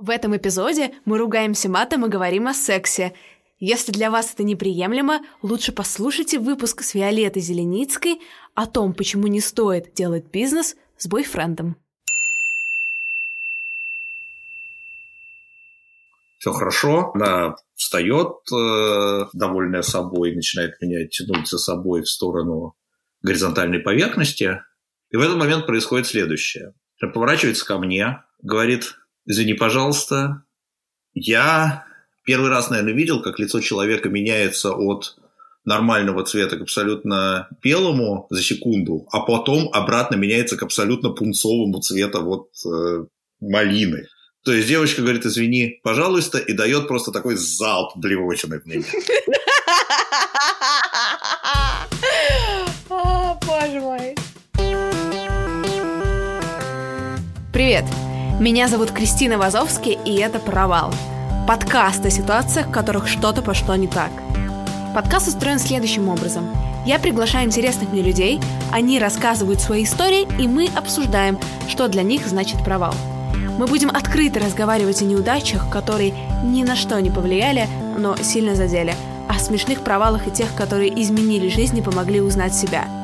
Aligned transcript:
В 0.00 0.08
этом 0.08 0.34
эпизоде 0.34 0.94
мы 1.04 1.18
ругаемся 1.18 1.68
матом 1.68 2.06
и 2.06 2.08
говорим 2.08 2.48
о 2.48 2.54
сексе. 2.54 3.12
Если 3.58 3.92
для 3.92 4.10
вас 4.10 4.32
это 4.32 4.42
неприемлемо, 4.44 5.20
лучше 5.42 5.72
послушайте 5.72 6.38
выпуск 6.38 6.80
с 6.82 6.94
Виолеттой 6.94 7.42
Зеленицкой 7.42 8.18
о 8.54 8.64
том, 8.64 8.94
почему 8.94 9.26
не 9.26 9.42
стоит 9.42 9.92
делать 9.92 10.24
бизнес 10.32 10.74
с 10.96 11.06
бойфрендом. 11.06 11.76
Все 16.38 16.52
хорошо, 16.52 17.10
она 17.12 17.56
встает, 17.74 18.36
э, 18.50 19.26
довольная 19.34 19.82
собой, 19.82 20.34
начинает 20.34 20.80
меня 20.80 21.06
тянуть 21.08 21.46
за 21.46 21.58
собой 21.58 22.00
в 22.00 22.08
сторону 22.08 22.72
горизонтальной 23.20 23.80
поверхности. 23.80 24.62
И 25.10 25.16
в 25.18 25.20
этот 25.20 25.36
момент 25.36 25.66
происходит 25.66 26.06
следующее. 26.06 26.72
Она 27.02 27.12
поворачивается 27.12 27.66
ко 27.66 27.76
мне, 27.76 28.22
говорит, 28.42 28.94
извини, 29.30 29.54
пожалуйста, 29.54 30.42
я 31.14 31.84
первый 32.24 32.50
раз, 32.50 32.68
наверное, 32.68 32.94
видел, 32.94 33.22
как 33.22 33.38
лицо 33.38 33.60
человека 33.60 34.08
меняется 34.08 34.72
от 34.72 35.16
нормального 35.64 36.24
цвета 36.24 36.56
к 36.56 36.62
абсолютно 36.62 37.48
белому 37.62 38.26
за 38.30 38.42
секунду, 38.42 39.06
а 39.12 39.20
потом 39.20 39.70
обратно 39.72 40.16
меняется 40.16 40.56
к 40.56 40.62
абсолютно 40.62 41.10
пунцовому 41.10 41.80
цвета 41.80 42.20
вот 42.20 42.48
э, 42.66 43.04
малины. 43.40 44.08
То 44.42 44.52
есть 44.52 44.66
девочка 44.68 45.02
говорит, 45.02 45.26
извини, 45.26 45.80
пожалуйста, 45.84 46.38
и 46.38 46.52
дает 46.54 46.88
просто 46.88 47.12
такой 47.12 47.36
залп 47.36 47.96
блевотины 47.96 48.58
в 48.58 48.66
меня. 48.66 48.86
Боже 52.88 53.80
мой. 53.80 54.16
Привет, 57.52 57.84
меня 58.40 58.68
зовут 58.68 58.90
Кристина 58.90 59.36
Вазовский, 59.36 59.98
и 60.02 60.14
это 60.14 60.38
«Провал». 60.38 60.94
Подкаст 61.46 62.06
о 62.06 62.10
ситуациях, 62.10 62.68
в 62.68 62.70
которых 62.70 63.06
что-то 63.06 63.42
пошло 63.42 63.76
не 63.76 63.86
так. 63.86 64.10
Подкаст 64.94 65.28
устроен 65.28 65.58
следующим 65.58 66.08
образом. 66.08 66.48
Я 66.86 66.98
приглашаю 66.98 67.46
интересных 67.46 67.90
мне 67.90 68.00
людей, 68.00 68.40
они 68.72 68.98
рассказывают 68.98 69.60
свои 69.60 69.84
истории, 69.84 70.26
и 70.42 70.48
мы 70.48 70.70
обсуждаем, 70.74 71.38
что 71.68 71.86
для 71.88 72.02
них 72.02 72.26
значит 72.26 72.64
провал. 72.64 72.94
Мы 73.58 73.66
будем 73.66 73.90
открыто 73.90 74.40
разговаривать 74.40 75.02
о 75.02 75.04
неудачах, 75.04 75.68
которые 75.68 76.14
ни 76.42 76.64
на 76.64 76.76
что 76.76 76.98
не 76.98 77.10
повлияли, 77.10 77.68
но 77.98 78.16
сильно 78.16 78.54
задели, 78.54 78.94
о 79.28 79.38
смешных 79.38 79.82
провалах 79.82 80.26
и 80.26 80.30
тех, 80.30 80.54
которые 80.54 80.98
изменили 81.02 81.50
жизнь 81.50 81.76
и 81.76 81.82
помогли 81.82 82.22
узнать 82.22 82.54
себя– 82.54 82.88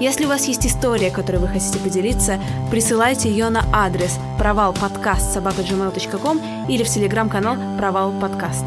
если 0.00 0.26
у 0.26 0.28
вас 0.28 0.46
есть 0.46 0.66
история, 0.66 1.10
которой 1.10 1.36
вы 1.36 1.48
хотите 1.48 1.78
поделиться, 1.78 2.38
присылайте 2.70 3.30
ее 3.30 3.48
на 3.48 3.64
адрес 3.72 4.18
провал 4.38 4.74
подкаст 4.74 5.32
собака.gmail.com 5.32 6.68
или 6.68 6.82
в 6.82 6.88
телеграм-канал 6.88 7.56
провал 7.78 8.12
подкаст. 8.20 8.64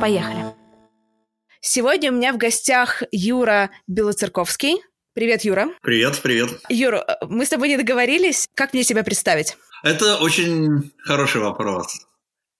Поехали! 0.00 0.52
Сегодня 1.60 2.10
у 2.10 2.14
меня 2.16 2.32
в 2.32 2.38
гостях 2.38 3.04
Юра 3.12 3.70
Белоцерковский. 3.86 4.82
Привет, 5.14 5.44
Юра. 5.44 5.68
Привет, 5.82 6.20
привет. 6.20 6.50
Юра, 6.68 7.06
мы 7.28 7.46
с 7.46 7.50
тобой 7.50 7.68
не 7.68 7.76
договорились. 7.76 8.48
Как 8.54 8.72
мне 8.72 8.82
тебя 8.82 9.04
представить? 9.04 9.56
Это 9.84 10.16
очень 10.16 10.92
хороший 11.04 11.40
вопрос. 11.40 12.00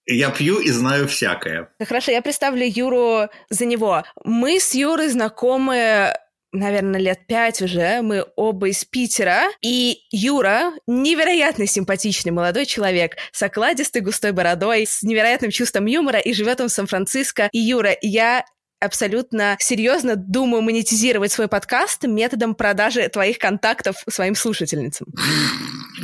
Я 0.05 0.29
пью 0.29 0.59
и 0.59 0.69
знаю 0.69 1.07
всякое. 1.07 1.69
Хорошо, 1.85 2.11
я 2.11 2.21
представлю 2.21 2.65
Юру 2.65 3.29
за 3.49 3.65
него. 3.65 4.03
Мы 4.23 4.59
с 4.59 4.73
Юрой 4.73 5.09
знакомы 5.09 6.13
наверное, 6.53 6.99
лет 6.99 7.27
пять 7.27 7.61
уже. 7.61 8.01
Мы 8.01 8.25
оба 8.35 8.69
из 8.69 8.85
Питера. 8.85 9.43
И 9.61 10.03
Юра 10.11 10.71
невероятно 10.87 11.67
симпатичный 11.67 12.31
молодой 12.31 12.65
человек 12.65 13.17
с 13.31 13.41
окладистой 13.41 14.01
густой 14.01 14.31
бородой, 14.31 14.85
с 14.87 15.03
невероятным 15.03 15.51
чувством 15.51 15.85
юмора, 15.87 16.19
и 16.19 16.33
живет 16.33 16.61
он 16.61 16.69
в 16.69 16.71
Сан-Франциско. 16.71 17.49
И 17.51 17.59
Юра, 17.59 17.97
я 18.01 18.45
абсолютно 18.79 19.57
серьезно 19.59 20.15
думаю 20.15 20.61
монетизировать 20.61 21.31
свой 21.31 21.47
подкаст 21.47 22.03
методом 22.03 22.53
продажи 22.53 23.07
твоих 23.07 23.39
контактов 23.39 23.95
своим 24.09 24.35
слушательницам. 24.35 25.07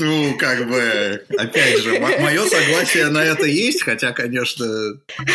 Ну, 0.01 0.37
как 0.37 0.65
бы, 0.69 1.25
опять 1.37 1.79
же, 1.79 1.99
мое 1.99 2.45
согласие 2.45 3.07
на 3.07 3.21
это 3.21 3.47
есть, 3.47 3.83
хотя, 3.83 4.13
конечно, 4.13 4.65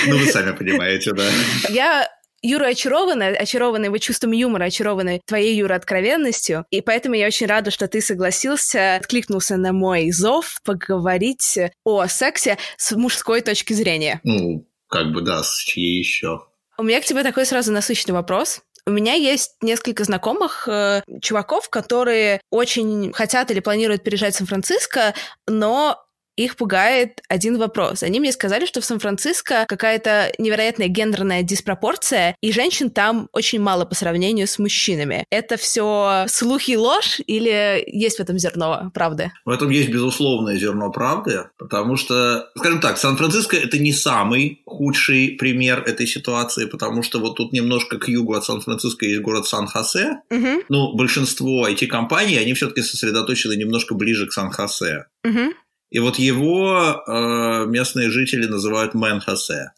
ну, 0.07 0.17
вы 0.17 0.27
сами 0.27 0.53
понимаете, 0.53 1.13
да. 1.13 1.29
Я 1.69 2.09
Юра 2.45 2.67
очарована, 2.67 3.29
очарована 3.29 3.87
его 3.87 3.97
чувством 3.97 4.33
юмора, 4.33 4.65
очарована 4.65 5.19
твоей, 5.25 5.57
Юра, 5.57 5.77
откровенностью. 5.77 6.67
И 6.69 6.83
поэтому 6.83 7.15
я 7.15 7.27
очень 7.27 7.47
рада, 7.47 7.71
что 7.71 7.89
ты 7.89 8.03
согласился, 8.03 8.97
откликнулся 8.97 9.57
на 9.57 9.73
мой 9.73 10.11
зов 10.11 10.61
поговорить 10.63 11.59
о 11.85 12.07
сексе 12.07 12.59
с 12.77 12.93
мужской 12.93 13.41
точки 13.41 13.73
зрения. 13.73 14.21
Ну, 14.25 14.69
как 14.89 15.11
бы 15.13 15.23
да, 15.23 15.43
с 15.43 15.57
чьей 15.57 15.99
еще? 15.99 16.43
У 16.77 16.83
меня 16.83 17.01
к 17.01 17.07
тебе 17.07 17.23
такой 17.23 17.47
сразу 17.47 17.73
насыщенный 17.73 18.15
вопрос. 18.15 18.61
У 18.87 18.91
меня 18.91 19.15
есть 19.15 19.53
несколько 19.63 20.05
знакомых 20.05 20.69
э, 20.69 21.03
чуваков, 21.23 21.71
которые 21.71 22.43
очень 22.51 23.15
хотят 23.15 23.51
или 23.51 23.61
планируют 23.61 24.05
переезжать 24.05 24.35
в 24.35 24.39
Сан-Франциско, 24.39 25.15
но 25.47 26.04
их 26.37 26.57
пугает 26.57 27.21
один 27.29 27.59
вопрос. 27.59 28.03
Они 28.03 28.21
мне 28.21 28.33
сказали, 28.33 28.67
что 28.67 28.81
в 28.81 28.85
Сан-Франциско 28.85 29.65
какая-то 29.69 30.33
невероятная 30.39 30.89
гендерная 30.89 31.43
диспропорция, 31.43 32.37
и 32.41 32.53
женщин 32.53 32.91
там 32.91 33.29
очень 33.33 33.61
мало 33.61 33.85
по 33.85 33.95
сравнению 33.95 34.47
с 34.47 34.59
мужчинами. 34.59 35.25
Это 35.31 35.57
все 35.57 36.27
слухи 36.29 36.73
и 36.73 36.77
ложь 36.77 37.21
или 37.27 37.83
есть 37.87 38.19
в 38.19 38.21
этом 38.21 38.39
зерно 38.39 38.91
правды? 38.95 39.33
В 39.45 39.51
этом 39.51 39.71
есть 39.71 39.91
безусловное 39.91 40.57
зерно 40.57 40.91
правды, 40.91 41.45
потому 41.59 41.97
что, 41.97 42.49
скажем 42.57 42.81
так, 42.81 42.99
Сан-Франциско 42.99 43.57
это 43.57 43.79
не 43.79 43.93
самый 43.93 44.63
худший 44.67 45.37
пример 45.39 45.83
этой 45.87 46.07
ситуации, 46.07 46.67
потому 46.67 47.03
что 47.03 47.21
вот 47.21 47.37
тут 47.37 47.53
немножко 47.53 47.99
к 47.99 48.09
югу 48.09 48.35
от 48.35 48.45
Сан-Франциско 48.45 49.07
есть 49.07 49.21
город 49.23 49.47
Сан-Хосе. 49.47 50.21
Угу. 50.31 50.65
Ну, 50.69 50.95
большинство 50.95 51.69
IT-компаний, 51.69 52.37
они 52.37 52.55
все-таки 52.55 52.83
сосредоточены 52.83 53.55
немножко 53.57 53.95
ближе 53.95 54.27
к 54.27 54.33
Сан-Хосе. 54.33 55.07
Угу. 55.25 55.55
И 55.95 56.01
вот 56.01 56.19
его 56.19 57.05
э, 57.07 57.67
местные 57.67 58.11
жители 58.11 58.47
называют 58.47 58.95
Man 58.95 59.23
Jose. 59.23 59.71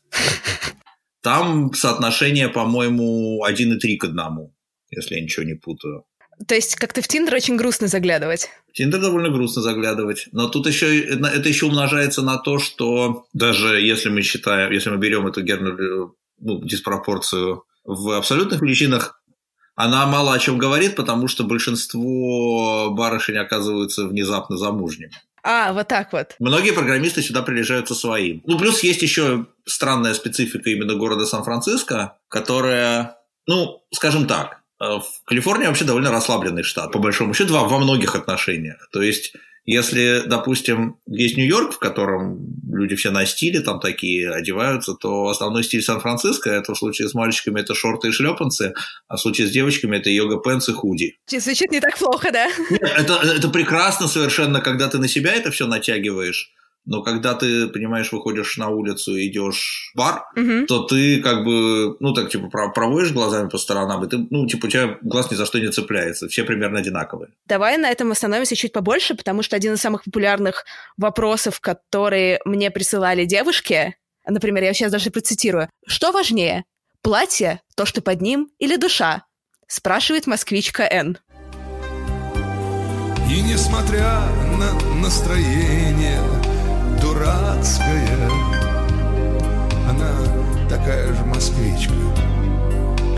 Там 1.21 1.75
соотношение, 1.75 2.49
по-моему, 2.49 3.45
1,3 3.47 3.97
к 3.99 4.05
1, 4.05 4.17
если 4.93 5.15
я 5.15 5.21
ничего 5.21 5.45
не 5.45 5.57
путаю. 5.57 6.05
То 6.49 6.55
есть 6.55 6.77
как-то 6.77 7.03
в 7.03 7.09
Tinder 7.09 7.35
очень 7.35 7.57
грустно 7.57 7.87
заглядывать. 7.87 8.49
В 8.71 8.73
Tinder 8.73 8.99
довольно 8.99 9.29
грустно 9.29 9.61
заглядывать. 9.61 10.29
Но 10.33 10.49
тут 10.49 10.67
еще 10.67 11.01
это 11.01 11.51
еще 11.51 11.67
умножается 11.67 12.23
на 12.23 12.39
то, 12.39 12.59
что 12.59 13.27
даже 13.35 13.79
если 13.79 14.09
мы 14.09 14.23
считаем, 14.23 14.73
если 14.73 14.89
мы 14.89 14.97
берем 14.97 15.27
эту 15.27 15.43
гендерную 15.43 16.17
ну, 16.41 16.65
диспропорцию 16.65 17.65
в 17.85 18.17
абсолютных 18.17 18.63
величинах, 18.63 19.21
она 19.75 20.07
мало 20.07 20.33
о 20.33 20.39
чем 20.39 20.57
говорит, 20.57 20.97
потому 20.97 21.29
что 21.29 21.45
большинство 21.45 22.91
барышень 22.93 23.37
оказываются 23.37 24.07
внезапно 24.07 24.57
замужними. 24.57 25.13
А, 25.49 25.73
вот 25.73 25.87
так 25.87 26.13
вот. 26.13 26.35
Многие 26.41 26.73
программисты 26.73 27.23
сюда 27.23 27.43
приезжают 27.43 27.87
со 27.87 27.95
своим. 27.95 28.43
Ну, 28.47 28.59
плюс 28.59 28.83
есть 28.83 29.01
еще 29.03 29.47
странная 29.65 30.13
специфика 30.15 30.69
именно 30.71 30.97
города 30.97 31.25
Сан-Франциско, 31.25 32.19
которая, 32.29 33.19
ну, 33.47 33.85
скажем 33.95 34.27
так, 34.27 34.63
э, 34.81 34.85
в 34.85 35.05
Калифорнии 35.25 35.69
вообще 35.69 35.85
довольно 35.85 36.11
расслабленный 36.11 36.65
штат, 36.65 36.91
по 36.91 36.99
большому 36.99 37.33
счету, 37.33 37.55
во, 37.55 37.69
во 37.69 37.79
многих 37.79 38.17
отношениях. 38.17 38.89
То 38.93 39.03
есть 39.03 39.35
если, 39.67 40.23
допустим, 40.27 40.97
есть 41.07 41.37
Нью-Йорк, 41.37 41.75
в 41.75 41.79
котором 41.81 42.57
люди 42.73 42.95
все 42.95 43.11
на 43.11 43.27
стиле, 43.27 43.61
там 43.61 43.81
такие 43.81 44.31
одеваются, 44.31 44.95
то 44.95 45.27
основной 45.27 45.65
стиль 45.65 45.83
Сан-Франциско, 45.83 46.51
это 46.51 46.73
в 46.73 46.79
случае 46.79 47.09
с 47.09 47.15
мальчиками 47.15 47.61
это 47.61 47.75
шорты 47.75 48.09
и 48.09 48.13
шлепанцы, 48.13 48.75
а 49.09 49.17
в 49.17 49.21
случае 49.21 49.49
с 49.49 49.51
девочками 49.51 49.97
это 49.97 50.09
йога-пенс 50.09 50.69
и 50.69 50.73
худи. 50.73 51.19
Звучит 51.27 51.73
не 51.73 51.81
так 51.81 51.99
плохо, 51.99 52.31
да? 52.31 52.47
Нет, 52.71 52.83
это, 52.83 53.15
это 53.15 53.49
прекрасно 53.49 54.07
совершенно, 54.07 54.61
когда 54.61 54.89
ты 54.89 54.99
на 54.99 55.09
себя 55.09 55.35
это 55.35 55.51
все 55.51 55.67
натягиваешь. 55.67 56.53
Но 56.87 57.03
когда 57.03 57.35
ты, 57.35 57.69
понимаешь, 57.69 58.13
выходишь 58.13 58.57
на 58.57 58.69
улицу 58.69 59.17
и 59.17 59.29
идешь 59.29 59.91
в 59.93 59.99
бар, 59.99 60.25
Мгм. 60.37 60.67
то 60.67 60.85
ты 60.85 61.21
как 61.21 61.45
бы, 61.45 61.97
ну, 62.01 62.15
так, 62.15 62.31
типа, 62.31 62.49
про- 62.49 62.71
проводишь 62.73 63.13
глазами 63.13 63.49
по 63.49 63.59
сторонам, 63.59 64.05
и 64.05 64.09
ты, 64.09 64.27
ну, 64.31 64.47
типа, 64.47 64.67
у 64.67 64.69
тебя 64.69 64.97
глаз 65.03 65.31
ни 65.31 65.35
за 65.35 65.45
что 65.47 65.59
не 65.59 65.69
цепляется. 65.71 66.29
Все 66.29 66.45
примерно 66.45 66.79
одинаковые. 66.79 67.31
Давай 67.47 67.77
на 67.77 67.91
этом 67.91 68.11
остановимся 68.13 68.57
чуть 68.57 68.73
побольше, 68.73 69.15
потому 69.15 69.43
что 69.43 69.57
один 69.57 69.75
из 69.75 69.81
самых 69.81 70.05
популярных 70.05 70.65
вопросов, 70.97 71.61
которые 71.61 72.41
мне 72.45 72.71
присылали 72.71 73.25
девушки, 73.25 73.97
например, 74.27 74.63
я 74.65 74.73
сейчас 74.75 74.93
даже 74.93 75.11
процитирую. 75.11 75.69
Что 75.87 76.13
важнее, 76.13 76.65
платье, 77.03 77.61
то, 77.77 77.85
что 77.87 78.01
под 78.01 78.21
ним, 78.21 78.49
или 78.59 78.77
душа? 78.77 79.25
Спрашивает 79.69 80.27
москвичка 80.27 80.85
Н. 80.85 81.19
И 83.29 83.43
несмотря 83.43 84.21
на 84.59 84.73
настроение 85.03 86.21
дурацкое, 87.07 88.31
она 89.89 90.69
такая 90.69 91.15
же 91.15 91.25
москвичка, 91.25 91.93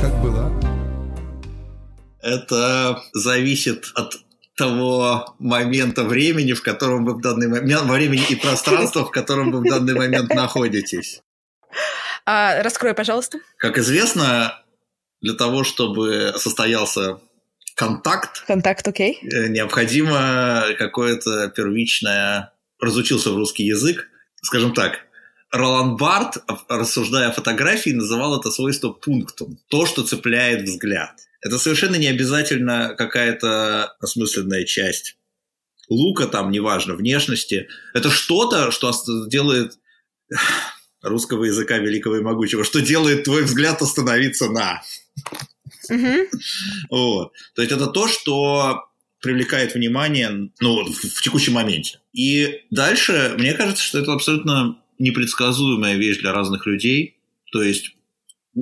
как 0.00 0.12
была. 0.20 0.52
Это 2.20 3.00
зависит 3.14 3.86
от 3.94 4.16
того 4.56 5.34
момента 5.38 6.04
времени, 6.04 6.52
в 6.52 6.62
котором 6.62 7.04
вы 7.06 7.14
в 7.14 7.20
данный 7.20 7.48
момент, 7.48 7.82
во 7.82 7.94
времени 7.94 8.24
и 8.28 8.34
пространства, 8.34 9.04
в 9.06 9.10
котором 9.10 9.52
вы 9.52 9.60
в 9.60 9.64
данный 9.64 9.94
момент 9.94 10.34
находитесь. 10.34 11.22
А, 12.26 12.62
раскрой, 12.62 12.92
пожалуйста. 12.92 13.38
Как 13.56 13.78
известно, 13.78 14.60
для 15.22 15.32
того, 15.34 15.64
чтобы 15.64 16.34
состоялся 16.36 17.20
контакт, 17.74 18.44
Контакт, 18.46 18.86
окей. 18.86 19.18
э, 19.22 19.48
необходимо 19.48 20.64
какое-то 20.78 21.48
первичное... 21.48 22.52
Разучился 22.80 23.30
в 23.30 23.36
русский 23.36 23.64
язык. 23.64 24.08
Скажем 24.42 24.72
так, 24.72 25.00
Ролан 25.50 25.96
Барт, 25.96 26.38
рассуждая 26.68 27.28
о 27.28 27.32
фотографии, 27.32 27.90
называл 27.90 28.38
это 28.38 28.50
свойство 28.50 28.90
пунктум. 28.90 29.58
То, 29.68 29.86
что 29.86 30.02
цепляет 30.02 30.62
взгляд. 30.62 31.12
Это 31.40 31.58
совершенно 31.58 31.96
не 31.96 32.08
обязательно 32.08 32.94
какая-то 32.96 33.96
осмысленная 34.00 34.64
часть 34.64 35.16
лука, 35.88 36.26
там, 36.26 36.50
неважно, 36.50 36.94
внешности. 36.94 37.68
Это 37.94 38.10
что-то, 38.10 38.70
что 38.70 38.92
делает 39.26 39.78
русского 41.02 41.44
языка 41.44 41.78
великого 41.78 42.16
и 42.16 42.22
могучего, 42.22 42.64
что 42.64 42.80
делает 42.80 43.24
твой 43.24 43.44
взгляд 43.44 43.80
остановиться 43.80 44.50
на. 44.50 44.82
Мгм. 45.88 46.26
Вот. 46.90 47.32
То 47.54 47.62
есть 47.62 47.72
это 47.72 47.86
то, 47.86 48.08
что 48.08 48.87
привлекает 49.20 49.74
внимание 49.74 50.50
ну, 50.60 50.84
в, 50.84 51.22
текущем 51.22 51.54
моменте. 51.54 52.00
И 52.12 52.62
дальше, 52.70 53.34
мне 53.38 53.54
кажется, 53.54 53.82
что 53.82 53.98
это 53.98 54.12
абсолютно 54.12 54.78
непредсказуемая 54.98 55.96
вещь 55.96 56.18
для 56.18 56.32
разных 56.32 56.66
людей. 56.66 57.16
То 57.52 57.62
есть 57.62 57.94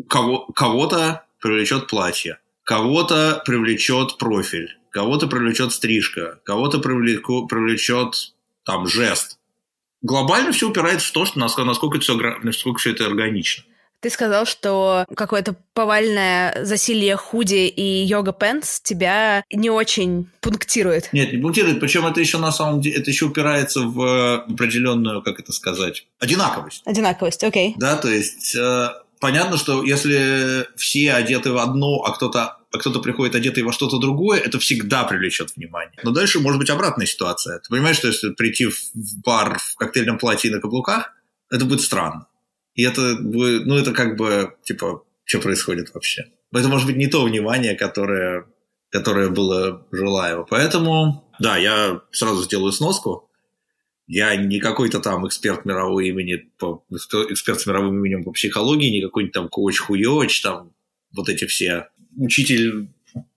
кого, 0.09 0.47
кого-то 0.47 1.25
привлечет 1.41 1.87
платье, 1.89 2.39
кого-то 2.65 3.43
привлечет 3.45 4.19
профиль, 4.19 4.77
кого-то 4.91 5.27
привлечет 5.27 5.73
стрижка, 5.73 6.41
кого-то 6.45 6.79
привлечет 6.79 8.35
там 8.65 8.87
жест. 8.87 9.39
Глобально 10.03 10.53
все 10.53 10.69
упирается 10.69 11.09
в 11.09 11.13
то, 11.13 11.25
что 11.25 11.39
насколько, 11.39 11.67
насколько, 11.69 12.01
все, 12.01 12.15
насколько 12.43 12.79
все 12.79 12.91
это 12.93 13.07
органично. 13.07 13.65
Ты 14.01 14.11
сказал, 14.11 14.47
что 14.47 15.05
какое-то 15.17 15.57
повальное 15.75 16.65
засилье 16.65 17.17
худи 17.17 17.67
и 17.67 18.05
йога 18.05 18.33
пенс 18.33 18.81
тебя 18.81 19.45
не 19.53 19.71
очень 19.71 20.29
пунктирует. 20.41 21.13
Нет, 21.13 21.33
не 21.33 21.39
пунктирует. 21.39 21.81
Причем 21.81 22.07
это 22.07 22.21
еще 22.21 22.39
на 22.39 22.53
самом 22.53 22.81
деле, 22.81 22.97
это 22.97 23.11
еще 23.11 23.27
упирается 23.27 23.81
в 23.81 24.45
определенную, 24.45 25.23
как 25.23 25.41
это 25.41 25.53
сказать, 25.53 26.07
одинаковость. 26.19 26.83
Одинаковость, 26.85 27.43
окей. 27.43 27.75
Да, 27.79 27.97
то 27.97 28.09
есть 28.09 28.55
э, 28.55 28.89
понятно, 29.21 29.57
что 29.57 29.83
если 29.83 30.67
все 30.77 31.13
одеты 31.13 31.53
в 31.53 31.59
одно, 31.59 32.03
а 32.05 32.13
кто-то 32.13 32.59
а 32.73 32.79
кто-то 32.79 33.01
приходит 33.01 33.35
одетый 33.35 33.63
во 33.63 33.73
что-то 33.73 33.99
другое, 33.99 34.39
это 34.39 34.59
всегда 34.59 35.05
привлечет 35.05 35.57
внимание. 35.57 35.99
Но 36.03 36.11
дальше 36.11 36.41
может 36.41 36.59
быть 36.59 36.69
обратная 36.69 37.07
ситуация. 37.07 37.59
Ты 37.61 37.71
понимаешь, 37.71 37.97
что 37.97 38.09
если 38.09 38.31
прийти 38.35 38.67
в 38.67 38.77
бар 39.25 39.59
в 39.59 39.77
коктейльном 39.77 40.19
платье 40.19 40.51
и 40.51 40.55
на 40.55 40.61
каблуках, 40.61 41.13
это 41.51 41.65
будет 41.65 41.81
странно. 41.81 42.27
И 42.77 42.83
это 42.83 43.17
будет, 43.17 43.67
ну, 43.67 43.77
это 43.77 43.93
как 43.93 44.17
бы, 44.17 44.55
типа, 44.65 45.03
что 45.25 45.41
происходит 45.41 45.93
вообще? 45.95 46.27
Это 46.53 46.69
может 46.69 46.87
быть 46.87 46.97
не 46.97 47.07
то 47.07 47.25
внимание, 47.25 47.75
которое, 47.75 48.47
которое 48.91 49.31
было 49.31 49.87
желаемо. 49.91 50.45
Поэтому, 50.45 51.29
да, 51.41 51.57
я 51.57 52.03
сразу 52.13 52.45
сделаю 52.45 52.73
сноску. 52.73 53.31
Я 54.07 54.37
не 54.37 54.61
какой-то 54.61 55.01
там 55.01 55.27
эксперт 55.27 55.65
мирового 55.65 56.01
имени, 56.01 56.51
по, 56.59 56.85
эксперт 56.91 57.61
с 57.61 57.67
мировым 57.67 57.99
именем 57.99 58.25
по 58.25 58.31
психологии, 58.31 58.91
не 58.91 59.03
какой-нибудь 59.03 59.35
там 59.35 59.49
коуч 59.49 59.81
хуёч, 59.81 60.43
там 60.43 60.73
вот 61.13 61.29
эти 61.31 61.47
все 61.47 61.89
учитель 62.17 62.91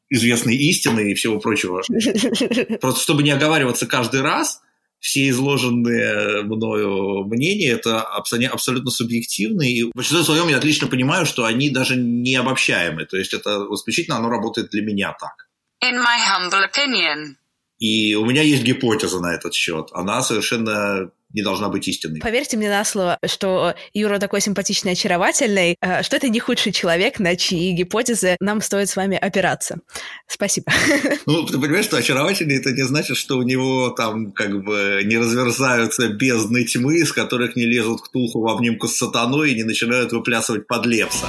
известной 0.10 0.58
истины 0.58 1.12
и 1.12 1.14
всего 1.16 1.40
прочего. 1.40 1.82
Просто 2.82 3.02
чтобы 3.02 3.24
не 3.24 3.32
оговариваться 3.32 3.88
каждый 3.88 4.22
раз, 4.22 4.62
все 5.00 5.30
изложенные 5.30 6.44
мною 6.44 7.26
мнения 7.26 7.72
это 7.72 8.02
абсолютно 8.02 8.92
субъективные. 8.92 9.72
И 9.72 9.84
в 9.84 9.92
большинстве 9.94 10.24
своем 10.24 10.50
я 10.50 10.58
отлично 10.58 10.88
понимаю, 10.88 11.26
что 11.26 11.46
они 11.46 11.70
даже 11.70 11.96
не 11.96 12.36
обобщаемы. 12.36 13.06
То 13.06 13.18
есть 13.18 13.34
это 13.34 13.66
исключительно 13.74 14.18
оно 14.18 14.30
работает 14.30 14.70
для 14.72 14.82
меня 14.82 15.16
так. 15.20 15.48
In 15.84 15.98
my 15.98 16.20
humble 16.28 16.64
opinion. 16.70 17.36
И 17.80 18.14
у 18.16 18.26
меня 18.26 18.42
есть 18.42 18.64
гипотеза 18.64 19.22
на 19.22 19.34
этот 19.34 19.54
счет. 19.54 19.90
Она 19.94 20.22
совершенно 20.22 21.12
не 21.34 21.42
должна 21.42 21.70
быть 21.70 21.88
истинной. 21.88 22.20
Поверьте 22.20 22.58
мне 22.58 22.70
на 22.70 22.84
слово, 22.84 23.20
что 23.26 23.76
Юра 23.94 24.20
такой 24.20 24.42
симпатичный, 24.42 24.94
очаровательный, 24.94 25.78
э, 25.82 26.04
что 26.04 26.18
это 26.18 26.30
не 26.30 26.40
худший 26.40 26.72
человек, 26.72 27.20
на 27.20 27.36
чьи 27.36 27.72
гипотезы 27.72 28.36
нам 28.40 28.62
стоит 28.62 28.90
с 28.90 28.96
вами 28.96 29.18
опираться. 29.18 29.80
Спасибо. 30.28 30.72
Ну, 31.26 31.46
ты 31.46 31.60
понимаешь, 31.60 31.86
что 31.86 31.98
очаровательный 31.98 32.58
это 32.58 32.72
не 32.72 32.84
значит, 32.84 33.18
что 33.18 33.38
у 33.38 33.44
него 33.44 33.90
там 33.90 34.32
как 34.32 34.64
бы 34.64 35.02
не 35.06 35.18
разверзаются 35.18 36.08
бездны 36.08 36.64
тьмы, 36.64 36.98
из 36.98 37.14
которых 37.14 37.56
не 37.56 37.66
лезут 37.66 38.02
к 38.02 38.12
Тулху 38.12 38.42
в 38.42 38.48
обнимку 38.48 38.88
с 38.88 38.98
сатаной 38.98 39.52
и 39.52 39.56
не 39.56 39.64
начинают 39.64 40.12
выплясывать 40.12 40.66
под 40.66 40.86
лепса. 40.86 41.28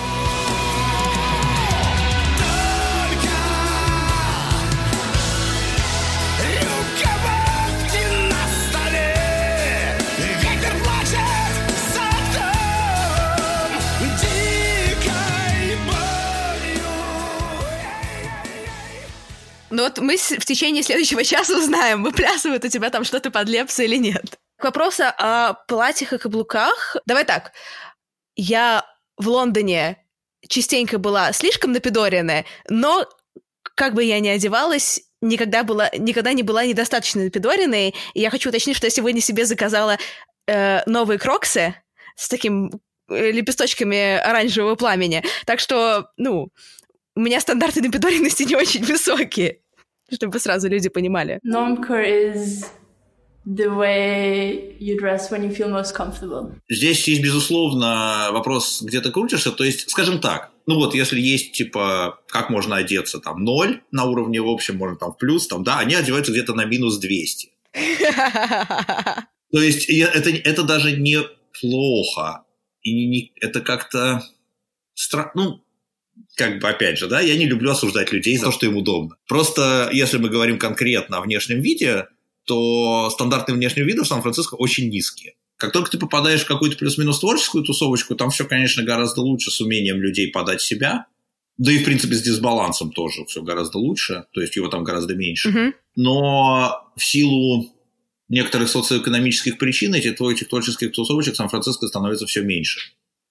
Вот 19.91 19.99
мы 19.99 20.17
в 20.17 20.45
течение 20.45 20.83
следующего 20.83 21.25
часа 21.25 21.57
узнаем, 21.57 22.03
выплясывают 22.03 22.65
у 22.65 22.69
тебя 22.69 22.91
там 22.91 23.05
что-то 23.05 23.31
под 23.31 23.49
лепса 23.49 23.83
или 23.83 23.97
нет. 23.97 24.39
К 24.59 24.65
вопросу 24.65 25.05
о 25.19 25.55
платьях 25.67 26.13
и 26.13 26.19
каблуках. 26.19 26.97
Давай 27.07 27.25
так. 27.25 27.53
Я 28.37 28.85
в 29.17 29.29
Лондоне 29.29 29.99
частенько 30.49 30.99
была 30.99 31.33
слишком 31.33 31.73
напидоренная, 31.73 32.45
но 32.69 33.07
как 33.75 33.95
бы 33.95 34.05
я 34.05 34.21
ни 34.21 34.29
одевалась, 34.29 35.01
никогда, 35.21 35.63
была, 35.65 35.91
никогда 35.97 36.33
не 36.33 36.43
была 36.43 36.65
недостаточно 36.65 37.25
напидоренной. 37.25 37.95
И 38.15 38.21
я 38.21 38.31
хочу 38.31 38.51
уточнить, 38.51 38.77
что 38.77 38.87
я 38.87 38.91
сегодня 38.91 39.21
себе 39.21 39.45
заказала 39.45 39.99
э, 40.47 40.83
новые 40.87 41.19
кроксы 41.19 41.75
с 42.17 42.29
таким 42.29 42.81
э, 43.09 43.31
лепесточками 43.31 44.19
оранжевого 44.19 44.77
пламени. 44.77 45.25
Так 45.47 45.61
что, 45.61 46.11
ну, 46.17 46.51
у 47.17 47.21
меня 47.21 47.41
стандарты 47.41 47.83
напидоренности 47.83 48.45
не 48.45 48.57
очень 48.57 48.85
высокие, 48.85 49.61
чтобы 50.15 50.39
сразу 50.39 50.69
люди 50.69 50.89
понимали. 50.89 51.41
Normcore 51.45 52.35
is 52.35 52.65
the 53.47 53.69
way 53.69 54.77
you 54.79 54.99
dress 54.99 55.31
when 55.31 55.43
you 55.43 55.51
feel 55.55 55.69
most 55.69 55.95
comfortable. 55.97 56.53
Здесь 56.69 57.09
есть, 57.09 57.23
безусловно, 57.23 58.29
вопрос, 58.33 58.83
где 58.83 59.01
ты 59.01 59.11
крутишься. 59.11 59.53
То 59.53 59.65
есть, 59.65 59.91
скажем 59.91 60.21
так, 60.21 60.51
ну 60.67 60.77
вот, 60.77 60.95
если 60.95 61.21
есть, 61.21 61.53
типа, 61.53 62.21
как 62.29 62.51
можно 62.51 62.77
одеться, 62.77 63.19
там, 63.19 63.45
ноль 63.45 63.83
на 63.91 64.05
уровне, 64.05 64.41
в 64.41 64.49
общем, 64.49 64.77
можно 64.77 64.97
там 64.97 65.13
в 65.13 65.17
плюс, 65.17 65.47
там, 65.47 65.65
да, 65.65 65.79
они 65.79 65.95
одеваются 65.95 66.33
где-то 66.33 66.55
на 66.55 66.65
минус 66.65 66.99
200. 66.99 67.49
То 69.53 69.61
есть, 69.61 69.89
это, 69.89 70.31
это 70.31 70.63
даже 70.63 70.97
не 70.97 71.21
плохо. 71.61 72.45
И 72.83 72.95
не, 72.95 73.07
не, 73.07 73.33
это 73.41 73.61
как-то... 73.61 74.23
Стра... 74.95 75.33
Ну, 75.35 75.65
как 76.37 76.61
бы, 76.61 76.69
опять 76.69 76.99
же, 76.99 77.07
да, 77.07 77.21
я 77.21 77.37
не 77.37 77.47
люблю 77.47 77.71
осуждать 77.71 78.13
людей 78.13 78.37
за 78.37 78.47
то, 78.47 78.53
что 78.53 78.67
им 78.67 78.77
удобно. 78.77 79.17
Просто, 79.29 79.91
если 79.93 80.19
мы 80.19 80.29
говорим 80.29 80.59
конкретно 80.59 81.19
о 81.19 81.21
внешнем 81.21 81.61
виде, 81.61 82.07
то 82.45 83.11
стандартные 83.11 83.57
внешние 83.57 83.87
виды 83.87 84.03
в 84.03 84.07
Сан-Франциско 84.07 84.55
очень 84.55 84.89
низкие. 84.89 85.35
Как 85.57 85.73
только 85.73 85.91
ты 85.91 85.99
попадаешь 85.99 86.41
в 86.41 86.47
какую-то 86.47 86.79
плюс-минус 86.79 87.21
творческую 87.21 87.65
тусовочку, 87.65 88.15
там 88.15 88.31
все, 88.31 88.47
конечно, 88.47 88.83
гораздо 88.83 89.21
лучше 89.21 89.51
с 89.51 89.61
умением 89.61 90.01
людей 90.01 90.31
подать 90.31 90.63
себя. 90.63 91.07
Да 91.59 91.71
и, 91.71 91.79
в 91.79 91.85
принципе, 91.85 92.15
с 92.15 92.23
дисбалансом 92.23 92.93
тоже 92.93 93.27
все 93.27 93.43
гораздо 93.43 93.77
лучше. 93.77 94.25
То 94.33 94.41
есть 94.41 94.57
его 94.57 94.69
там 94.69 94.83
гораздо 94.85 95.15
меньше. 95.15 95.51
Мгм. 95.51 95.75
Но 95.97 96.91
в 96.97 97.05
силу 97.05 97.71
некоторых 98.31 98.71
социоэкономических 98.71 99.59
причин 99.59 99.95
этих, 99.95 100.17
творческих 100.17 100.93
тусовочек 100.93 101.37
Сан-Франциско 101.37 101.87
становится 101.87 102.25
все 102.25 102.41
меньше 102.41 102.81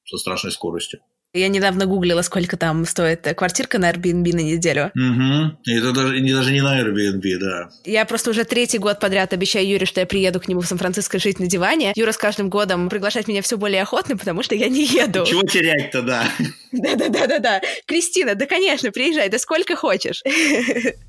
со 0.06 0.18
страшной 0.18 0.51
скоростью. 0.51 1.00
Я 1.33 1.48
недавно 1.48 1.86
гуглила, 1.86 2.24
сколько 2.24 2.57
там 2.57 2.86
стоит 2.86 3.21
квартирка 3.38 3.77
на 3.77 3.91
Airbnb 3.91 4.33
на 4.33 4.39
неделю. 4.39 4.91
Угу. 4.95 5.59
Это 5.67 5.91
даже, 5.91 6.19
не, 6.21 6.33
даже 6.33 6.51
не 6.51 6.62
на 6.62 6.81
Airbnb, 6.81 7.38
да. 7.38 7.69
Я 7.86 8.05
просто 8.05 8.31
уже 8.31 8.45
третий 8.45 8.79
год 8.79 9.00
подряд 9.00 9.31
обещаю 9.31 9.67
Юре, 9.67 9.86
что 9.86 10.00
я 10.00 10.07
приеду 10.07 10.39
к 10.39 10.48
нему 10.48 10.62
в 10.62 10.65
Сан-Франциско 10.65 11.19
жить 11.19 11.39
на 11.39 11.45
диване. 11.45 11.93
Юра 11.95 12.13
с 12.13 12.17
каждым 12.17 12.50
годом 12.50 12.89
приглашает 12.89 13.27
меня 13.27 13.43
все 13.43 13.57
более 13.57 13.83
охотно, 13.83 14.17
потому 14.17 14.41
что 14.41 14.55
я 14.55 14.69
не 14.69 14.83
еду. 14.86 15.24
Чего 15.24 15.43
терять-то, 15.43 16.01
да. 16.01 16.25
Да-да-да-да-да. 16.71 17.62
Кристина, 17.86 18.33
да, 18.33 18.48
конечно, 18.48 18.91
приезжай, 18.91 19.29
да 19.29 19.38
сколько 19.38 19.75
хочешь. 19.75 20.24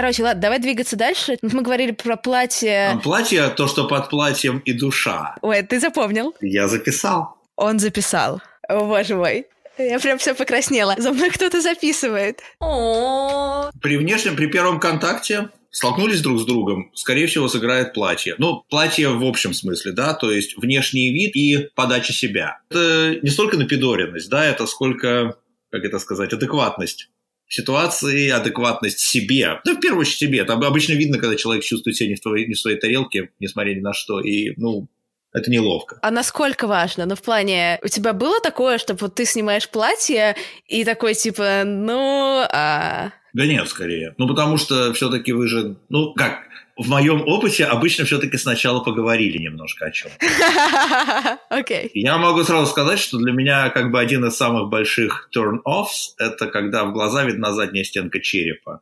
Короче, 0.00 0.22
ладно, 0.22 0.42
давай 0.42 0.60
двигаться 0.60 0.94
дальше. 0.94 1.38
Мы 1.42 1.60
говорили 1.60 1.90
про 1.90 2.16
платье. 2.16 2.90
А 2.90 2.98
платье, 2.98 3.48
то, 3.48 3.66
что 3.66 3.88
под 3.88 4.08
платьем 4.08 4.60
и 4.60 4.72
душа. 4.72 5.34
Ой, 5.42 5.62
ты 5.62 5.80
запомнил? 5.80 6.36
Я 6.40 6.68
записал. 6.68 7.36
Он 7.56 7.80
записал. 7.80 8.40
О, 8.68 8.84
боже 8.84 9.16
мой. 9.16 9.46
Я 9.76 9.98
прям 9.98 10.18
все 10.18 10.36
покраснела. 10.36 10.94
За 10.98 11.10
мной 11.10 11.30
кто-то 11.30 11.60
записывает. 11.60 12.38
При 12.60 13.96
внешнем, 13.96 14.36
при 14.36 14.46
первом 14.46 14.78
контакте 14.78 15.48
столкнулись 15.72 16.20
друг 16.20 16.38
с 16.38 16.44
другом, 16.44 16.92
скорее 16.94 17.26
всего, 17.26 17.48
сыграет 17.48 17.92
платье. 17.92 18.36
Ну, 18.38 18.62
платье 18.70 19.08
в 19.08 19.24
общем 19.24 19.52
смысле, 19.52 19.90
да, 19.90 20.14
то 20.14 20.30
есть 20.30 20.56
внешний 20.56 21.12
вид 21.12 21.34
и 21.34 21.70
подача 21.74 22.12
себя. 22.12 22.60
Это 22.70 23.16
не 23.20 23.30
столько 23.30 23.56
напидоренность, 23.56 24.30
да, 24.30 24.44
это 24.44 24.64
сколько, 24.66 25.38
как 25.72 25.84
это 25.84 25.98
сказать, 25.98 26.32
адекватность 26.32 27.08
ситуации, 27.48 28.28
адекватность 28.28 29.00
себе. 29.00 29.60
Ну, 29.64 29.76
в 29.76 29.80
первую 29.80 30.02
очередь 30.02 30.18
себе. 30.18 30.44
Там 30.44 30.62
обычно 30.62 30.92
видно, 30.92 31.18
когда 31.18 31.36
человек 31.36 31.64
чувствует 31.64 31.96
себя 31.96 32.10
не 32.10 32.14
в, 32.14 32.20
твоей, 32.20 32.46
не 32.46 32.54
в 32.54 32.58
своей 32.58 32.78
тарелке, 32.78 33.30
несмотря 33.40 33.74
ни 33.74 33.80
на 33.80 33.94
что. 33.94 34.20
И, 34.20 34.52
ну, 34.56 34.88
это 35.32 35.50
неловко. 35.50 35.98
А 36.02 36.10
насколько 36.10 36.66
важно? 36.66 37.06
Ну, 37.06 37.14
в 37.14 37.22
плане, 37.22 37.78
у 37.82 37.88
тебя 37.88 38.12
было 38.12 38.40
такое, 38.40 38.78
что 38.78 38.94
вот 38.94 39.14
ты 39.14 39.24
снимаешь 39.24 39.68
платье 39.68 40.36
и 40.66 40.84
такой, 40.84 41.14
типа, 41.14 41.62
ну, 41.64 42.44
а... 42.50 43.12
Да 43.34 43.46
нет, 43.46 43.68
скорее. 43.68 44.14
Ну, 44.18 44.26
потому 44.26 44.56
что 44.56 44.92
все-таки 44.94 45.32
вы 45.32 45.48
же, 45.48 45.76
ну, 45.90 46.14
как, 46.14 46.47
в 46.78 46.88
моем 46.88 47.22
опыте 47.26 47.64
обычно 47.64 48.04
все-таки 48.04 48.36
сначала 48.36 48.82
поговорили 48.82 49.38
немножко 49.38 49.86
о 49.86 49.90
чем. 49.90 50.12
Окей. 51.48 51.86
Okay. 51.86 51.90
Я 51.94 52.18
могу 52.18 52.44
сразу 52.44 52.70
сказать, 52.70 53.00
что 53.00 53.18
для 53.18 53.32
меня 53.32 53.68
как 53.70 53.90
бы 53.90 53.98
один 53.98 54.24
из 54.24 54.36
самых 54.36 54.70
больших 54.70 55.28
turn-offs– 55.36 56.14
это 56.18 56.46
когда 56.46 56.84
в 56.84 56.92
глаза 56.92 57.24
видна 57.24 57.52
задняя 57.52 57.82
стенка 57.82 58.20
черепа. 58.20 58.80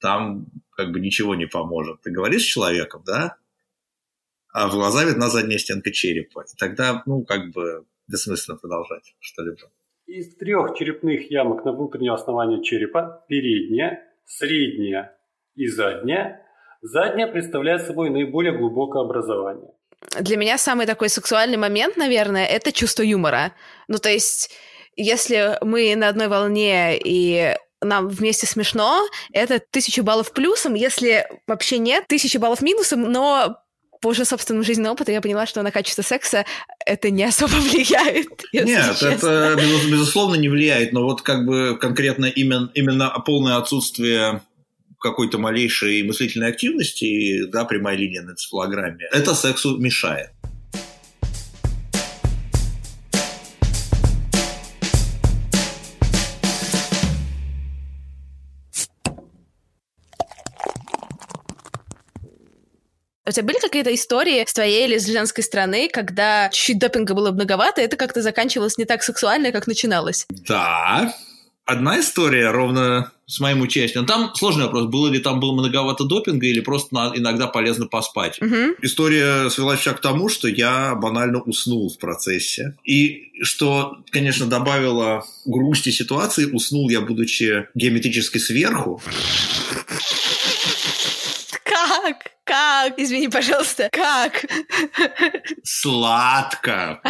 Там 0.00 0.46
как 0.72 0.90
бы 0.90 0.98
ничего 0.98 1.36
не 1.36 1.46
поможет. 1.46 2.02
Ты 2.02 2.10
говоришь 2.10 2.42
с 2.42 2.46
человеком, 2.46 3.04
да? 3.06 3.36
А 4.52 4.66
в 4.66 4.72
глаза 4.72 5.04
видна 5.04 5.28
задняя 5.28 5.58
стенка 5.58 5.92
черепа. 5.92 6.40
И 6.42 6.56
тогда, 6.58 7.04
ну, 7.06 7.22
как 7.22 7.52
бы 7.52 7.84
бессмысленно 8.08 8.58
продолжать 8.58 9.14
что-либо. 9.20 9.70
Из 10.06 10.34
трех 10.34 10.76
черепных 10.76 11.30
ямок 11.30 11.64
на 11.64 11.72
внутреннее 11.72 12.12
основание 12.12 12.60
черепа 12.64 13.24
передняя, 13.28 14.02
средняя 14.26 15.16
и 15.54 15.68
задняя 15.68 16.44
Задняя 16.82 17.26
представляет 17.26 17.82
собой 17.82 18.10
наиболее 18.10 18.56
глубокое 18.56 19.02
образование. 19.02 19.70
Для 20.18 20.36
меня 20.36 20.56
самый 20.58 20.86
такой 20.86 21.08
сексуальный 21.08 21.58
момент, 21.58 21.96
наверное, 21.96 22.46
это 22.46 22.72
чувство 22.72 23.02
юмора. 23.02 23.52
Ну, 23.86 23.98
то 23.98 24.08
есть, 24.08 24.50
если 24.96 25.58
мы 25.60 25.94
на 25.94 26.08
одной 26.08 26.28
волне 26.28 26.98
и 26.98 27.54
нам 27.82 28.08
вместе 28.08 28.46
смешно, 28.46 29.06
это 29.32 29.60
тысяча 29.70 30.02
баллов 30.02 30.32
плюсом. 30.32 30.74
Если 30.74 31.26
вообще 31.46 31.78
нет, 31.78 32.06
тысяча 32.08 32.38
баллов 32.38 32.62
минусом, 32.62 33.02
но 33.02 33.56
по 34.00 34.08
уже 34.08 34.24
собственному 34.24 34.64
жизненному 34.64 34.94
опыту 34.94 35.12
я 35.12 35.20
поняла, 35.20 35.46
что 35.46 35.62
на 35.62 35.70
качество 35.70 36.02
секса 36.02 36.46
это 36.86 37.10
не 37.10 37.24
особо 37.24 37.50
влияет. 37.56 38.28
Нет, 38.52 38.96
честно. 38.98 39.08
это 39.08 39.56
безусловно 39.90 40.36
не 40.36 40.48
влияет, 40.48 40.92
но 40.92 41.04
вот 41.04 41.22
как 41.22 41.44
бы 41.44 41.76
конкретно 41.78 42.26
именно, 42.26 42.70
именно 42.74 43.10
полное 43.26 43.56
отсутствие 43.58 44.40
какой-то 45.00 45.38
малейшей 45.38 46.02
мыслительной 46.02 46.48
активности, 46.48 47.46
да, 47.46 47.64
прямая 47.64 47.96
линия 47.96 48.22
на 48.22 48.34
цифлограмме, 48.34 49.06
это 49.12 49.34
сексу 49.34 49.78
мешает. 49.78 50.30
У 63.26 63.32
тебя 63.32 63.44
были 63.44 63.60
какие-то 63.60 63.94
истории 63.94 64.44
с 64.44 64.52
твоей 64.52 64.86
или 64.86 64.98
с 64.98 65.06
женской 65.06 65.44
стороны, 65.44 65.88
когда 65.88 66.48
чуть-чуть 66.50 66.80
допинга 66.80 67.14
было 67.14 67.30
многовато, 67.30 67.80
и 67.80 67.84
это 67.84 67.96
как-то 67.96 68.22
заканчивалось 68.22 68.76
не 68.76 68.86
так 68.86 69.04
сексуально, 69.04 69.52
как 69.52 69.68
начиналось? 69.68 70.26
Да, 70.30 71.14
одна 71.64 72.00
история 72.00 72.50
ровно 72.50 73.12
с 73.30 73.38
моим 73.38 73.60
участием. 73.60 74.06
Там 74.06 74.32
сложный 74.34 74.64
вопрос, 74.64 74.86
было 74.86 75.08
ли 75.08 75.20
там 75.20 75.38
было 75.38 75.52
многовато 75.52 76.04
допинга 76.04 76.46
или 76.46 76.60
просто 76.60 76.92
на, 76.92 77.12
иногда 77.14 77.46
полезно 77.46 77.86
поспать. 77.86 78.40
Угу. 78.42 78.76
История 78.82 79.48
свелась 79.50 79.80
к 79.80 80.00
тому, 80.00 80.28
что 80.28 80.48
я 80.48 80.96
банально 80.96 81.40
уснул 81.40 81.88
в 81.90 81.98
процессе. 81.98 82.76
И 82.84 83.30
что, 83.42 83.98
конечно, 84.10 84.46
добавило 84.46 85.24
грусти 85.44 85.90
ситуации, 85.90 86.46
уснул 86.46 86.90
я, 86.90 87.00
будучи 87.00 87.68
геометрически 87.74 88.38
сверху. 88.38 89.00
Как? 92.10 92.32
Как? 92.44 92.98
Извини, 92.98 93.28
пожалуйста, 93.28 93.88
как? 93.92 94.44
Сладко. 95.62 97.00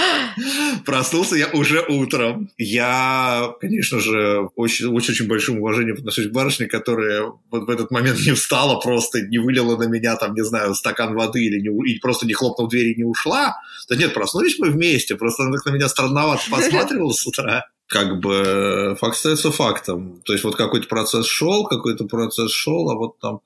Проснулся 0.84 1.36
я 1.36 1.48
уже 1.48 1.82
утром. 1.88 2.50
Я, 2.58 3.54
конечно 3.60 4.00
же, 4.00 4.48
очень, 4.56 4.88
очень, 4.88 5.12
очень 5.12 5.28
большим 5.28 5.60
уважением 5.60 5.96
отношусь 5.96 6.28
к 6.28 6.32
барышне, 6.32 6.66
которая 6.66 7.32
вот 7.50 7.62
в 7.66 7.70
этот 7.70 7.90
момент 7.90 8.18
не 8.20 8.32
встала 8.32 8.78
просто, 8.80 9.22
не 9.22 9.38
вылила 9.38 9.78
на 9.78 9.84
меня, 9.84 10.16
там, 10.16 10.34
не 10.34 10.44
знаю, 10.44 10.74
стакан 10.74 11.14
воды 11.14 11.42
или, 11.42 11.58
не, 11.60 11.90
или 11.90 11.98
просто 12.00 12.26
не 12.26 12.34
хлопнув 12.34 12.68
дверь 12.68 12.88
и 12.88 12.96
не 12.96 13.04
ушла. 13.04 13.56
Да 13.88 13.96
нет, 13.96 14.12
проснулись 14.12 14.58
мы 14.58 14.68
вместе, 14.68 15.14
просто 15.14 15.44
она 15.44 15.56
на 15.64 15.70
меня 15.70 15.88
странновато 15.88 16.42
посматривала 16.50 17.12
с 17.12 17.26
утра 17.26 17.66
как 17.86 18.20
бы 18.20 18.96
факт 19.00 19.16
остается 19.16 19.50
фактом. 19.50 20.22
То 20.24 20.32
есть 20.32 20.44
вот 20.44 20.54
какой-то 20.54 20.86
процесс 20.86 21.26
шел, 21.26 21.64
какой-то 21.64 22.04
процесс 22.04 22.52
шел, 22.52 22.88
а 22.88 22.94
вот 22.94 23.18
там 23.18 23.40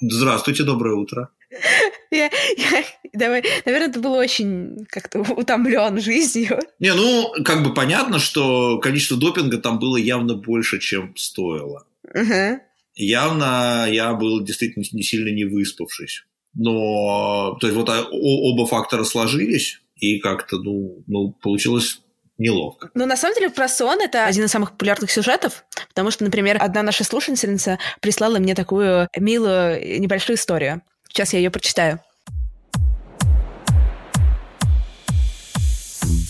Здравствуйте, 0.00 0.62
доброе 0.62 0.94
утро. 0.94 1.30
Я, 2.10 2.30
я, 2.56 2.84
давай, 3.12 3.44
наверное, 3.66 3.92
ты 3.92 4.00
был 4.00 4.12
очень 4.12 4.86
как-то 4.88 5.20
утомлен 5.20 6.00
жизнью. 6.00 6.58
Не, 6.78 6.94
ну, 6.94 7.34
как 7.44 7.62
бы 7.62 7.74
понятно, 7.74 8.18
что 8.18 8.78
количество 8.78 9.18
допинга 9.18 9.58
там 9.58 9.78
было 9.78 9.98
явно 9.98 10.34
больше, 10.34 10.78
чем 10.78 11.14
стоило. 11.16 11.86
Угу. 12.14 12.60
Явно 12.94 13.86
я 13.90 14.14
был 14.14 14.42
действительно 14.42 14.84
не 14.92 15.02
сильно 15.02 15.28
не 15.34 15.44
выспавшись. 15.44 16.24
Но, 16.54 17.58
то 17.60 17.66
есть, 17.66 17.76
вот 17.76 17.90
оба 17.90 18.66
фактора 18.66 19.04
сложились, 19.04 19.80
и 19.96 20.18
как-то, 20.18 20.58
ну, 20.58 21.02
ну 21.06 21.32
получилось 21.42 22.00
неловко. 22.38 22.90
Ну, 22.94 23.06
на 23.06 23.16
самом 23.16 23.34
деле, 23.34 23.50
про 23.50 23.68
сон 23.68 24.00
это 24.00 24.24
один 24.26 24.44
из 24.44 24.50
самых 24.50 24.72
популярных 24.72 25.10
сюжетов, 25.10 25.64
потому 25.88 26.10
что, 26.10 26.24
например, 26.24 26.56
одна 26.60 26.82
наша 26.82 27.04
слушательница 27.04 27.78
прислала 28.00 28.38
мне 28.38 28.54
такую 28.54 29.08
милую 29.16 30.00
небольшую 30.00 30.36
историю. 30.36 30.82
Сейчас 31.08 31.32
я 31.32 31.40
ее 31.40 31.50
прочитаю. 31.50 32.00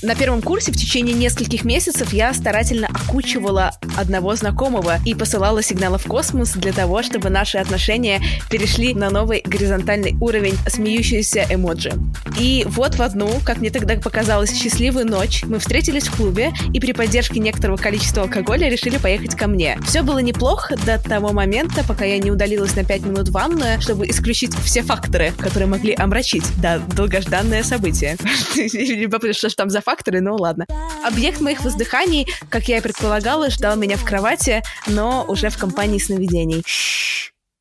На 0.01 0.15
первом 0.15 0.43
курсе 0.43 0.71
в 0.71 0.77
течение 0.77 1.15
нескольких 1.15 1.65
месяцев 1.65 2.13
я 2.13 2.33
старательно 2.33 2.87
окучивала 2.87 3.73
одного 3.97 4.37
знакомого 4.37 4.99
и 5.05 5.13
посылала 5.13 5.61
сигналы 5.61 5.99
в 5.99 6.05
космос 6.05 6.53
для 6.53 6.73
того, 6.73 7.03
чтобы 7.03 7.31
наши 7.31 7.59
отношения 7.59 8.21
перешли 8.49 8.95
на 8.95 9.11
новый 9.11 9.43
горизонтальный 9.45 10.15
уровень 10.21 10.57
смеющиеся 10.69 11.47
эмоджи. 11.51 11.93
И 12.39 12.65
вот 12.69 12.95
в 12.95 13.03
одну, 13.03 13.29
как 13.45 13.59
мне 13.59 13.71
тогда 13.71 13.97
показалось, 13.97 14.57
счастливую 14.57 15.07
ночь 15.07 15.43
мы 15.45 15.59
встретились 15.59 16.07
в 16.07 16.17
клубе 16.17 16.53
и 16.73 16.79
при 16.79 16.93
поддержке 16.93 17.41
некоторого 17.41 17.77
количества 17.77 18.23
алкоголя 18.23 18.69
решили 18.69 18.99
поехать 18.99 19.35
ко 19.35 19.49
мне. 19.49 19.79
Все 19.85 20.03
было 20.03 20.21
неплохо 20.21 20.77
до 20.87 21.03
того 21.03 21.33
момента, 21.33 21.83
пока 21.83 22.05
я 22.05 22.19
не 22.19 22.31
удалилась 22.31 22.77
на 22.77 22.85
5 22.85 23.03
минут 23.03 23.29
в 23.29 23.33
ванную, 23.33 23.81
чтобы 23.81 24.09
исключить 24.09 24.55
все 24.63 24.83
факторы, 24.83 25.33
которые 25.39 25.69
могли 25.69 25.93
омрачить 25.95 26.45
да, 26.63 26.79
долгожданное 26.79 27.65
событие. 27.65 28.17
Любопытно, 28.55 29.35
что 29.35 29.49
же 29.49 29.57
там 29.57 29.71
за 29.71 29.81
факторы, 29.89 30.21
ну 30.21 30.37
ладно. 30.37 30.67
Объект 31.03 31.41
моих 31.41 31.65
воздыханий, 31.65 32.29
как 32.51 32.69
я 32.69 32.77
и 32.77 32.83
предполагала, 32.83 33.49
ждал 33.49 33.75
меня 33.75 33.97
в 33.97 34.05
кровати, 34.05 34.63
но 34.87 35.25
уже 35.27 35.49
в 35.49 35.57
компании 35.57 35.99
сновидений. 35.99 36.63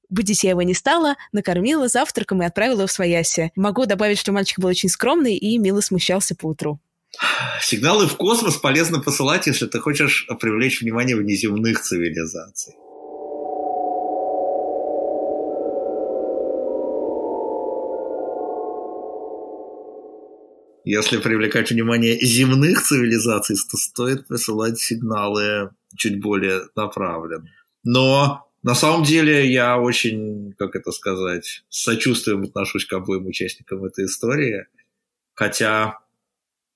Будить 0.09 0.43
я 0.43 0.49
его 0.49 0.61
не 0.61 0.73
стала, 0.73 1.15
накормила 1.31 1.87
завтраком 1.87 2.41
и 2.41 2.45
отправила 2.45 2.85
в 2.85 2.91
свояси. 2.91 3.53
Могу 3.55 3.85
добавить, 3.85 4.19
что 4.19 4.33
мальчик 4.33 4.59
был 4.59 4.67
очень 4.67 4.89
скромный 4.89 5.37
и 5.37 5.57
мило 5.57 5.79
смущался 5.79 6.35
по 6.35 6.47
утру. 6.47 6.81
Сигналы 7.61 8.07
в 8.07 8.17
космос 8.17 8.57
полезно 8.57 8.99
посылать, 8.99 9.47
если 9.47 9.65
ты 9.67 9.79
хочешь 9.79 10.27
привлечь 10.41 10.81
внимание 10.81 11.15
внеземных 11.15 11.81
цивилизаций. 11.81 12.73
Если 20.87 21.17
привлекать 21.17 21.69
внимание 21.69 22.17
земных 22.17 22.81
цивилизаций, 22.81 23.57
то 23.69 23.75
стоит 23.75 24.25
посылать 24.25 24.79
сигналы 24.79 25.71
чуть 25.97 26.21
более 26.21 26.61
направленно. 26.77 27.49
Но 27.83 28.49
на 28.63 28.73
самом 28.73 29.03
деле 29.03 29.51
я 29.51 29.77
очень, 29.77 30.53
как 30.57 30.77
это 30.77 30.93
сказать, 30.93 31.65
с 31.67 31.83
сочувствием 31.83 32.43
отношусь 32.43 32.85
к 32.85 32.93
обоим 32.93 33.25
участникам 33.25 33.83
этой 33.83 34.05
истории. 34.05 34.65
Хотя, 35.33 35.99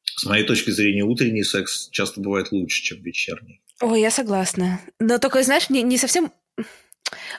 с 0.03 0.25
моей 0.25 0.43
точки 0.43 0.71
зрения, 0.71 1.03
утренний 1.03 1.43
секс 1.43 1.87
часто 1.89 2.19
бывает 2.19 2.51
лучше, 2.51 2.83
чем 2.83 3.01
вечерний. 3.01 3.61
Ой, 3.79 4.01
я 4.01 4.11
согласна. 4.11 4.81
Но 4.99 5.19
только, 5.19 5.41
знаешь, 5.41 5.69
не, 5.69 5.83
не 5.83 5.97
совсем 5.97 6.33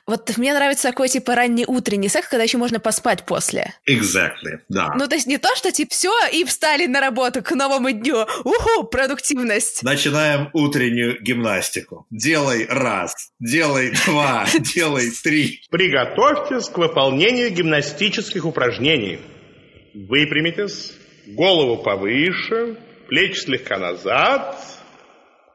вот 0.07 0.37
мне 0.37 0.53
нравится 0.53 0.89
такой, 0.89 1.09
типа, 1.09 1.35
ранний 1.35 1.65
утренний 1.67 2.09
секс, 2.09 2.29
когда 2.29 2.43
еще 2.43 2.59
можно 2.59 2.81
поспать 2.81 3.25
после. 3.25 3.75
Exactly, 3.89 4.59
да. 4.69 4.93
Ну, 4.97 5.07
то 5.07 5.15
есть 5.15 5.27
не 5.27 5.39
то, 5.39 5.55
что, 5.57 5.73
типа, 5.73 5.93
все, 5.93 6.13
и 6.33 6.45
встали 6.45 6.87
на 6.87 7.01
работу 7.01 7.43
к 7.43 7.53
новому 7.53 7.91
дню. 7.91 8.27
Уху, 8.45 8.85
продуктивность. 8.85 9.83
Начинаем 9.83 10.51
утреннюю 10.53 11.23
гимнастику. 11.23 12.07
Делай 12.11 12.67
раз, 12.67 13.33
делай 13.41 13.93
два, 14.07 14.47
делай 14.75 15.11
три. 15.23 15.61
Приготовьтесь 15.71 16.69
к 16.69 16.79
выполнению 16.79 17.51
гимнастических 17.51 18.45
упражнений. 18.45 19.21
Выпрямитесь, 19.95 20.93
голову 21.27 21.83
повыше, 21.83 22.79
плечи 23.09 23.39
слегка 23.41 23.79
назад, 23.79 24.59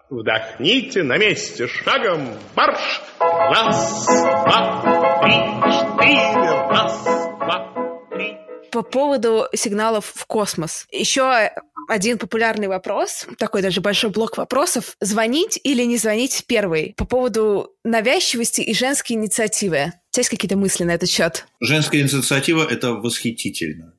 Вдохните 0.10 1.04
на 1.04 1.18
месте 1.18 1.68
шагом 1.68 2.30
марш. 2.56 3.02
Раз, 3.20 4.06
два, 4.06 5.20
три, 5.22 5.34
четыре. 5.74 6.48
Раз, 6.70 7.04
два, 7.04 8.08
три. 8.16 8.38
По 8.72 8.84
поводу 8.84 9.48
сигналов 9.54 10.06
в 10.16 10.26
космос. 10.26 10.88
Еще 10.94 11.52
один 11.90 12.18
популярный 12.18 12.70
вопрос, 12.70 13.28
такой 13.38 13.62
даже 13.62 13.82
большой 13.82 14.10
блок 14.10 14.38
вопросов. 14.38 14.96
Звонить 15.02 15.60
или 15.62 15.84
не 15.84 15.98
звонить 15.98 16.46
первый? 16.48 16.94
По 16.96 17.04
поводу 17.04 17.74
навязчивости 17.84 18.62
и 18.62 18.74
женской 18.74 19.18
инициативы. 19.18 19.88
У 19.88 20.14
тебя 20.14 20.22
есть 20.22 20.30
какие-то 20.30 20.56
мысли 20.56 20.86
на 20.86 20.92
этот 20.92 21.10
счет? 21.10 21.46
Женская 21.60 22.00
инициатива– 22.00 22.66
это 22.70 22.94
восхитительно. 22.94 23.94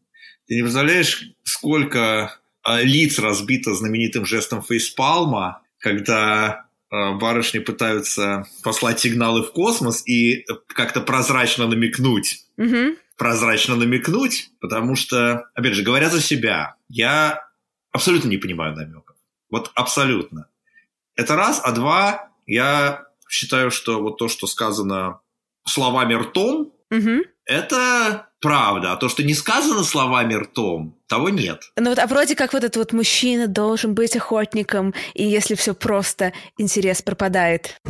Ты 0.47 0.55
не 0.55 0.63
представляешь, 0.63 1.33
сколько 1.45 2.35
а, 2.63 2.81
лиц 2.81 3.19
разбито 3.19 3.75
знаменитым 3.75 4.25
жестом 4.25 4.63
фейспалма, 4.63 5.63
когда 5.79 6.67
э, 6.91 7.15
барышни 7.15 7.59
пытаются 7.59 8.47
послать 8.63 9.01
сигналы 9.01 9.43
в 9.43 9.53
космос 9.53 10.07
и 10.07 10.45
как-то 10.67 11.01
прозрачно 11.01 11.67
намекнуть. 11.67 12.45
Угу. 12.57 12.97
Прозрачно 13.17 13.77
намекнуть, 13.77 14.51
потому 14.61 14.97
что, 14.97 15.49
опять 15.55 15.75
же, 15.75 15.83
говоря 15.83 16.11
за 16.11 16.21
себя, 16.21 16.77
я 16.89 17.45
абсолютно 17.93 18.29
не 18.29 18.39
понимаю 18.39 18.75
намеков. 18.75 19.17
Вот 19.51 19.71
абсолютно. 19.75 20.49
Это 21.17 21.35
раз, 21.35 21.61
а 21.63 21.73
два, 21.73 22.31
я 22.47 23.07
считаю, 23.29 23.71
что 23.71 24.01
вот 24.01 24.19
то, 24.19 24.29
что 24.29 24.47
сказано 24.47 25.21
словами 25.67 26.15
ртом, 26.15 26.73
угу. 26.91 27.25
Это 27.49 28.29
правда, 28.41 28.93
а 28.93 28.97
то, 28.97 29.09
что 29.09 29.25
не 29.25 29.35
сказано 29.35 29.83
словами 29.83 30.35
ртом, 30.35 30.97
того 31.09 31.31
нет. 31.31 31.73
Ну 31.77 31.89
вот, 31.89 31.99
а 31.99 32.07
вроде 32.07 32.37
как 32.37 32.53
вот 32.53 32.63
этот 32.63 32.77
вот 32.77 32.93
мужчина 32.93 33.49
должен 33.49 33.95
быть 33.95 34.15
охотником, 34.15 34.95
и 35.15 35.25
если 35.25 35.55
все 35.55 35.75
просто, 35.75 36.33
интерес 36.59 37.03
пропадает. 37.03 37.81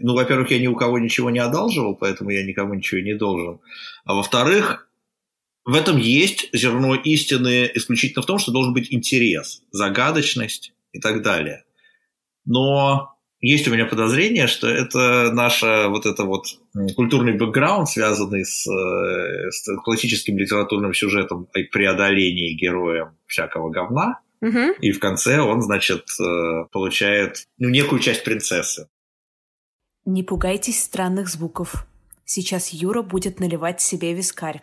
Ну, 0.00 0.14
во-первых, 0.14 0.50
я 0.50 0.58
ни 0.58 0.66
у 0.66 0.74
кого 0.74 0.98
ничего 0.98 1.30
не 1.30 1.38
одалживал, 1.38 1.94
поэтому 1.94 2.30
я 2.30 2.44
никому 2.44 2.74
ничего 2.74 3.00
не 3.00 3.14
должен. 3.14 3.60
А 4.04 4.14
во-вторых, 4.14 4.88
в 5.64 5.74
этом 5.74 5.96
есть 5.96 6.48
зерно 6.52 6.96
истины 6.96 7.70
исключительно 7.74 8.22
в 8.22 8.26
том, 8.26 8.38
что 8.38 8.52
должен 8.52 8.74
быть 8.74 8.92
интерес, 8.92 9.62
загадочность 9.70 10.72
и 10.92 11.00
так 11.00 11.22
далее. 11.22 11.64
Но 12.44 13.15
есть 13.40 13.68
у 13.68 13.72
меня 13.72 13.86
подозрение, 13.86 14.46
что 14.46 14.66
это 14.66 15.30
наша 15.32 15.88
вот 15.88 16.06
это 16.06 16.24
вот 16.24 16.46
культурный 16.94 17.36
бэкграунд, 17.36 17.88
связанный 17.88 18.44
с, 18.44 18.66
э, 18.66 19.50
с 19.50 19.76
классическим 19.82 20.38
литературным 20.38 20.94
сюжетом 20.94 21.48
о 21.52 21.58
преодолении 21.70 22.54
героя 22.54 23.14
всякого 23.26 23.70
говна. 23.70 24.20
Угу. 24.40 24.76
И 24.80 24.90
в 24.90 25.00
конце 25.00 25.40
он, 25.40 25.60
значит, 25.60 26.04
э, 26.20 26.64
получает 26.72 27.46
ну, 27.58 27.68
некую 27.68 28.00
часть 28.00 28.24
принцессы. 28.24 28.88
Не 30.04 30.22
пугайтесь 30.22 30.82
странных 30.82 31.28
звуков. 31.28 31.86
Сейчас 32.24 32.70
Юра 32.70 33.02
будет 33.02 33.40
наливать 33.40 33.80
себе 33.80 34.14
вискарь. 34.14 34.62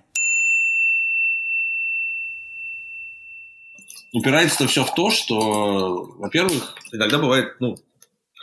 Упирается 4.14 4.68
все 4.68 4.84
в 4.84 4.94
то, 4.94 5.10
что, 5.10 6.06
во-первых, 6.18 6.76
иногда 6.92 7.18
бывает, 7.18 7.56
ну, 7.60 7.78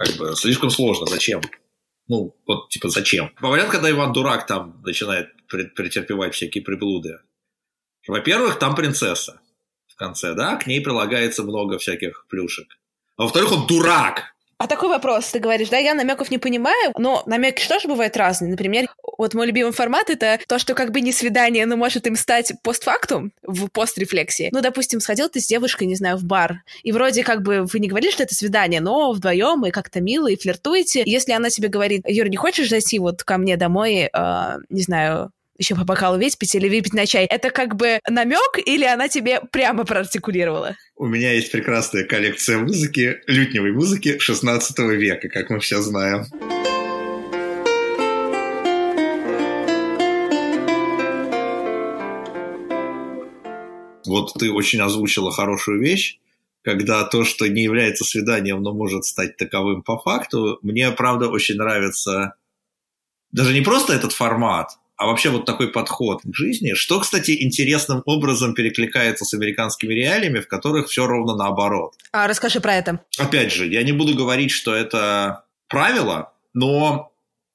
как 0.01 0.17
бы 0.17 0.35
слишком 0.35 0.71
сложно. 0.71 1.07
Зачем? 1.07 1.43
Ну, 2.09 2.35
вот, 2.47 2.71
типа, 2.71 2.89
зачем? 2.89 3.33
Говорят, 3.39 3.69
когда 3.69 3.91
Иван 3.91 4.15
Дурак 4.15 4.47
там 4.47 4.81
начинает 4.83 5.29
претерпевать 5.47 6.35
всякие 6.35 6.65
приблуды. 6.65 7.19
Во-первых, 8.09 8.59
там 8.59 8.75
принцесса 8.75 9.41
в 9.89 9.97
конце, 9.97 10.35
да, 10.35 10.57
к 10.57 10.67
ней 10.67 10.81
прилагается 10.81 11.43
много 11.43 11.77
всяких 11.79 12.27
плюшек. 12.31 12.79
А 13.19 13.25
во-вторых, 13.25 13.53
он 13.53 13.67
дурак. 13.67 14.35
А 14.61 14.67
такой 14.67 14.91
вопрос, 14.91 15.31
ты 15.31 15.39
говоришь, 15.39 15.71
да, 15.71 15.79
я 15.79 15.95
намеков 15.95 16.31
не 16.31 16.37
понимаю, 16.37 16.93
но 16.99 17.23
намеки 17.25 17.63
что 17.63 17.79
же 17.79 17.89
бывают 17.89 18.15
разные. 18.19 18.51
Например, 18.51 18.89
вот 19.17 19.33
мой 19.33 19.47
любимый 19.47 19.73
формат— 19.73 20.09
это 20.11 20.39
то, 20.47 20.59
что 20.59 20.75
как 20.75 20.91
бы 20.93 21.01
не 21.01 21.13
свидание, 21.13 21.65
но 21.65 21.79
может 21.79 22.07
им 22.07 22.15
стать 22.15 22.53
постфактум 22.63 23.33
в 23.43 23.69
пострефлексии. 23.69 24.51
Ну, 24.53 24.61
допустим, 24.61 25.01
сходил 25.01 25.31
ты 25.31 25.41
с 25.41 25.47
девушкой, 25.47 25.85
не 25.85 25.95
знаю, 25.95 26.19
в 26.19 26.25
бар, 26.25 26.63
и 26.83 26.93
вроде 26.93 27.25
как 27.25 27.41
бы 27.41 27.65
вы 27.65 27.79
не 27.79 27.89
говорили, 27.89 28.11
что 28.11 28.23
это 28.23 28.35
свидание, 28.35 28.83
но 28.83 29.13
вдвоем 29.13 29.65
и 29.65 29.71
как-то 29.71 30.03
мило, 30.03 30.31
и 30.31 30.37
флиртуете. 30.37 31.05
Если 31.07 31.33
она 31.33 31.49
тебе 31.49 31.69
говорит, 31.69 32.03
Юр, 32.07 32.29
не 32.29 32.37
хочешь 32.37 32.69
зайти 32.69 32.99
вот 32.99 33.25
ко 33.25 33.39
мне 33.39 33.57
домой, 33.57 34.11
э, 34.13 34.59
не 34.69 34.83
знаю, 34.83 35.33
еще 35.61 35.75
по 35.75 35.85
бокалу 35.85 36.17
выпить 36.17 36.55
или 36.55 36.69
выпить 36.69 36.95
на 36.95 37.07
чай. 37.07 37.27
Это 37.27 37.51
как 37.51 37.77
бы 37.77 38.01
намек 38.09 38.59
или 38.65 38.85
она 38.85 39.09
тебе 39.09 39.41
прямо 39.53 39.85
проартикулировала? 39.85 40.77
У 40.97 41.07
меня 41.07 41.33
есть 41.33 41.53
прекрасная 41.53 42.05
коллекция 42.05 42.59
музыки, 42.59 43.21
лютневой 43.27 43.73
музыки 43.73 44.19
16 44.19 44.79
века, 44.79 45.29
как 45.29 45.51
мы 45.51 45.61
все 45.61 45.83
знаем. 45.83 46.25
Вот 54.07 54.33
ты 54.39 54.51
очень 54.51 54.81
озвучила 54.81 55.31
хорошую 55.31 55.81
вещь, 55.81 56.19
когда 56.63 57.05
то, 57.05 57.23
что 57.25 57.47
не 57.47 57.63
является 57.63 58.05
свиданием, 58.05 58.63
но 58.63 58.73
может 58.73 59.05
стать 59.05 59.37
таковым 59.37 59.83
по 59.83 59.99
факту, 59.99 60.59
мне, 60.63 60.91
правда, 60.91 61.29
очень 61.29 61.57
нравится 61.57 62.35
даже 63.31 63.55
не 63.55 63.61
просто 63.61 63.93
этот 63.93 64.13
формат, 64.13 64.71
а 65.01 65.07
вообще 65.07 65.31
вот 65.31 65.47
такой 65.47 65.69
подход 65.69 66.21
к 66.23 66.35
жизни, 66.35 66.75
что, 66.75 67.01
кстати, 67.01 67.43
интересным 67.43 68.03
образом 68.05 68.53
перекликается 68.53 69.25
с 69.25 69.33
американскими 69.33 69.95
реалиями, 69.95 70.41
в 70.41 70.47
которых 70.47 70.89
все 70.89 71.07
ровно 71.07 71.35
наоборот. 71.35 71.95
А 72.13 72.29
расскажи 72.29 72.61
про 72.61 72.75
это. 72.75 73.01
Опять 73.17 73.51
же, 73.51 73.67
я 73.67 73.83
не 73.83 73.93
буду 73.93 74.15
говорить, 74.15 74.51
что 74.51 74.75
это 74.75 75.45
правило, 75.69 76.35
но 76.53 77.15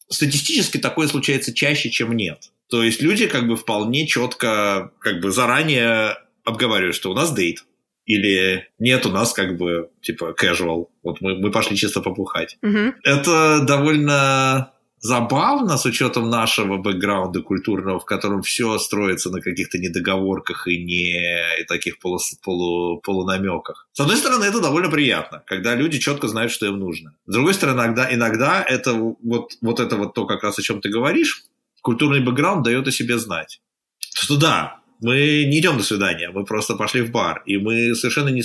статистически 0.10 0.78
такое 0.80 1.08
случается 1.08 1.54
чаще, 1.54 1.92
чем 1.92 2.14
нет. 2.14 2.50
То 2.68 2.82
есть 2.82 3.04
люди 3.04 3.28
как 3.28 3.48
бы 3.48 3.58
вполне 3.58 4.08
четко, 4.08 4.92
как 4.98 5.22
бы 5.22 5.30
заранее 5.30 6.18
обговаривают, 6.46 6.96
что 6.96 7.12
у 7.12 7.14
нас 7.14 7.32
дейт, 7.32 7.64
или 8.08 8.70
нет, 8.80 9.06
у 9.06 9.12
нас 9.12 9.34
как 9.34 9.56
бы 9.56 9.92
типа 10.02 10.36
casual, 10.36 10.88
вот 11.04 11.22
мы, 11.22 11.36
мы 11.36 11.52
пошли 11.52 11.78
чисто 11.78 12.02
попухать. 12.02 12.58
Угу. 12.64 12.96
Это 13.04 13.62
довольно 13.62 14.72
забавно 15.06 15.78
с 15.78 15.86
учетом 15.86 16.30
нашего 16.30 16.78
бэкграунда 16.78 17.42
культурного, 17.42 18.00
в 18.00 18.06
котором 18.06 18.42
все 18.42 18.78
строится 18.80 19.30
на 19.30 19.40
каких-то 19.40 19.78
недоговорках 19.78 20.68
и 20.68 20.84
не 20.84 21.62
и 21.62 21.64
таких 21.68 22.00
полу, 22.00 22.20
полу, 22.44 23.00
полунамеках. 23.02 23.88
С 23.94 24.00
одной 24.00 24.18
стороны, 24.18 24.46
это 24.46 24.62
довольно 24.62 24.90
приятно, 24.90 25.44
когда 25.46 25.76
люди 25.76 26.00
четко 26.00 26.28
знают, 26.28 26.52
что 26.52 26.66
им 26.66 26.80
нужно. 26.80 27.14
С 27.28 27.34
другой 27.34 27.54
стороны, 27.54 27.82
иногда, 27.82 28.14
иногда 28.14 28.64
это 28.64 28.94
вот, 28.94 29.52
вот 29.62 29.80
это 29.80 29.96
вот 29.96 30.14
то, 30.16 30.26
как 30.26 30.44
раз 30.44 30.58
о 30.58 30.64
чем 30.64 30.82
ты 30.82 30.90
говоришь, 30.90 31.44
культурный 31.82 32.22
бэкграунд 32.22 32.64
дает 32.64 32.88
о 32.88 32.92
себе 32.92 33.20
знать. 33.20 33.62
Что 34.00 34.38
да, 34.38 34.80
мы 35.02 35.46
не 35.46 35.60
идем 35.60 35.78
до 35.78 35.84
свидания, 35.84 36.32
мы 36.32 36.46
просто 36.46 36.74
пошли 36.74 37.02
в 37.02 37.12
бар, 37.12 37.44
и 37.46 37.58
мы 37.58 37.94
совершенно 37.94 38.30
не, 38.30 38.44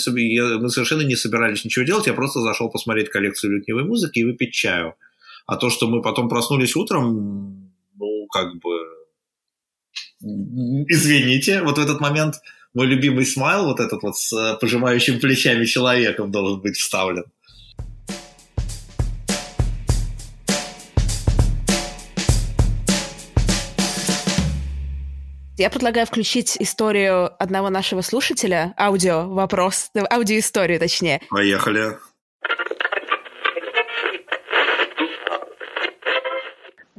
мы 0.58 0.68
совершенно 0.68 1.02
не 1.02 1.16
собирались 1.16 1.64
ничего 1.64 1.86
делать, 1.86 2.06
я 2.06 2.12
просто 2.12 2.40
зашел 2.40 2.68
посмотреть 2.68 3.08
коллекцию 3.08 3.56
лютневой 3.56 3.84
музыки 3.84 4.18
и 4.18 4.24
выпить 4.24 4.52
чаю. 4.52 4.94
А 5.50 5.56
то, 5.56 5.68
что 5.68 5.88
мы 5.88 6.00
потом 6.00 6.28
проснулись 6.28 6.76
утром, 6.76 7.72
ну, 7.98 8.26
как 8.28 8.54
бы, 8.60 8.70
извините, 10.20 11.62
вот 11.62 11.76
в 11.76 11.80
этот 11.80 12.00
момент 12.00 12.36
мой 12.72 12.86
любимый 12.86 13.26
смайл, 13.26 13.64
вот 13.64 13.80
этот 13.80 14.00
вот 14.04 14.16
с 14.16 14.32
э, 14.32 14.56
пожимающим 14.60 15.18
плечами 15.18 15.64
человеком 15.64 16.30
должен 16.30 16.60
быть 16.60 16.76
вставлен. 16.76 17.24
Я 25.58 25.68
предлагаю 25.68 26.06
включить 26.06 26.56
историю 26.60 27.32
одного 27.42 27.70
нашего 27.70 28.02
слушателя, 28.02 28.72
аудио, 28.78 29.28
вопрос, 29.28 29.90
аудиоисторию 29.96 30.78
точнее. 30.78 31.20
Поехали. 31.28 31.96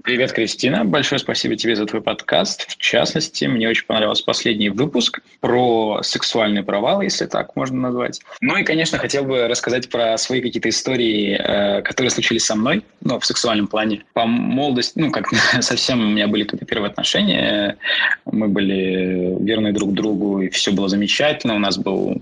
Привет, 0.03 0.31
Кристина. 0.31 0.83
Большое 0.83 1.19
спасибо 1.19 1.55
тебе 1.55 1.75
за 1.75 1.85
твой 1.85 2.01
подкаст. 2.01 2.67
В 2.67 2.77
частности, 2.77 3.45
мне 3.45 3.69
очень 3.69 3.85
понравился 3.85 4.23
последний 4.23 4.69
выпуск 4.69 5.19
про 5.41 5.99
сексуальный 6.01 6.63
провал, 6.63 7.01
если 7.01 7.27
так 7.27 7.55
можно 7.55 7.79
назвать. 7.79 8.19
Ну 8.41 8.57
и, 8.57 8.63
конечно, 8.63 8.97
хотел 8.97 9.25
бы 9.25 9.47
рассказать 9.47 9.89
про 9.89 10.17
свои 10.17 10.41
какие-то 10.41 10.69
истории, 10.69 11.37
э, 11.37 11.81
которые 11.83 12.09
случились 12.09 12.45
со 12.45 12.55
мной, 12.55 12.83
ну, 13.01 13.19
в 13.19 13.25
сексуальном 13.25 13.67
плане. 13.67 14.03
По 14.13 14.25
молодости, 14.25 14.97
ну, 14.97 15.11
как 15.11 15.27
совсем 15.61 16.01
у 16.01 16.09
меня 16.09 16.27
были 16.27 16.43
какие-то 16.43 16.65
первые 16.65 16.89
отношения, 16.89 17.77
мы 18.25 18.47
были 18.47 19.37
верны 19.43 19.71
друг 19.71 19.93
другу, 19.93 20.41
и 20.41 20.49
все 20.49 20.71
было 20.71 20.89
замечательно, 20.89 21.55
у 21.55 21.59
нас 21.59 21.77
был 21.77 22.17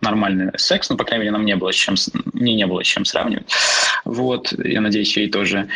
нормальный 0.00 0.50
секс, 0.56 0.88
ну, 0.90 0.96
по 0.96 1.04
крайней 1.04 1.24
мере, 1.24 1.32
нам 1.32 1.44
не 1.44 1.56
было 1.56 1.72
с 1.72 1.76
чем, 1.76 1.94
мне 2.32 2.54
не 2.54 2.66
было 2.66 2.82
с 2.82 2.86
чем 2.86 3.04
сравнивать. 3.04 3.46
Вот, 4.04 4.52
я 4.64 4.80
надеюсь, 4.80 5.16
ей 5.16 5.28
тоже. 5.28 5.68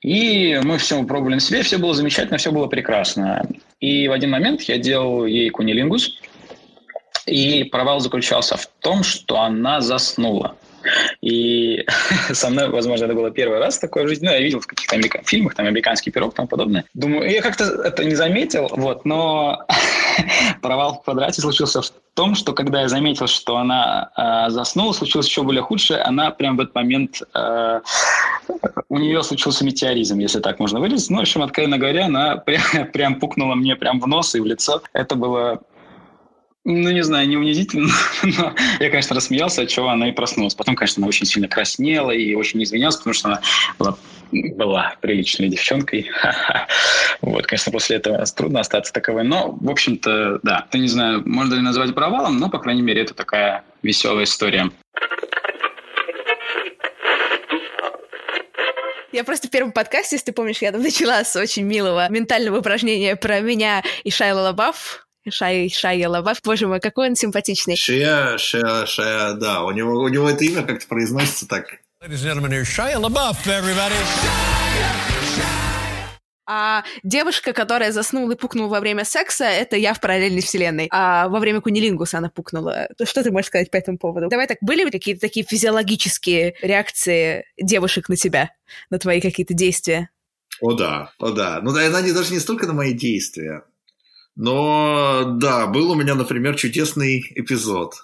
И 0.00 0.60
мы 0.62 0.78
все 0.78 1.02
пробовали 1.04 1.34
на 1.34 1.40
себе, 1.40 1.62
все 1.62 1.78
было 1.78 1.94
замечательно, 1.94 2.38
все 2.38 2.52
было 2.52 2.66
прекрасно. 2.66 3.46
И 3.80 4.08
в 4.08 4.12
один 4.12 4.30
момент 4.30 4.62
я 4.62 4.78
делал 4.78 5.26
ей 5.26 5.50
кунилингус, 5.50 6.20
и 7.26 7.64
провал 7.64 8.00
заключался 8.00 8.56
в 8.56 8.66
том, 8.80 9.02
что 9.02 9.40
она 9.40 9.80
заснула. 9.80 10.56
И 11.20 11.84
со 12.32 12.50
мной, 12.50 12.68
возможно, 12.68 13.06
это 13.06 13.14
было 13.14 13.30
первый 13.30 13.58
раз 13.58 13.78
такое 13.78 14.04
в 14.04 14.08
жизни. 14.08 14.26
Ну, 14.26 14.32
я 14.32 14.40
видел 14.40 14.60
в 14.60 14.66
каких-то 14.66 14.96
америка- 14.96 15.22
фильмах, 15.24 15.54
там, 15.54 15.66
«Американский 15.66 16.10
пирог» 16.10 16.32
и 16.32 16.36
тому 16.36 16.48
подобное. 16.48 16.84
Думаю, 16.94 17.30
я 17.30 17.42
как-то 17.42 17.64
это 17.64 18.04
не 18.04 18.14
заметил, 18.14 18.68
вот, 18.70 19.04
но 19.04 19.66
провал 20.62 21.00
в 21.00 21.04
квадрате 21.04 21.40
случился 21.40 21.82
в 21.82 21.92
том, 22.14 22.34
что 22.34 22.52
когда 22.52 22.82
я 22.82 22.88
заметил, 22.88 23.26
что 23.26 23.56
она 23.56 24.10
э, 24.16 24.50
заснула, 24.50 24.92
случилось 24.92 25.26
еще 25.26 25.42
более 25.42 25.62
худшее. 25.62 26.00
Она 26.00 26.30
прям 26.30 26.56
в 26.56 26.60
этот 26.60 26.74
момент... 26.74 27.22
Э, 27.34 27.80
у 28.88 28.98
нее 28.98 29.22
случился 29.22 29.64
метеоризм, 29.64 30.18
если 30.18 30.40
так 30.40 30.58
можно 30.58 30.78
выразить. 30.78 31.08
Ну, 31.08 31.18
в 31.18 31.20
общем, 31.20 31.42
откровенно 31.42 31.78
говоря, 31.78 32.06
она 32.06 32.36
прям, 32.46 32.62
прям 32.92 33.14
пукнула 33.18 33.54
мне 33.54 33.76
прям 33.76 34.00
в 34.00 34.06
нос 34.06 34.34
и 34.34 34.40
в 34.40 34.44
лицо. 34.44 34.82
Это 34.92 35.14
было 35.14 35.62
ну, 36.64 36.90
не 36.90 37.02
знаю, 37.02 37.28
не 37.28 37.36
унизительно, 37.36 37.90
но 38.22 38.54
я, 38.78 38.90
конечно, 38.90 39.16
рассмеялся, 39.16 39.62
от 39.62 39.68
чего 39.68 39.88
она 39.88 40.08
и 40.08 40.12
проснулась. 40.12 40.54
Потом, 40.54 40.76
конечно, 40.76 41.00
она 41.00 41.08
очень 41.08 41.26
сильно 41.26 41.48
краснела 41.48 42.12
и 42.12 42.34
очень 42.34 42.62
извинялась, 42.62 42.96
потому 42.96 43.14
что 43.14 43.28
она 43.28 43.40
была, 43.78 43.96
была 44.30 44.94
приличной 45.00 45.48
девчонкой. 45.48 46.10
Вот, 47.20 47.46
конечно, 47.46 47.70
после 47.70 47.96
этого 47.96 48.24
трудно 48.24 48.60
остаться 48.60 48.92
таковой. 48.92 49.22
Но, 49.22 49.52
в 49.52 49.70
общем-то, 49.70 50.40
да, 50.42 50.66
ты 50.72 50.78
не 50.78 50.88
знаю, 50.88 51.22
можно 51.24 51.54
ли 51.54 51.60
назвать 51.60 51.94
провалом, 51.94 52.38
но, 52.38 52.50
по 52.50 52.58
крайней 52.58 52.82
мере, 52.82 53.02
это 53.02 53.14
такая 53.14 53.64
веселая 53.82 54.24
история. 54.24 54.70
Я 59.12 59.22
просто 59.22 59.46
в 59.46 59.50
первом 59.52 59.70
подкасте, 59.70 60.16
если 60.16 60.26
ты 60.26 60.32
помнишь, 60.32 60.62
я 60.62 60.72
там 60.72 60.82
начала 60.82 61.22
с 61.22 61.36
очень 61.36 61.62
милого 61.62 62.08
ментального 62.10 62.58
упражнения 62.58 63.14
про 63.14 63.38
меня 63.38 63.84
и 64.02 64.10
Шайла 64.10 64.40
Лабаф, 64.40 65.06
Шай, 65.30 65.68
Шайя 65.68 66.08
Лабаф. 66.08 66.40
Боже 66.42 66.66
мой, 66.66 66.80
какой 66.80 67.08
он 67.08 67.16
симпатичный. 67.16 67.76
Шия, 67.76 68.36
Шия, 68.38 68.86
Шия, 68.86 69.34
да. 69.34 69.62
У 69.64 69.70
него, 69.70 70.00
у 70.00 70.08
него 70.08 70.28
это 70.28 70.44
имя 70.44 70.62
как-то 70.62 70.86
произносится 70.86 71.46
так. 71.46 71.66
Ladies 72.02 72.24
and 72.24 72.34
gentlemen, 72.34 72.50
here's 72.50 72.64
Shia 72.64 73.00
LaBeouf, 73.00 73.46
everybody. 73.46 73.94
А 76.44 76.82
девушка, 77.04 77.52
которая 77.52 77.92
заснула 77.92 78.32
и 78.32 78.36
пукнула 78.36 78.68
во 78.68 78.80
время 78.80 79.04
секса, 79.04 79.44
это 79.44 79.76
я 79.76 79.94
в 79.94 80.00
параллельной 80.00 80.42
вселенной. 80.42 80.88
А 80.90 81.28
во 81.28 81.38
время 81.38 81.60
кунилингуса 81.60 82.18
она 82.18 82.28
пукнула. 82.28 82.88
Что 83.04 83.22
ты 83.22 83.30
можешь 83.30 83.46
сказать 83.46 83.70
по 83.70 83.76
этому 83.76 83.98
поводу? 83.98 84.28
Давай 84.28 84.48
так, 84.48 84.58
были 84.60 84.90
какие-то 84.90 85.20
такие 85.20 85.46
физиологические 85.46 86.56
реакции 86.60 87.46
девушек 87.56 88.08
на 88.08 88.16
тебя, 88.16 88.50
на 88.90 88.98
твои 88.98 89.20
какие-то 89.20 89.54
действия? 89.54 90.10
О 90.60 90.72
да, 90.72 91.12
о 91.18 91.30
да. 91.30 91.60
Ну 91.62 91.72
да, 91.72 91.80
они 91.80 92.12
даже 92.12 92.32
не 92.32 92.40
столько 92.40 92.66
на 92.66 92.72
мои 92.72 92.92
действия. 92.92 93.62
Но 94.34 95.24
да, 95.36 95.66
был 95.66 95.90
у 95.90 95.94
меня, 95.94 96.14
например, 96.14 96.56
чудесный 96.56 97.20
эпизод. 97.34 97.94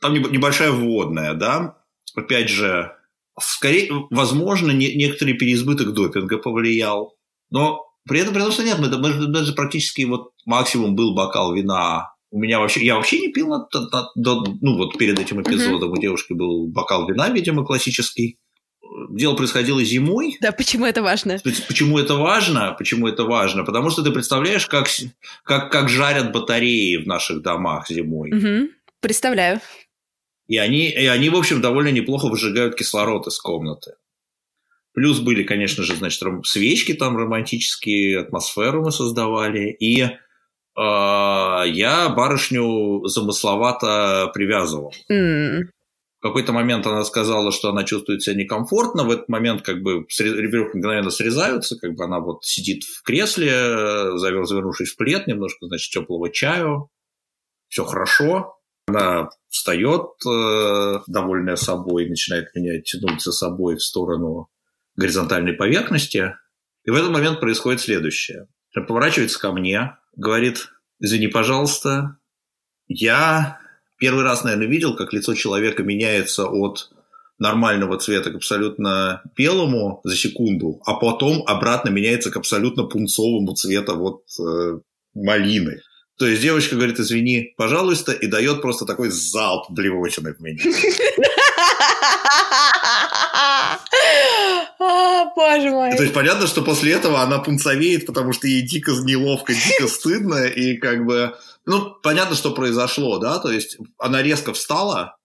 Там 0.00 0.14
небольшая 0.14 0.70
вводная, 0.70 1.34
да. 1.34 1.76
Опять 2.14 2.48
же, 2.48 2.94
скорее, 3.40 4.06
возможно, 4.10 4.70
не, 4.70 4.94
некоторый 4.94 5.34
переизбыток 5.34 5.92
допинга 5.92 6.38
повлиял. 6.38 7.14
Но 7.50 7.86
при 8.06 8.20
этом, 8.20 8.34
при 8.34 8.40
том, 8.40 8.52
что 8.52 8.64
нет, 8.64 8.78
мы, 8.78 8.88
мы 8.98 9.26
даже 9.26 9.54
практически 9.54 10.02
вот 10.02 10.32
максимум 10.44 10.94
был 10.94 11.14
бокал 11.14 11.54
вина. 11.54 12.12
У 12.30 12.38
меня 12.38 12.60
вообще, 12.60 12.84
я 12.84 12.96
вообще 12.96 13.20
не 13.20 13.28
пил, 13.28 13.48
на, 13.48 13.66
на, 13.72 14.10
на, 14.14 14.44
ну 14.60 14.76
вот 14.76 14.98
перед 14.98 15.18
этим 15.18 15.40
эпизодом 15.40 15.90
uh-huh. 15.90 15.96
у 15.96 16.00
девушки 16.00 16.34
был 16.34 16.68
бокал 16.68 17.08
вина, 17.08 17.30
видимо, 17.30 17.64
классический 17.64 18.38
дело 19.10 19.34
происходило 19.34 19.82
зимой. 19.82 20.36
Да, 20.40 20.52
почему 20.52 20.86
это 20.86 21.02
важно? 21.02 21.38
Почему 21.42 21.98
это 21.98 22.14
важно? 22.14 22.74
Почему 22.78 23.08
это 23.08 23.24
важно? 23.24 23.64
Потому 23.64 23.90
что 23.90 24.02
ты 24.02 24.10
представляешь, 24.10 24.66
как, 24.66 24.88
как, 25.44 25.70
как 25.70 25.88
жарят 25.88 26.32
батареи 26.32 26.96
в 26.96 27.06
наших 27.06 27.42
домах 27.42 27.88
зимой. 27.88 28.32
Угу. 28.32 28.70
Представляю. 29.00 29.60
И 30.46 30.56
они, 30.56 30.88
и 30.88 31.06
они, 31.06 31.28
в 31.28 31.36
общем, 31.36 31.60
довольно 31.60 31.90
неплохо 31.90 32.26
выжигают 32.28 32.74
кислород 32.74 33.26
из 33.26 33.38
комнаты. 33.38 33.92
Плюс 34.94 35.20
были, 35.20 35.44
конечно 35.44 35.84
же, 35.84 35.94
значит, 35.94 36.22
свечки 36.44 36.94
там 36.94 37.16
романтические, 37.16 38.20
атмосферу 38.20 38.82
мы 38.82 38.90
создавали. 38.90 39.70
И 39.78 40.02
э, 40.02 40.10
я 40.76 42.08
барышню 42.16 43.06
замысловато 43.06 44.30
привязывал. 44.34 44.94
Mm. 45.10 45.66
В 46.18 46.22
какой-то 46.22 46.52
момент 46.52 46.84
она 46.86 47.04
сказала, 47.04 47.52
что 47.52 47.68
она 47.68 47.84
чувствует 47.84 48.22
себя 48.22 48.34
некомфортно. 48.34 49.04
В 49.04 49.10
этот 49.10 49.28
момент 49.28 49.62
как 49.62 49.82
бы 49.82 50.04
веревки 50.18 50.76
мгновенно 50.76 51.10
срезаются, 51.10 51.78
как 51.78 51.94
бы 51.94 52.04
она 52.04 52.18
вот 52.18 52.44
сидит 52.44 52.82
в 52.82 53.02
кресле, 53.04 54.18
завернувшись 54.18 54.92
в 54.92 54.96
плед, 54.96 55.28
немножко, 55.28 55.66
значит, 55.66 55.92
теплого 55.92 56.30
чаю. 56.30 56.90
Все 57.68 57.84
хорошо. 57.84 58.56
Она 58.88 59.28
встает, 59.48 60.06
э, 60.26 60.98
довольная 61.06 61.56
собой, 61.56 62.08
начинает 62.08 62.52
меня 62.54 62.80
тянуть 62.80 63.22
за 63.22 63.32
собой 63.32 63.76
в 63.76 63.82
сторону 63.82 64.48
горизонтальной 64.96 65.52
поверхности. 65.52 66.34
И 66.84 66.90
в 66.90 66.94
этот 66.94 67.10
момент 67.10 67.38
происходит 67.38 67.80
следующее. 67.80 68.48
Она 68.74 68.86
поворачивается 68.86 69.38
ко 69.38 69.52
мне, 69.52 69.96
говорит, 70.16 70.68
извини, 70.98 71.28
пожалуйста, 71.28 72.16
я 72.88 73.57
первый 73.98 74.24
раз, 74.24 74.44
наверное, 74.44 74.68
видел, 74.68 74.96
как 74.96 75.12
лицо 75.12 75.34
человека 75.34 75.82
меняется 75.82 76.46
от 76.46 76.90
нормального 77.38 77.98
цвета 77.98 78.30
к 78.30 78.36
абсолютно 78.36 79.22
белому 79.36 80.00
за 80.04 80.16
секунду, 80.16 80.80
а 80.84 80.94
потом 80.94 81.44
обратно 81.46 81.90
меняется 81.90 82.30
к 82.30 82.36
абсолютно 82.36 82.84
пунцовому 82.84 83.54
цвета 83.54 83.94
вот 83.94 84.22
э, 84.40 84.78
малины. 85.14 85.82
То 86.18 86.26
есть 86.26 86.42
девочка 86.42 86.74
говорит, 86.74 86.98
извини, 86.98 87.54
пожалуйста, 87.56 88.10
и 88.10 88.26
дает 88.26 88.60
просто 88.60 88.84
такой 88.86 89.10
залп 89.10 89.70
блевотины 89.70 90.34
в 90.34 90.40
меня. 90.40 90.64
Боже 95.36 95.70
мой. 95.70 95.96
То 95.96 96.02
есть 96.02 96.14
понятно, 96.14 96.48
что 96.48 96.62
после 96.62 96.92
этого 96.92 97.20
она 97.20 97.38
пунцовеет, 97.38 98.06
потому 98.06 98.32
что 98.32 98.48
ей 98.48 98.62
дико 98.62 98.90
неловко, 98.90 99.54
дико 99.54 99.86
стыдно, 99.86 100.46
и 100.46 100.76
как 100.76 101.06
бы... 101.06 101.36
Ну, 101.68 101.94
понятно, 102.02 102.34
что 102.34 102.52
произошло, 102.52 103.18
да, 103.18 103.38
то 103.38 103.52
есть 103.52 103.76
она 103.98 104.22
резко 104.22 104.54
встала, 104.54 105.18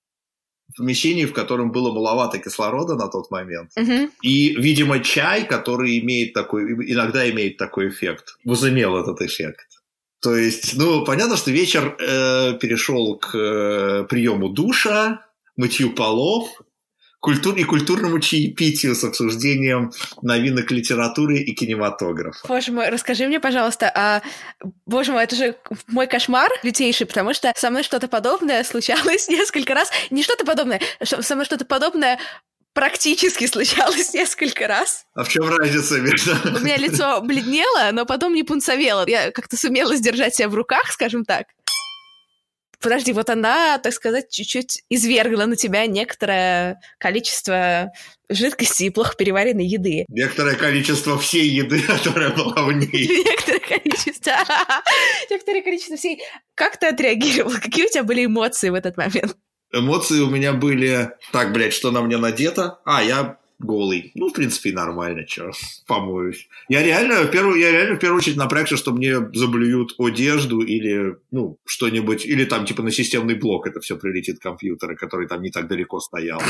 в 0.74 0.78
помещении, 0.78 1.26
в 1.26 1.34
котором 1.34 1.72
было 1.72 1.94
маловато 1.94 2.38
кислорода 2.38 2.96
на 2.96 3.08
тот 3.08 3.32
момент. 3.32 3.72
Uh-huh. 3.78 4.10
И, 4.22 4.56
видимо, 4.56 5.00
чай, 5.00 5.46
который 5.46 6.00
имеет 6.00 6.34
такой, 6.34 6.64
иногда 6.92 7.30
имеет 7.30 7.58
такой 7.58 7.90
эффект, 7.90 8.38
возымел 8.44 8.98
этот 8.98 9.22
эффект. 9.22 9.68
То 10.22 10.36
есть, 10.36 10.76
ну, 10.76 11.06
понятно, 11.06 11.38
что 11.38 11.52
вечер 11.52 11.96
э, 12.00 12.58
перешел 12.60 13.18
к 13.18 13.36
э, 13.36 14.06
приему 14.10 14.50
душа, 14.50 15.26
мытью 15.56 15.94
полов, 15.94 16.50
культур 17.24 17.56
и 17.56 17.64
культурному 17.64 18.20
чаепитию 18.20 18.96
с 18.96 19.04
обсуждением 19.06 19.94
новинок 20.22 20.72
литературы 20.72 21.38
и 21.38 21.54
кинематографа. 21.54 22.46
Боже 22.46 22.74
мой, 22.74 22.90
расскажи 22.90 23.26
мне, 23.28 23.40
пожалуйста, 23.40 23.90
а, 23.96 24.22
боже 24.86 25.14
мой, 25.14 25.24
это 25.24 25.38
же 25.38 25.56
мой 25.88 26.06
кошмар 26.06 26.52
лютейший, 26.64 27.08
потому 27.08 27.34
что 27.34 27.54
со 27.56 27.70
мной 27.70 27.84
что-то 27.84 28.10
подобное 28.10 28.66
случалось 28.66 29.30
несколько 29.30 29.74
раз. 29.74 29.90
Не 30.10 30.22
что-то 30.22 30.46
подобное, 30.46 30.82
со 31.02 31.36
мной 31.36 31.46
что-то 31.46 31.64
подобное 31.64 32.20
практически 32.74 33.48
случалось 33.48 34.14
несколько 34.14 34.68
раз. 34.68 35.06
А 35.16 35.24
в 35.24 35.30
чем 35.30 35.48
разница 35.48 36.02
между... 36.02 36.34
У 36.44 36.60
меня 36.60 36.76
лицо 36.76 37.22
бледнело, 37.22 37.92
но 37.94 38.06
потом 38.06 38.34
не 38.34 38.44
пунцовело. 38.44 39.06
Я 39.08 39.32
как-то 39.32 39.56
сумела 39.56 39.96
сдержать 39.96 40.36
себя 40.36 40.50
в 40.50 40.56
руках, 40.56 40.92
скажем 40.92 41.24
так. 41.24 41.46
Подожди, 42.84 43.14
вот 43.14 43.30
она, 43.30 43.78
так 43.80 43.94
сказать, 43.94 44.30
чуть-чуть 44.30 44.84
извергла 44.90 45.46
на 45.46 45.56
тебя 45.56 45.88
некоторое 45.88 46.82
количество 47.00 47.92
жидкости 48.30 48.84
и 48.84 48.90
плохо 48.90 49.16
переваренной 49.18 49.66
еды. 49.66 50.06
Некоторое 50.10 50.56
количество 50.56 51.18
всей 51.18 51.48
еды, 51.48 51.82
которая 51.88 52.32
была 52.32 52.64
в 52.64 52.74
ней. 52.74 53.08
Некоторое 53.08 53.60
количество... 53.60 54.34
Некоторое 55.30 55.62
количество 55.62 55.96
всей... 55.96 56.22
Как 56.56 56.78
ты 56.78 56.88
отреагировал? 56.88 57.54
Какие 57.54 57.86
у 57.86 57.90
тебя 57.90 58.04
были 58.04 58.26
эмоции 58.26 58.70
в 58.70 58.74
этот 58.74 58.98
момент? 58.98 59.38
Эмоции 59.72 60.20
у 60.20 60.30
меня 60.30 60.52
были... 60.52 61.12
Так, 61.32 61.54
блядь, 61.54 61.74
что 61.74 61.90
на 61.92 62.02
мне 62.02 62.18
надето? 62.18 62.80
А, 62.84 63.02
я 63.02 63.38
голый. 63.60 64.12
Ну, 64.16 64.30
в 64.30 64.34
принципе, 64.34 64.70
и 64.70 64.74
нормально, 64.74 65.26
что, 65.28 65.52
помоюсь. 65.88 66.48
Я 66.70 66.84
реально, 66.84 67.24
в 67.24 67.32
первую, 67.32 67.60
я 67.60 67.72
реально 67.72 67.96
в 67.96 68.00
первую 68.00 68.18
очередь 68.18 68.38
напрягся, 68.38 68.78
что 68.78 68.92
мне 68.92 69.16
заблюют 69.34 69.96
одежду 69.98 70.62
или, 70.62 71.18
ну, 71.32 71.58
что-нибудь, 71.66 72.26
или 72.26 72.46
там, 72.46 72.66
типа, 72.66 72.84
на 72.84 72.92
системный 72.92 73.36
блок 73.36 73.68
это 73.68 73.80
все 73.80 73.98
прилетит 73.98 74.40
компьютера, 74.40 74.96
который 74.96 75.28
там 75.28 75.42
не 75.42 75.52
так 75.52 75.68
далеко 75.68 76.00
стоял. 76.00 76.42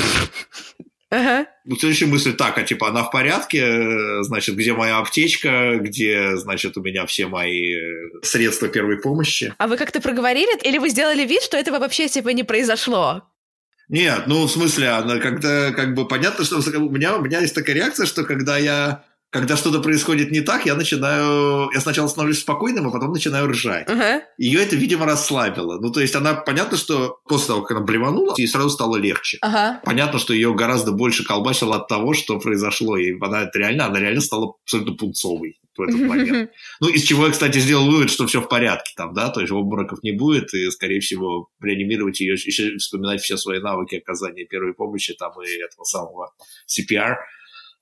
Ага. 1.14 1.46
Ну, 1.66 1.76
следующая 1.76 2.08
мысль 2.08 2.34
так, 2.34 2.58
а 2.58 2.64
типа 2.64 2.88
она 2.88 3.04
в 3.04 3.12
порядке, 3.12 3.60
э, 3.60 4.24
значит, 4.24 4.56
где 4.56 4.74
моя 4.74 4.98
аптечка, 4.98 5.78
где, 5.80 6.38
значит, 6.38 6.76
у 6.76 6.82
меня 6.82 7.06
все 7.06 7.28
мои 7.28 7.76
э, 7.76 8.10
средства 8.24 8.68
первой 8.68 9.00
помощи. 9.00 9.54
А 9.60 9.68
вы 9.68 9.78
как-то 9.78 10.02
проговорили? 10.02 10.60
Или 10.64 10.80
вы 10.80 10.90
сделали 10.90 11.24
вид, 11.24 11.44
что 11.44 11.56
этого 11.56 11.78
вообще 11.78 12.08
типа 12.08 12.30
не 12.30 12.44
произошло? 12.44 13.22
Нет, 13.90 14.24
ну, 14.28 14.46
в 14.46 14.52
смысле, 14.52 14.90
она 14.90 15.18
когда, 15.18 15.72
как 15.72 15.94
бы, 15.94 16.08
понятно, 16.08 16.46
что 16.46 16.58
у 16.58 16.90
меня, 16.90 17.18
у 17.18 17.22
меня 17.22 17.40
есть 17.40 17.56
такая 17.56 17.76
реакция, 17.76 18.06
что 18.06 18.24
когда 18.24 18.58
я 18.58 19.04
когда 19.34 19.58
что-то 19.58 19.82
происходит 19.82 20.30
не 20.30 20.42
так, 20.42 20.68
я 20.68 20.76
начинаю... 20.76 21.68
Я 21.74 21.82
сначала 21.82 22.08
становлюсь 22.08 22.42
спокойным, 22.42 22.88
а 22.88 22.92
потом 22.92 23.12
начинаю 23.12 23.48
ржать. 23.48 23.90
Ага. 23.90 24.22
Ее 24.38 24.62
это, 24.62 24.76
видимо, 24.76 25.08
расслабило. 25.08 25.80
Ну, 25.80 25.92
то 25.92 26.02
есть 26.02 26.16
она, 26.16 26.36
понятно, 26.36 26.78
что 26.78 27.18
после 27.28 27.48
того, 27.48 27.64
как 27.64 27.78
она 27.78 27.86
блеванула, 27.86 28.36
ей 28.38 28.48
сразу 28.48 28.70
стало 28.70 28.98
легче. 28.98 29.40
Ага. 29.42 29.82
Понятно, 29.84 30.20
что 30.20 30.36
ее 30.36 30.54
гораздо 30.54 30.92
больше 30.92 31.26
колбасило 31.26 31.78
от 31.78 31.88
того, 31.88 32.14
что 32.14 32.40
произошло. 32.40 32.96
И 32.96 33.20
она 33.20 33.50
реально, 33.56 33.88
она 33.88 34.00
реально 34.00 34.22
стала 34.22 34.54
абсолютно 34.64 34.94
пунцовой 34.94 35.58
в 35.78 35.82
этот 35.82 36.00
момент. 36.02 36.52
Ну, 36.82 36.90
из 36.90 37.04
чего 37.04 37.26
я, 37.26 37.32
кстати, 37.32 37.60
сделал 37.60 37.90
вывод, 37.90 38.10
что 38.10 38.28
все 38.28 38.42
в 38.42 38.48
порядке 38.48 38.94
там, 38.96 39.14
да, 39.14 39.30
то 39.30 39.40
есть 39.40 39.52
обмороков 39.52 40.04
не 40.04 40.12
будет, 40.12 40.54
и, 40.54 40.70
скорее 40.72 41.00
всего, 41.00 41.50
реанимировать 41.62 42.20
ее, 42.20 42.34
еще 42.34 42.78
вспоминать 42.78 43.22
все 43.22 43.38
свои 43.38 43.60
навыки 43.60 43.96
оказания 43.96 44.46
первой 44.46 44.74
помощи 44.74 45.14
там 45.14 45.32
и 45.42 45.50
этого 45.50 45.84
самого 45.84 46.34
CPR 46.68 47.16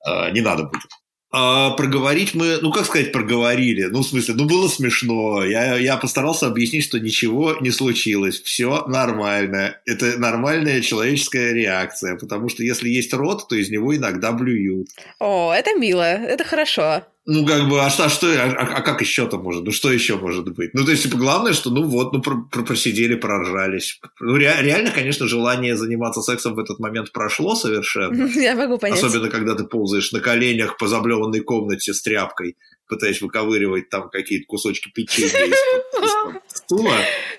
э, 0.07 0.31
не 0.31 0.41
надо 0.41 0.63
будет. 0.63 0.89
А 1.33 1.71
проговорить 1.71 2.33
мы, 2.33 2.57
ну 2.61 2.71
как 2.71 2.85
сказать, 2.85 3.13
проговорили. 3.13 3.85
Ну, 3.85 4.01
в 4.01 4.05
смысле, 4.05 4.35
ну 4.35 4.45
было 4.45 4.67
смешно. 4.67 5.45
Я, 5.45 5.77
я 5.77 5.95
постарался 5.95 6.47
объяснить, 6.47 6.83
что 6.83 6.99
ничего 6.99 7.55
не 7.61 7.71
случилось. 7.71 8.41
Все 8.41 8.83
нормально. 8.87 9.77
Это 9.85 10.19
нормальная 10.19 10.81
человеческая 10.81 11.53
реакция. 11.53 12.17
Потому 12.17 12.49
что 12.49 12.63
если 12.63 12.89
есть 12.89 13.13
рот, 13.13 13.47
то 13.47 13.55
из 13.55 13.69
него 13.69 13.95
иногда 13.95 14.33
блюют. 14.33 14.89
О, 15.19 15.53
это 15.53 15.73
мило, 15.75 16.03
это 16.03 16.43
хорошо. 16.43 17.03
Ну, 17.25 17.45
как 17.45 17.69
бы, 17.69 17.79
а 17.79 17.89
что, 17.91 18.05
а, 18.05 18.09
что, 18.09 18.27
а, 18.27 18.49
а 18.49 18.81
как 18.81 19.01
еще-то 19.01 19.37
может? 19.37 19.63
Ну, 19.63 19.71
что 19.71 19.91
еще 19.91 20.15
может 20.15 20.51
быть? 20.55 20.73
Ну, 20.73 20.83
то 20.83 20.91
есть, 20.91 21.03
типа, 21.03 21.17
главное, 21.17 21.53
что, 21.53 21.69
ну, 21.69 21.83
вот, 21.83 22.13
ну, 22.13 22.21
про, 22.21 22.41
про, 22.49 22.63
просидели, 22.63 23.13
проржались. 23.13 23.99
Ну, 24.19 24.37
ре, 24.37 24.55
реально, 24.59 24.89
конечно, 24.89 25.27
желание 25.27 25.77
заниматься 25.77 26.21
сексом 26.21 26.55
в 26.55 26.59
этот 26.59 26.79
момент 26.79 27.11
прошло 27.11 27.53
совершенно. 27.53 28.25
Я 28.35 28.55
могу 28.55 28.79
понять. 28.79 28.97
Особенно, 28.97 29.29
когда 29.29 29.53
ты 29.53 29.65
ползаешь 29.65 30.11
на 30.11 30.19
коленях 30.19 30.77
по 30.77 30.87
заблеванной 30.87 31.41
комнате 31.41 31.93
с 31.93 32.01
тряпкой, 32.01 32.57
пытаясь 32.87 33.21
выковыривать 33.21 33.89
там 33.89 34.09
какие-то 34.09 34.45
кусочки 34.47 34.89
печенья 34.89 35.45
из-под 35.45 36.41
стула, 36.47 36.95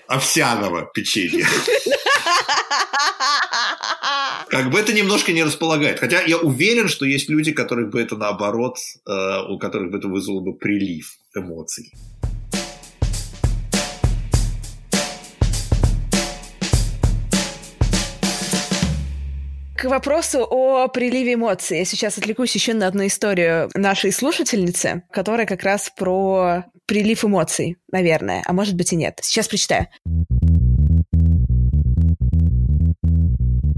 овсяного 0.07 0.89
печенья. 0.93 1.45
Как 4.49 4.69
бы 4.69 4.79
это 4.79 4.93
немножко 4.93 5.31
не 5.31 5.43
располагает. 5.43 5.99
Хотя 5.99 6.21
я 6.21 6.37
уверен, 6.37 6.87
что 6.87 7.05
есть 7.05 7.29
люди, 7.29 7.51
которых 7.51 7.89
бы 7.89 8.01
это 8.01 8.15
наоборот, 8.17 8.77
э, 9.07 9.39
у 9.49 9.57
которых 9.57 9.91
бы 9.91 9.97
это 9.97 10.07
вызвало 10.07 10.41
бы 10.41 10.53
прилив 10.53 11.17
эмоций. 11.35 11.91
К 19.75 19.85
вопросу 19.85 20.47
о 20.49 20.87
приливе 20.87 21.33
эмоций. 21.33 21.79
Я 21.79 21.85
сейчас 21.85 22.17
отвлекусь 22.17 22.55
еще 22.55 22.73
на 22.73 22.87
одну 22.87 23.05
историю 23.05 23.69
нашей 23.73 24.13
слушательницы, 24.13 25.03
которая 25.11 25.45
как 25.45 25.63
раз 25.63 25.91
про 25.93 26.63
прилив 26.85 27.25
эмоций, 27.25 27.77
наверное, 27.91 28.43
а 28.45 28.53
может 28.53 28.75
быть 28.75 28.93
и 28.93 28.95
нет. 28.95 29.19
Сейчас 29.21 29.47
прочитаю. 29.49 29.87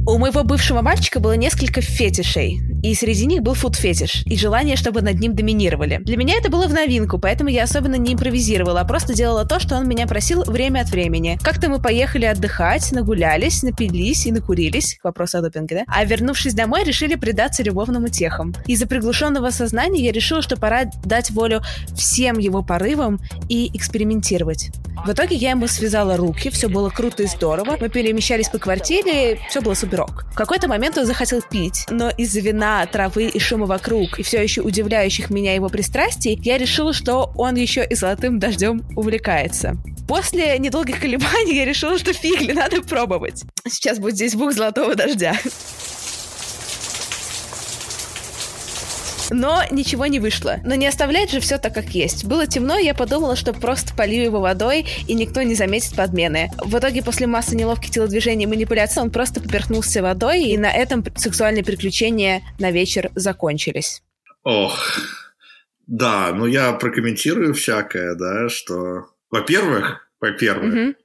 У 0.07 0.19
моего 0.19 0.43
бывшего 0.43 0.83
мальчика 0.83 1.19
было 1.19 1.31
несколько 1.31 1.81
фетишей, 1.81 2.61
и 2.83 2.93
среди 2.93 3.25
них 3.25 3.41
был 3.41 3.55
фуд-фетиш, 3.55 4.21
и 4.27 4.37
желание, 4.37 4.75
чтобы 4.75 5.01
над 5.01 5.19
ним 5.19 5.33
доминировали. 5.33 5.97
Для 6.03 6.15
меня 6.15 6.35
это 6.37 6.51
было 6.51 6.67
в 6.67 6.73
новинку, 6.73 7.17
поэтому 7.17 7.49
я 7.49 7.63
особенно 7.63 7.95
не 7.95 8.13
импровизировала, 8.13 8.81
а 8.81 8.85
просто 8.85 9.15
делала 9.15 9.45
то, 9.45 9.59
что 9.59 9.75
он 9.75 9.87
меня 9.87 10.05
просил 10.05 10.43
время 10.43 10.81
от 10.81 10.91
времени. 10.91 11.39
Как-то 11.41 11.69
мы 11.69 11.81
поехали 11.81 12.25
отдыхать, 12.25 12.91
нагулялись, 12.91 13.63
напились 13.63 14.27
и 14.27 14.31
накурились, 14.31 14.99
к 15.01 15.05
вопросу 15.05 15.39
о 15.39 15.41
допинге, 15.41 15.77
да? 15.77 15.83
А 15.87 16.05
вернувшись 16.05 16.53
домой, 16.53 16.83
решили 16.83 17.15
предаться 17.15 17.63
любовным 17.63 18.03
утехам. 18.03 18.53
Из-за 18.67 18.85
приглушенного 18.85 19.49
сознания 19.49 20.05
я 20.05 20.11
решила, 20.11 20.43
что 20.43 20.55
пора 20.55 20.83
дать 21.03 21.31
волю 21.31 21.63
всем 21.95 22.37
его 22.37 22.61
порывам 22.61 23.19
и 23.49 23.75
экспериментировать. 23.75 24.69
В 25.03 25.11
итоге 25.11 25.35
я 25.35 25.51
ему 25.51 25.67
связала 25.67 26.15
руки, 26.15 26.51
все 26.51 26.69
было 26.69 26.91
круто 26.91 27.23
и 27.23 27.27
здорово, 27.27 27.77
мы 27.81 27.89
перемещались 27.89 28.49
по 28.49 28.59
квартире, 28.59 29.39
все 29.49 29.61
было 29.61 29.73
супер 29.73 29.94
ок. 30.01 30.25
В 30.31 30.35
какой-то 30.35 30.67
момент 30.67 30.97
он 30.97 31.05
захотел 31.05 31.41
пить, 31.41 31.85
но 31.89 32.09
из-за 32.09 32.39
вина, 32.41 32.85
травы 32.85 33.27
и 33.27 33.39
шума 33.39 33.65
вокруг, 33.65 34.19
и 34.19 34.23
все 34.23 34.41
еще 34.41 34.61
удивляющих 34.61 35.29
меня 35.29 35.53
его 35.53 35.69
пристрастий, 35.69 36.39
я 36.43 36.57
решила, 36.57 36.93
что 36.93 37.31
он 37.35 37.55
еще 37.55 37.85
и 37.85 37.95
золотым 37.95 38.39
дождем 38.39 38.83
увлекается. 38.95 39.77
После 40.07 40.57
недолгих 40.59 40.99
колебаний 40.99 41.55
я 41.55 41.65
решила, 41.65 41.97
что 41.97 42.13
фигли, 42.13 42.51
надо 42.51 42.81
пробовать. 42.81 43.43
Сейчас 43.67 43.99
будет 43.99 44.15
здесь 44.15 44.33
звук 44.33 44.53
золотого 44.53 44.95
дождя. 44.95 45.35
Но 49.29 49.63
ничего 49.71 50.05
не 50.05 50.19
вышло. 50.19 50.57
Но 50.63 50.75
не 50.75 50.87
оставлять 50.87 51.31
же 51.31 51.39
все 51.39 51.57
так, 51.57 51.73
как 51.73 51.89
есть. 51.89 52.25
Было 52.25 52.47
темно, 52.47 52.77
и 52.77 52.85
я 52.85 52.93
подумала, 52.93 53.35
что 53.35 53.53
просто 53.53 53.95
полью 53.95 54.23
его 54.23 54.39
водой, 54.39 54.85
и 55.07 55.13
никто 55.13 55.41
не 55.41 55.55
заметит 55.55 55.95
подмены. 55.95 56.51
В 56.57 56.77
итоге, 56.77 57.03
после 57.03 57.27
массы 57.27 57.55
неловких 57.55 57.91
телодвижений 57.91 58.43
и 58.43 58.47
манипуляций, 58.47 59.01
он 59.01 59.11
просто 59.11 59.41
поперхнулся 59.41 60.01
водой, 60.01 60.43
и 60.43 60.57
на 60.57 60.71
этом 60.71 61.03
сексуальные 61.15 61.63
приключения 61.63 62.41
на 62.59 62.71
вечер 62.71 63.11
закончились. 63.15 64.01
Ох, 64.43 64.99
да, 65.87 66.31
ну 66.33 66.45
я 66.45 66.73
прокомментирую 66.73 67.53
всякое, 67.53 68.15
да, 68.15 68.49
что, 68.49 69.07
во-первых, 69.29 70.09
во-первых, 70.19 70.73
угу. 70.73 70.95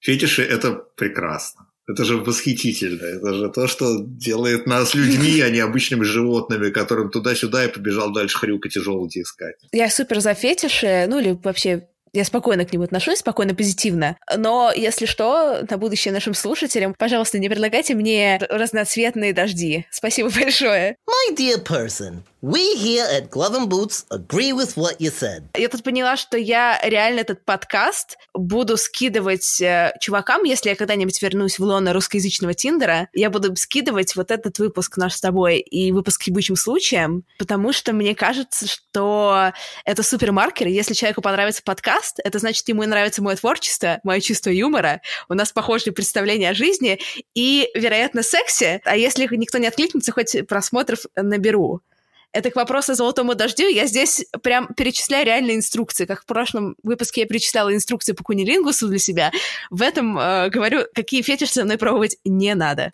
фетиши– 0.00 0.42
это 0.44 0.72
прекрасно. 0.72 1.67
Это 1.88 2.04
же 2.04 2.18
восхитительно. 2.18 3.02
Это 3.02 3.34
же 3.34 3.48
то, 3.50 3.66
что 3.66 3.98
делает 4.00 4.66
нас 4.66 4.94
людьми, 4.94 5.40
а 5.40 5.50
не 5.50 5.60
обычными 5.60 6.04
животными, 6.04 6.70
которым 6.70 7.10
туда-сюда 7.10 7.64
и 7.64 7.72
побежал 7.72 8.12
дальше 8.12 8.38
хрюкать 8.38 8.76
и 8.76 8.80
желуди 8.80 9.22
искать. 9.22 9.56
Я 9.72 9.88
супер 9.88 10.20
за 10.20 10.34
фетиши, 10.34 11.06
ну 11.08 11.18
или 11.18 11.38
вообще 11.42 11.88
я 12.12 12.24
спокойно 12.24 12.64
к 12.64 12.72
нему 12.72 12.84
отношусь, 12.84 13.18
спокойно, 13.18 13.54
позитивно. 13.54 14.16
Но, 14.36 14.72
если 14.74 15.06
что, 15.06 15.64
на 15.68 15.78
будущее 15.78 16.12
нашим 16.12 16.34
слушателям, 16.34 16.94
пожалуйста, 16.96 17.38
не 17.38 17.48
предлагайте 17.48 17.94
мне 17.94 18.38
разноцветные 18.48 19.32
дожди. 19.32 19.86
Спасибо 19.90 20.30
большое. 20.34 20.96
My 21.08 21.36
dear 21.36 21.64
person, 21.64 22.22
We 22.40 22.76
here 22.76 23.04
at 23.04 23.30
Glove 23.30 23.56
and 23.56 23.68
Boots 23.68 24.06
agree 24.10 24.52
with 24.52 24.76
what 24.76 25.00
you 25.00 25.10
said. 25.10 25.42
Я 25.56 25.68
тут 25.68 25.82
поняла, 25.82 26.16
что 26.16 26.38
я 26.38 26.80
реально 26.84 27.20
этот 27.20 27.44
подкаст 27.44 28.16
буду 28.32 28.76
скидывать 28.76 29.60
э, 29.60 29.92
чувакам, 30.00 30.44
если 30.44 30.68
я 30.68 30.76
когда-нибудь 30.76 31.20
вернусь 31.20 31.58
в 31.58 31.64
лоно 31.64 31.92
русскоязычного 31.92 32.54
Тиндера, 32.54 33.08
я 33.12 33.30
буду 33.30 33.56
скидывать 33.56 34.14
вот 34.14 34.30
этот 34.30 34.60
выпуск 34.60 34.98
наш 34.98 35.14
с 35.14 35.20
тобой 35.20 35.58
и 35.58 35.90
выпуск 35.90 36.22
ебучим 36.28 36.54
случаем, 36.54 37.24
потому 37.40 37.72
что 37.72 37.92
мне 37.92 38.14
кажется, 38.14 38.68
что 38.68 39.52
это 39.84 40.04
супермаркер. 40.04 40.68
Если 40.68 40.94
человеку 40.94 41.22
понравится 41.22 41.62
подкаст, 41.64 42.20
это 42.22 42.38
значит, 42.38 42.68
ему 42.68 42.84
нравится 42.84 43.20
мое 43.20 43.34
творчество, 43.34 43.98
мое 44.04 44.20
чувство 44.20 44.50
юмора, 44.50 45.00
у 45.28 45.34
нас 45.34 45.50
похожие 45.50 45.92
представления 45.92 46.50
о 46.50 46.54
жизни 46.54 47.00
и, 47.34 47.68
вероятно, 47.74 48.22
сексе. 48.22 48.80
А 48.84 48.96
если 48.96 49.26
никто 49.32 49.58
не 49.58 49.66
откликнется, 49.66 50.12
хоть 50.12 50.46
просмотров 50.46 51.00
наберу. 51.16 51.82
Это 52.32 52.50
к 52.50 52.56
вопросу 52.56 52.92
о 52.92 52.94
золотому 52.94 53.34
дождю. 53.34 53.66
Я 53.68 53.86
здесь 53.86 54.24
прям 54.42 54.68
перечисляю 54.74 55.24
реальные 55.24 55.56
инструкции. 55.56 56.04
Как 56.04 56.22
в 56.22 56.26
прошлом 56.26 56.76
выпуске 56.82 57.22
я 57.22 57.26
перечисляла 57.26 57.74
инструкции 57.74 58.12
по 58.12 58.22
кунилингусу 58.22 58.88
для 58.88 58.98
себя. 58.98 59.32
В 59.70 59.82
этом 59.82 60.18
э, 60.18 60.50
говорю, 60.50 60.84
какие 60.94 61.22
фетиши 61.22 61.52
со 61.52 61.64
мной 61.64 61.78
пробовать 61.78 62.18
не 62.24 62.54
надо. 62.54 62.92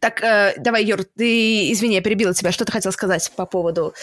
Так, 0.00 0.22
э, 0.22 0.54
давай, 0.58 0.84
Юр, 0.84 1.04
ты, 1.04 1.72
извини, 1.72 1.94
я 1.94 2.02
перебила 2.02 2.34
тебя. 2.34 2.52
Что 2.52 2.64
ты 2.64 2.72
хотел 2.72 2.92
сказать 2.92 3.32
по 3.36 3.46
поводу... 3.46 3.94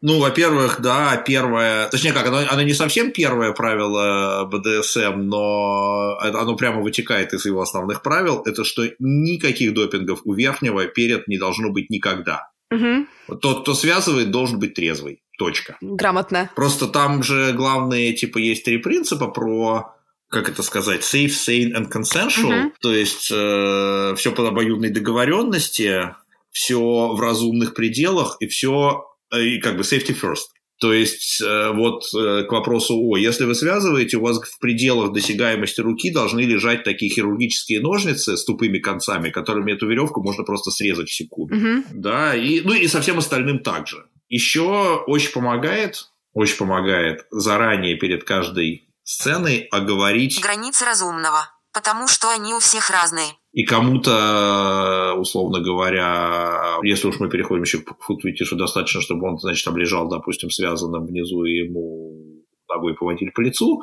Ну, 0.00 0.18
во-первых, 0.18 0.80
да, 0.80 1.16
первое... 1.16 1.88
Точнее, 1.88 2.12
как, 2.12 2.26
оно, 2.26 2.38
оно 2.48 2.62
не 2.62 2.74
совсем 2.74 3.12
первое 3.12 3.52
правило 3.52 4.44
БДСМ, 4.46 5.20
но 5.20 6.18
оно 6.18 6.56
прямо 6.56 6.80
вытекает 6.80 7.34
из 7.34 7.44
его 7.44 7.60
основных 7.60 8.02
правил. 8.02 8.42
Это 8.44 8.64
что 8.64 8.82
никаких 8.98 9.74
допингов 9.74 10.22
у 10.24 10.32
верхнего 10.32 10.86
перед 10.86 11.28
не 11.28 11.38
должно 11.38 11.70
быть 11.70 11.90
никогда. 11.90 12.51
Угу. 12.72 13.36
Тот, 13.40 13.62
кто 13.62 13.74
связывает, 13.74 14.30
должен 14.30 14.58
быть 14.58 14.74
трезвый. 14.74 15.22
Точка. 15.38 15.76
Грамотно. 15.80 16.50
Просто 16.54 16.86
там 16.86 17.22
же 17.22 17.52
главные, 17.52 18.12
типа, 18.12 18.38
есть 18.38 18.64
три 18.64 18.78
принципа 18.78 19.28
про 19.28 19.94
как 20.32 20.48
это 20.48 20.62
сказать, 20.62 21.02
safe, 21.02 21.26
sane 21.26 21.74
and 21.74 21.92
consensual, 21.92 22.50
uh-huh. 22.50 22.70
то 22.80 22.90
есть 22.90 23.30
э, 23.30 24.14
все 24.16 24.32
по 24.32 24.48
обоюдной 24.48 24.88
договоренности, 24.88 26.14
все 26.50 26.78
в 26.78 27.20
разумных 27.20 27.74
пределах 27.74 28.38
и 28.40 28.46
все 28.46 29.04
э, 29.30 29.42
и 29.42 29.60
как 29.60 29.76
бы 29.76 29.82
safety 29.82 30.18
first. 30.18 30.51
То 30.82 30.92
есть 30.92 31.40
э, 31.40 31.70
вот 31.72 32.02
э, 32.12 32.42
к 32.42 32.50
вопросу 32.50 32.96
о, 33.00 33.16
если 33.16 33.44
вы 33.44 33.54
связываете, 33.54 34.16
у 34.16 34.22
вас 34.22 34.40
в 34.40 34.58
пределах 34.58 35.12
досягаемости 35.12 35.80
руки 35.80 36.10
должны 36.10 36.40
лежать 36.40 36.82
такие 36.82 37.08
хирургические 37.08 37.80
ножницы 37.80 38.36
с 38.36 38.44
тупыми 38.44 38.80
концами, 38.80 39.30
которыми 39.30 39.74
эту 39.74 39.88
веревку 39.88 40.24
можно 40.24 40.42
просто 40.42 40.72
срезать 40.72 41.08
в 41.08 41.14
секунду. 41.14 41.54
Uh-huh. 41.54 41.84
Да, 41.92 42.34
и, 42.34 42.62
ну 42.62 42.74
и 42.74 42.88
со 42.88 43.00
всем 43.00 43.18
остальным 43.18 43.60
также. 43.60 44.06
Еще 44.28 45.04
очень 45.06 45.30
помогает, 45.30 46.08
очень 46.32 46.56
помогает 46.56 47.26
заранее 47.30 47.96
перед 47.96 48.24
каждой 48.24 48.88
сценой 49.04 49.68
оговорить... 49.70 50.40
Границы 50.42 50.84
разумного, 50.84 51.48
потому 51.72 52.08
что 52.08 52.30
они 52.30 52.54
у 52.54 52.58
всех 52.58 52.90
разные. 52.90 53.32
И 53.52 53.64
кому-то, 53.64 55.14
условно 55.18 55.60
говоря, 55.60 56.78
если 56.82 57.08
уж 57.08 57.20
мы 57.20 57.28
переходим 57.28 57.62
еще 57.62 57.78
к 57.80 57.96
футвитишу, 58.00 58.56
достаточно, 58.56 59.00
чтобы 59.00 59.28
он, 59.28 59.38
значит, 59.38 59.64
там 59.64 59.76
лежал, 59.76 60.08
допустим, 60.08 60.50
связанным 60.50 61.06
внизу, 61.06 61.44
и 61.44 61.58
ему 61.58 62.44
ногой 62.68 62.94
поводили 62.94 63.30
по 63.30 63.40
лицу, 63.40 63.82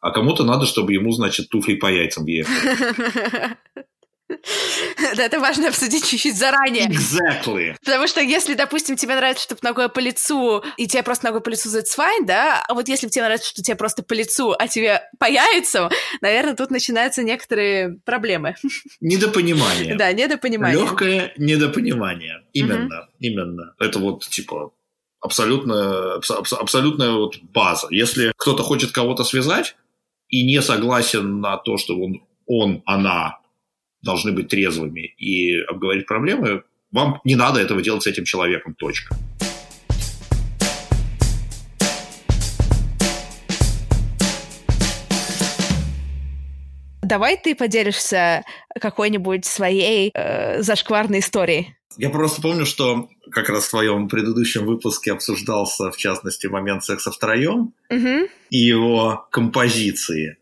а 0.00 0.12
кому-то 0.12 0.44
надо, 0.44 0.66
чтобы 0.66 0.92
ему, 0.92 1.10
значит, 1.10 1.48
туфли 1.48 1.74
по 1.74 1.86
яйцам 1.86 2.26
ехали. 2.26 3.56
Да, 5.16 5.24
это 5.24 5.40
важно 5.40 5.68
обсудить 5.68 6.06
чуть-чуть 6.06 6.36
заранее. 6.36 6.88
Exactly. 6.88 7.74
Потому 7.84 8.06
что 8.06 8.20
если, 8.20 8.54
допустим, 8.54 8.96
тебе 8.96 9.14
нравится, 9.16 9.44
чтобы 9.44 9.60
ногой 9.62 9.88
по 9.88 10.00
лицу, 10.00 10.62
и 10.76 10.86
тебе 10.86 11.02
просто 11.02 11.26
ногой 11.26 11.40
по 11.40 11.48
лицу 11.48 11.68
that's 11.70 11.96
fine, 11.96 12.26
да, 12.26 12.62
а 12.66 12.74
вот 12.74 12.88
если 12.88 13.08
тебе 13.08 13.24
нравится, 13.24 13.48
что 13.48 13.62
тебе 13.62 13.76
просто 13.76 14.02
по 14.02 14.12
лицу, 14.12 14.54
а 14.58 14.68
тебе 14.68 15.02
по 15.18 15.26
яйцам, 15.26 15.90
наверное, 16.20 16.54
тут 16.54 16.70
начинаются 16.70 17.22
некоторые 17.22 17.98
проблемы. 18.04 18.54
Недопонимание. 19.00 19.96
Да, 19.96 20.12
недопонимание. 20.12 20.80
Легкое 20.80 21.32
недопонимание. 21.36 22.42
Именно, 22.52 23.08
именно. 23.18 23.74
Это 23.78 23.98
вот, 23.98 24.24
типа, 24.28 24.72
абсолютно, 25.20 26.14
абсолютная 26.14 27.12
вот 27.12 27.38
база. 27.42 27.88
Если 27.90 28.32
кто-то 28.36 28.62
хочет 28.62 28.92
кого-то 28.92 29.24
связать 29.24 29.76
и 30.28 30.44
не 30.44 30.60
согласен 30.62 31.40
на 31.40 31.56
то, 31.56 31.78
что 31.78 31.98
он, 31.98 32.22
он 32.46 32.82
она 32.84 33.37
должны 34.02 34.32
быть 34.32 34.48
трезвыми 34.48 35.14
и 35.16 35.60
обговорить 35.62 36.06
проблемы, 36.06 36.62
вам 36.90 37.20
не 37.24 37.36
надо 37.36 37.60
этого 37.60 37.82
делать 37.82 38.02
с 38.02 38.06
этим 38.06 38.24
человеком, 38.24 38.74
точка. 38.74 39.16
Давай 47.02 47.38
ты 47.38 47.54
поделишься 47.54 48.44
какой-нибудь 48.78 49.46
своей 49.46 50.10
э, 50.12 50.62
зашкварной 50.62 51.20
историей. 51.20 51.74
Я 51.96 52.10
просто 52.10 52.42
помню, 52.42 52.66
что 52.66 53.08
как 53.30 53.48
раз 53.48 53.64
в 53.64 53.70
твоем 53.70 54.08
предыдущем 54.08 54.66
выпуске 54.66 55.12
обсуждался, 55.12 55.90
в 55.90 55.96
частности, 55.96 56.46
момент 56.46 56.84
секса 56.84 57.10
втроем 57.10 57.72
угу. 57.90 58.28
и 58.50 58.58
его 58.58 59.26
композиции. 59.30 60.36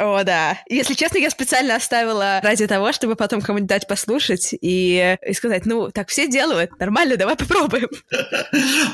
О, 0.00 0.24
да. 0.24 0.58
Если 0.66 0.94
честно, 0.94 1.18
я 1.18 1.28
специально 1.28 1.76
оставила 1.76 2.40
ради 2.42 2.66
того, 2.66 2.92
чтобы 2.92 3.16
потом 3.16 3.42
кому-нибудь 3.42 3.68
дать 3.68 3.86
послушать 3.86 4.54
и, 4.58 5.18
и 5.26 5.32
сказать, 5.34 5.66
ну, 5.66 5.90
так 5.90 6.08
все 6.08 6.26
делают, 6.26 6.78
нормально, 6.78 7.16
давай 7.16 7.36
попробуем. 7.36 7.88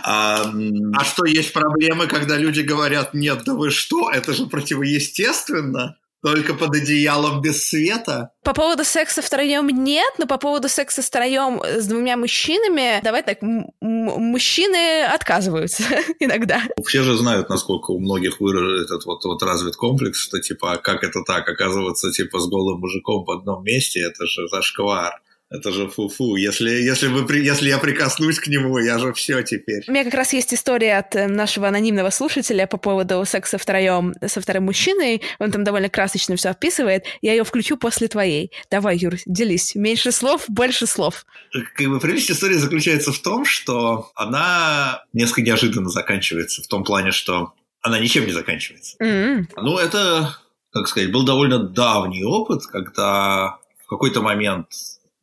А, 0.03 0.53
а 0.95 1.05
что, 1.05 1.25
есть 1.25 1.53
проблемы, 1.53 2.07
когда 2.07 2.37
люди 2.37 2.61
говорят, 2.61 3.15
нет, 3.15 3.43
да 3.45 3.55
вы 3.55 3.71
что, 3.71 4.11
это 4.11 4.33
же 4.33 4.47
противоестественно? 4.47 5.97
Только 6.27 6.55
под 6.55 6.75
одеялом 6.75 7.41
без 7.41 7.69
света? 7.69 8.31
По 8.43 8.53
поводу 8.53 8.83
секса 8.83 9.23
втроем 9.23 9.69
нет, 9.69 10.13
но 10.19 10.27
по 10.27 10.39
поводу 10.39 10.69
секса 10.69 11.01
втроем 11.01 11.63
с 11.63 11.87
двумя 11.87 12.17
мужчинами, 12.17 13.01
давай 13.05 13.23
так, 13.23 13.39
мужчины 13.81 15.05
отказываются 15.05 15.85
иногда. 16.19 16.63
Все 16.85 17.05
же 17.05 17.17
знают, 17.17 17.49
насколько 17.49 17.93
у 17.93 18.01
многих 18.01 18.41
выражен 18.41 18.85
этот 18.85 19.07
вот, 19.07 19.25
вот 19.25 19.41
развит 19.45 19.77
комплекс, 19.77 20.19
что 20.19 20.41
типа, 20.41 20.73
а 20.73 20.77
как 20.79 21.05
это 21.05 21.23
так, 21.25 21.49
оказываться 21.49 22.11
типа 22.11 22.41
с 22.41 22.49
голым 22.49 22.81
мужиком 22.81 23.25
в 23.25 23.31
одном 23.31 23.63
месте, 23.63 24.01
это 24.01 24.27
же 24.27 24.49
зашквар. 24.49 25.23
Это 25.49 25.71
же 25.71 25.89
фу-фу. 25.89 26.35
Если, 26.35 26.71
если, 26.71 27.07
вы, 27.07 27.37
если 27.37 27.69
я 27.69 27.79
прикоснусь 27.79 28.41
к 28.41 28.49
нему, 28.49 28.79
я 28.79 28.99
же 28.99 29.13
все 29.13 29.43
теперь. 29.43 29.85
У 29.87 29.93
меня 29.93 30.03
как 30.03 30.15
раз 30.15 30.33
есть 30.33 30.53
история 30.53 30.99
от 30.99 31.15
э, 31.15 31.29
нашего 31.29 31.69
анонимного 31.69 32.11
слушателя 32.11 32.67
по 32.67 32.79
поводу 32.79 33.25
секса 33.25 33.57
втроем 33.57 34.15
со 34.27 34.41
вторым 34.41 34.65
мужчиной. 34.65 35.23
Он 35.39 35.53
там 35.53 35.63
довольно 35.63 35.89
красочно 35.89 36.35
все 36.35 36.49
описывает. 36.49 37.05
Я 37.23 37.33
ее 37.33 37.45
включу 37.45 37.77
после 37.77 38.09
твоей. 38.09 38.51
Давай, 38.71 38.97
Юр, 38.97 39.15
делись. 39.25 39.77
Меньше 39.77 40.11
слов, 40.11 40.45
больше 40.49 40.87
слов. 40.87 41.25
Как 41.53 41.89
бы 41.89 42.01
прелесть 42.01 42.31
истории 42.31 42.57
заключается 42.57 43.13
в 43.13 43.21
том, 43.21 43.45
что 43.45 44.11
она 44.17 45.05
несколько 45.13 45.43
неожиданно 45.43 45.91
заканчивается. 45.91 46.63
В 46.63 46.67
том 46.67 46.83
плане, 46.83 47.13
что 47.13 47.53
она 47.83 48.01
ничем 48.01 48.27
не 48.27 48.33
заканчивается. 48.33 48.97
Mm-hmm. 49.01 49.47
Ну, 49.59 49.79
это, 49.79 50.37
как 50.73 50.89
сказать, 50.89 51.13
был 51.13 51.25
довольно 51.25 51.61
давний 51.61 52.25
опыт, 52.25 52.67
когда 52.67 53.59
в 53.85 53.89
какой-то 53.89 54.23
момент 54.23 54.67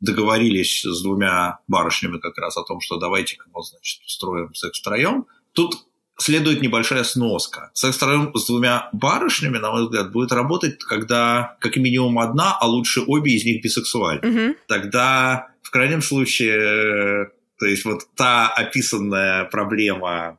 договорились 0.03 0.83
с 0.83 1.01
двумя 1.01 1.59
барышнями 1.67 2.19
как 2.19 2.37
раз 2.37 2.57
о 2.57 2.63
том, 2.63 2.81
что 2.81 2.97
давайте-ка 2.97 3.45
мы, 3.53 3.63
значит, 3.63 4.03
устроим 4.03 4.53
секс 4.53 4.79
втроем. 4.79 5.25
Тут 5.53 5.75
следует 6.17 6.61
небольшая 6.61 7.03
сноска. 7.03 7.71
Секс 7.73 7.95
втроем 7.95 8.31
с 8.35 8.45
двумя 8.45 8.89
барышнями, 8.91 9.57
на 9.57 9.71
мой 9.71 9.85
взгляд, 9.85 10.11
будет 10.11 10.31
работать, 10.33 10.77
когда 10.79 11.55
как 11.61 11.77
минимум 11.77 12.19
одна, 12.19 12.57
а 12.59 12.67
лучше 12.67 13.01
обе 13.07 13.33
из 13.33 13.45
них 13.45 13.63
бисексуальны. 13.63 14.29
Угу. 14.29 14.55
Тогда, 14.67 15.47
в 15.61 15.71
крайнем 15.71 16.01
случае, 16.01 17.31
то 17.57 17.65
есть 17.65 17.85
вот 17.85 18.01
та 18.15 18.49
описанная 18.49 19.45
проблема 19.45 20.37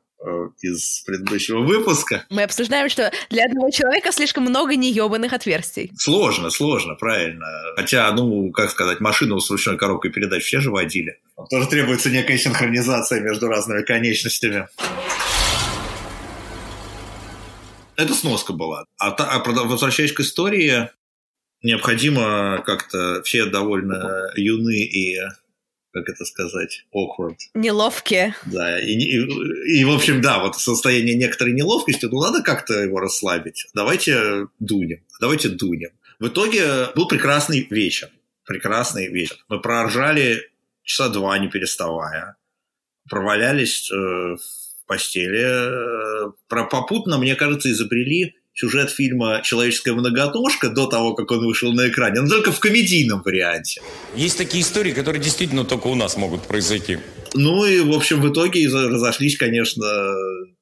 из 0.61 1.03
предыдущего 1.05 1.61
выпуска. 1.61 2.25
Мы 2.31 2.43
обсуждаем, 2.43 2.89
что 2.89 3.13
для 3.31 3.45
одного 3.45 3.71
человека 3.71 4.13
слишком 4.13 4.45
много 4.45 4.77
неебаных 4.77 5.33
отверстий. 5.33 5.91
Сложно, 5.99 6.51
сложно, 6.51 6.95
правильно. 6.95 7.47
Хотя, 7.77 8.11
ну, 8.13 8.51
как 8.51 8.71
сказать, 8.71 9.01
машину 9.01 9.41
с 9.41 9.51
ручной 9.51 9.77
коробкой 9.77 10.11
передач 10.13 10.45
все 10.45 10.61
же 10.61 10.71
водили. 10.71 11.21
Тоже 11.51 11.69
требуется 11.69 12.11
некая 12.11 12.39
синхронизация 12.39 13.21
между 13.21 13.49
разными 13.49 13.83
конечностями. 13.83 14.69
Это 17.97 18.15
сноска 18.15 18.53
была. 18.53 18.85
А, 18.99 19.13
та, 19.13 19.25
а 19.31 19.39
возвращаясь 19.39 20.13
к 20.13 20.21
истории, 20.21 20.91
необходимо 21.63 22.63
как-то 22.65 23.23
все 23.23 23.47
довольно 23.47 24.31
юны 24.37 24.85
и 24.85 25.19
как 25.95 26.09
это 26.09 26.25
сказать, 26.25 26.85
awkward. 26.93 27.37
Неловкие. 27.55 28.35
Да, 28.47 28.81
и, 28.81 28.93
и, 28.93 29.81
и, 29.81 29.85
в 29.85 29.91
общем, 29.91 30.21
да, 30.21 30.41
вот 30.41 30.57
состояние 30.57 31.15
некоторой 31.15 31.55
неловкости, 31.55 32.07
ну, 32.07 32.21
надо 32.21 32.43
как-то 32.43 32.75
его 32.83 32.99
расслабить. 32.99 33.67
Давайте 33.75 34.49
дунем, 34.59 35.05
давайте 35.21 35.49
дунем. 35.51 35.91
В 36.19 36.29
итоге 36.29 36.89
был 36.97 37.07
прекрасный 37.07 37.67
вечер, 37.71 38.09
прекрасный 38.45 39.09
вечер. 39.09 39.37
Мы 39.49 39.61
проржали 39.61 40.43
часа 40.83 41.09
два, 41.09 41.39
не 41.39 41.49
переставая. 41.49 42.37
Провалялись 43.09 43.91
э, 43.91 43.95
в 43.95 44.87
постели. 44.87 46.27
Э, 46.27 46.33
про 46.49 46.65
попутно, 46.65 47.19
мне 47.19 47.37
кажется, 47.37 47.71
изобрели 47.71 48.35
сюжет 48.55 48.91
фильма 48.91 49.41
«Человеческая 49.43 49.93
многотошка» 49.93 50.71
до 50.71 50.87
того, 50.87 51.15
как 51.15 51.31
он 51.31 51.45
вышел 51.45 51.73
на 51.73 51.89
экране, 51.89 52.21
но 52.21 52.29
только 52.29 52.53
в 52.53 52.61
комедийном 52.61 53.23
варианте. 53.23 53.83
Есть 54.15 54.39
такие 54.39 54.63
истории, 54.63 54.93
которые 54.93 55.23
действительно 55.23 55.65
только 55.65 55.89
у 55.89 55.95
нас 55.95 56.17
могут 56.17 56.43
произойти. 56.43 56.99
Ну 57.35 57.65
и, 57.67 57.81
в 57.81 57.93
общем, 57.93 58.21
в 58.21 58.33
итоге 58.33 58.69
разошлись, 58.69 59.37
конечно, 59.37 59.87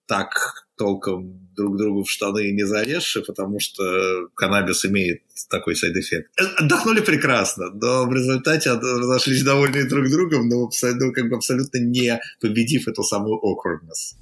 так 0.06 0.64
толком 0.76 1.42
друг 1.54 1.76
другу 1.76 2.02
в 2.04 2.10
штаны 2.10 2.50
не 2.52 2.64
залезши, 2.64 3.20
потому 3.20 3.60
что 3.60 4.28
каннабис 4.34 4.84
имеет 4.86 5.20
такой 5.50 5.76
side 5.76 5.96
effect. 5.96 6.30
Э, 6.40 6.44
отдохнули 6.56 7.00
прекрасно, 7.00 7.70
но 7.70 8.06
в 8.06 8.12
результате 8.12 8.72
разошлись 8.72 9.42
довольны 9.42 9.86
друг 9.88 10.08
другом, 10.08 10.48
но 10.48 10.70
ну, 10.82 11.12
как 11.12 11.28
бы 11.28 11.36
абсолютно 11.36 11.78
не 11.78 12.18
победив 12.40 12.88
эту 12.88 13.02
самую 13.02 13.38
awkwardness. 13.38 14.16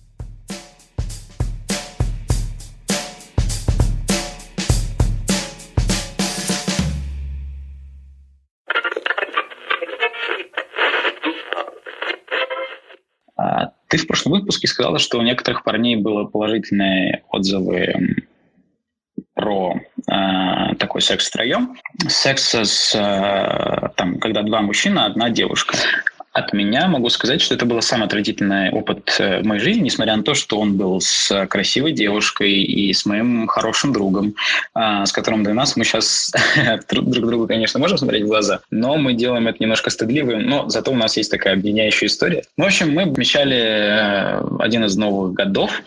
Ты 13.90 13.98
в 13.98 14.06
прошлом 14.06 14.32
выпуске 14.32 14.68
сказала, 14.68 14.98
что 15.00 15.18
у 15.18 15.22
некоторых 15.22 15.64
парней 15.64 15.96
было 15.96 16.24
положительные 16.24 17.24
отзывы 17.28 18.16
про 19.34 19.80
э, 20.08 20.74
такой 20.78 21.02
секс 21.02 21.28
втроем. 21.28 21.76
Секс 22.08 22.54
с, 22.54 22.94
э, 22.94 23.88
там, 23.96 24.20
когда 24.20 24.42
два 24.42 24.62
мужчины, 24.62 25.00
одна 25.00 25.28
девушка. 25.28 25.76
От 26.32 26.52
меня 26.52 26.86
могу 26.86 27.08
сказать, 27.08 27.40
что 27.40 27.56
это 27.56 27.66
был 27.66 27.82
самый 27.82 28.04
отвратительный 28.04 28.70
опыт 28.70 29.16
э, 29.18 29.40
в 29.40 29.46
моей 29.46 29.60
жизни, 29.60 29.82
несмотря 29.82 30.14
на 30.14 30.22
то, 30.22 30.34
что 30.34 30.60
он 30.60 30.76
был 30.76 31.00
с 31.00 31.46
красивой 31.46 31.90
девушкой 31.92 32.52
и 32.52 32.92
с 32.92 33.04
моим 33.04 33.48
хорошим 33.48 33.92
другом, 33.92 34.36
э, 34.76 35.06
с 35.06 35.12
которым 35.12 35.42
для 35.42 35.54
нас 35.54 35.74
мы 35.74 35.84
сейчас 35.84 36.32
друг 36.88 37.10
другу, 37.10 37.48
конечно, 37.48 37.80
можем 37.80 37.98
смотреть 37.98 38.24
в 38.24 38.28
глаза, 38.28 38.60
но 38.70 38.96
мы 38.96 39.14
делаем 39.14 39.48
это 39.48 39.58
немножко 39.60 39.90
стыдливым, 39.90 40.42
но 40.46 40.68
зато 40.68 40.92
у 40.92 40.96
нас 40.96 41.16
есть 41.16 41.32
такая 41.32 41.54
объединяющая 41.54 42.06
история. 42.06 42.44
В 42.56 42.62
общем, 42.62 42.92
мы 42.92 43.02
отмечали 43.02 43.56
э, 43.56 44.42
один 44.60 44.84
из 44.84 44.96
новых 44.96 45.32
годов, 45.32 45.82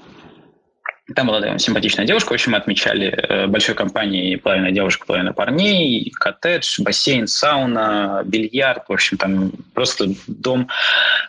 там 1.16 1.28
была 1.28 1.42
да, 1.42 1.58
симпатичная 1.58 2.06
девушка. 2.06 2.30
В 2.30 2.34
общем, 2.34 2.54
мы 2.54 2.58
отмечали 2.58 3.08
э, 3.08 3.48
большой 3.48 3.76
компанией 3.76 4.38
половина 4.38 4.72
девушек, 4.72 5.06
половина 5.06 5.34
парней, 5.34 6.10
коттедж, 6.12 6.82
бассейн, 6.82 7.28
сауна, 7.28 8.22
бильярд. 8.26 8.88
В 8.88 8.94
общем, 8.94 9.18
там 9.18 9.52
просто 9.74 10.08
дом 10.28 10.70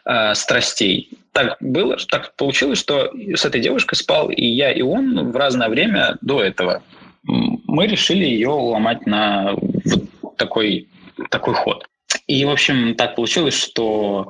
э, 0.04 0.34
страстей. 0.34 1.10
Так 1.32 1.56
было, 1.58 1.96
так 2.08 2.36
получилось, 2.36 2.78
что 2.78 3.10
с 3.34 3.44
этой 3.44 3.60
девушкой 3.60 3.96
спал 3.96 4.30
и 4.30 4.46
я, 4.46 4.70
и 4.70 4.82
он 4.82 5.32
в 5.32 5.36
разное 5.36 5.68
время 5.68 6.16
до 6.20 6.40
этого. 6.40 6.82
Мы 7.24 7.86
решили 7.88 8.24
ее 8.24 8.50
ломать 8.50 9.06
на 9.06 9.54
вот 9.54 10.36
такой, 10.36 10.88
такой 11.30 11.54
ход. 11.54 11.84
И, 12.26 12.44
в 12.44 12.50
общем, 12.50 12.94
так 12.94 13.16
получилось, 13.16 13.54
что 13.54 14.28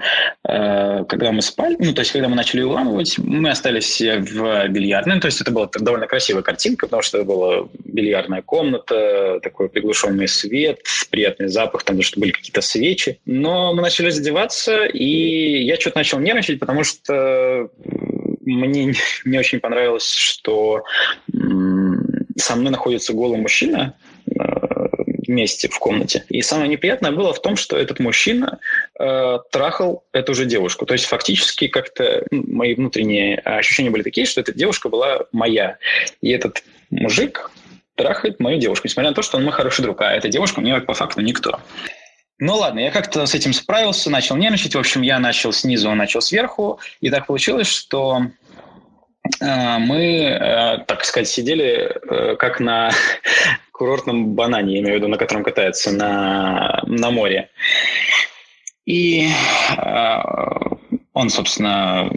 э, 0.49 1.05
когда 1.09 1.33
мы 1.33 1.43
спали, 1.43 1.77
ну, 1.79 1.93
то 1.93 2.01
есть, 2.01 2.13
когда 2.13 2.29
мы 2.29 2.37
начали 2.37 2.63
уламывать, 2.63 3.19
мы 3.19 3.51
остались 3.51 4.01
в 4.01 4.69
бильярдной. 4.69 5.17
Ну, 5.17 5.21
то 5.21 5.27
есть, 5.27 5.41
это 5.41 5.51
была 5.51 5.69
довольно 5.73 6.07
красивая 6.07 6.43
картинка, 6.43 6.87
потому 6.87 7.03
что 7.03 7.19
это 7.19 7.27
была 7.27 7.69
бильярдная 7.85 8.43
комната, 8.43 9.41
такой 9.43 9.69
приглушенный 9.69 10.29
свет, 10.29 10.81
приятный 11.11 11.49
запах, 11.49 11.85
там, 11.85 12.01
что 12.03 12.21
были 12.21 12.31
какие-то 12.31 12.61
свечи. 12.61 13.21
Но 13.27 13.75
мы 13.75 13.83
начали 13.83 14.07
раздеваться, 14.07 14.85
и 14.87 15.65
я 15.65 15.79
что-то 15.79 15.99
начал 15.99 16.19
нервничать, 16.19 16.61
потому 16.61 16.85
что 16.85 17.69
мне 18.45 18.95
не 19.25 19.39
очень 19.39 19.61
понравилось, 19.61 20.11
что 20.11 20.85
со 22.37 22.57
мной 22.57 22.71
находится 22.71 23.13
голый 23.13 23.41
мужчина, 23.41 23.95
вместе 25.27 25.69
в 25.69 25.79
комнате. 25.79 26.25
И 26.29 26.43
самое 26.43 26.69
неприятное 26.69 27.13
было 27.13 27.33
в 27.33 27.43
том, 27.43 27.57
что 27.57 27.77
этот 27.77 28.01
мужчина 28.01 28.59
э, 28.99 29.39
трахал 29.51 30.05
эту 30.13 30.35
же 30.35 30.45
девушку. 30.47 30.87
То 30.87 30.95
есть 30.95 31.07
фактически 31.07 31.69
как-то 31.69 32.27
мои 32.31 32.75
внутренние 32.75 33.39
ощущения 33.39 33.91
были 33.91 34.03
такие, 34.03 34.27
что 34.27 34.41
эта 34.41 34.53
девушка 34.53 34.89
была 34.89 35.27
моя. 35.33 35.79
И 36.21 36.31
этот 36.31 36.63
мужик 36.91 37.51
трахает 37.95 38.41
мою 38.41 38.59
девушку, 38.59 38.87
несмотря 38.87 39.11
на 39.11 39.15
то, 39.15 39.23
что 39.23 39.37
он 39.37 39.45
мой 39.45 39.53
хороший 39.53 39.83
друг, 39.83 40.01
а 40.01 40.13
эта 40.13 40.29
девушка 40.29 40.61
мне 40.61 40.81
по 40.81 40.95
факту 40.95 41.21
никто. 41.21 41.61
Ну 42.39 42.57
ладно, 42.57 42.81
я 42.81 42.91
как-то 42.91 43.27
с 43.27 43.35
этим 43.35 43.53
справился, 43.53 44.11
начал 44.11 44.37
нервничать. 44.37 44.75
В 44.75 44.79
общем, 44.79 45.03
я 45.03 45.19
начал 45.19 45.53
снизу, 45.53 45.89
он 45.89 45.99
начал 45.99 46.21
сверху. 46.21 46.81
И 47.01 47.09
так 47.09 47.27
получилось, 47.27 47.69
что 47.69 48.23
э, 49.41 49.79
мы, 49.79 50.03
э, 50.25 50.79
так 50.87 51.05
сказать, 51.05 51.29
сидели 51.29 51.97
э, 52.11 52.37
как 52.37 52.59
на 52.59 52.91
курортном 53.75 54.35
банане, 54.35 54.75
я 54.75 54.81
имею 54.81 54.95
в 54.95 54.97
виду, 54.99 55.09
на 55.09 55.19
котором 55.19 55.43
катается 55.43 55.93
на, 55.93 56.81
на 56.87 57.11
море. 57.11 57.51
И 58.87 59.27
э, 59.27 60.19
он, 61.13 61.29
собственно, 61.29 62.09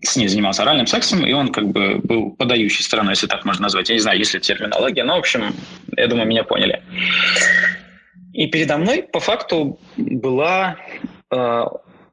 с 0.00 0.16
ней 0.16 0.28
занимался 0.28 0.62
оральным 0.62 0.86
сексом, 0.86 1.26
и 1.26 1.32
он 1.32 1.48
как 1.48 1.68
бы 1.68 1.96
был 2.02 2.30
подающей 2.30 2.82
стороной, 2.82 3.12
если 3.12 3.26
так 3.26 3.44
можно 3.44 3.64
назвать. 3.64 3.90
Я 3.90 3.96
не 3.96 4.00
знаю, 4.00 4.18
есть 4.18 4.32
ли 4.32 4.40
терминология, 4.40 5.04
но, 5.04 5.16
в 5.16 5.18
общем, 5.18 5.54
я 5.96 6.06
думаю, 6.06 6.26
меня 6.26 6.42
поняли. 6.42 6.82
И 8.32 8.46
передо 8.46 8.78
мной, 8.78 9.02
по 9.02 9.20
факту, 9.20 9.78
была 9.98 10.76
э, 11.30 11.64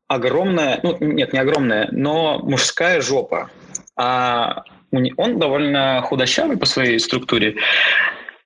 огромная, 0.07 0.82
ну, 0.84 0.97
нет, 0.99 1.32
не 1.32 1.39
огромная, 1.39 1.88
но 1.91 2.39
мужская 2.39 2.99
жопа. 2.99 3.49
А 3.95 4.63
он 4.91 5.39
довольно 5.39 6.01
худощавый 6.01 6.57
по 6.57 6.65
своей 6.65 6.99
структуре, 6.99 7.55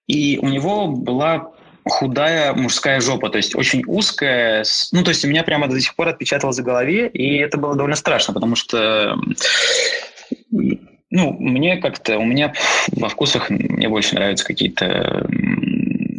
и 0.08 0.40
у 0.42 0.48
него 0.48 0.88
была 0.88 1.52
худая 1.86 2.54
мужская 2.54 3.02
жопа, 3.02 3.30
то 3.30 3.38
есть 3.38 3.56
очень 3.56 3.84
узкая. 3.88 4.64
Ну, 4.92 5.04
то 5.04 5.10
есть 5.10 5.26
у 5.26 5.28
меня 5.28 5.44
прямо 5.44 5.68
до 5.68 5.80
сих 5.80 5.96
пор 5.96 6.10
отпечаталось 6.10 6.60
в 6.60 6.64
голове, 6.64 7.08
и 7.08 7.38
это 7.38 7.58
было 7.58 7.76
довольно 7.76 7.96
страшно, 7.96 8.34
потому 8.34 8.56
что 8.56 9.18
ну, 11.12 11.34
мне 11.34 11.78
как-то, 11.78 12.18
у 12.18 12.24
меня 12.24 12.54
во 12.94 13.10
вкусах 13.10 13.50
мне 13.50 13.90
больше 13.90 14.16
нравятся 14.16 14.46
какие-то 14.46 15.28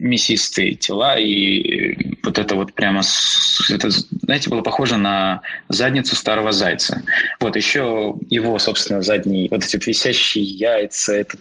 мясистые 0.03 0.75
тела, 0.75 1.17
и 1.17 2.17
вот 2.25 2.39
это 2.39 2.57
вот 2.57 2.75
прямо, 2.75 3.03
это, 3.71 3.91
знаете, 3.91 4.51
было 4.51 4.61
похоже 4.61 4.97
на 4.97 5.43
задницу 5.69 6.17
старого 6.17 6.51
зайца. 6.53 7.03
Вот 7.41 7.57
еще 7.57 8.17
его, 8.29 8.59
собственно, 8.59 9.01
задний, 9.01 9.49
вот 9.49 9.65
эти 9.65 9.77
висящие 9.89 10.45
яйца, 10.45 11.15
это 11.15 11.39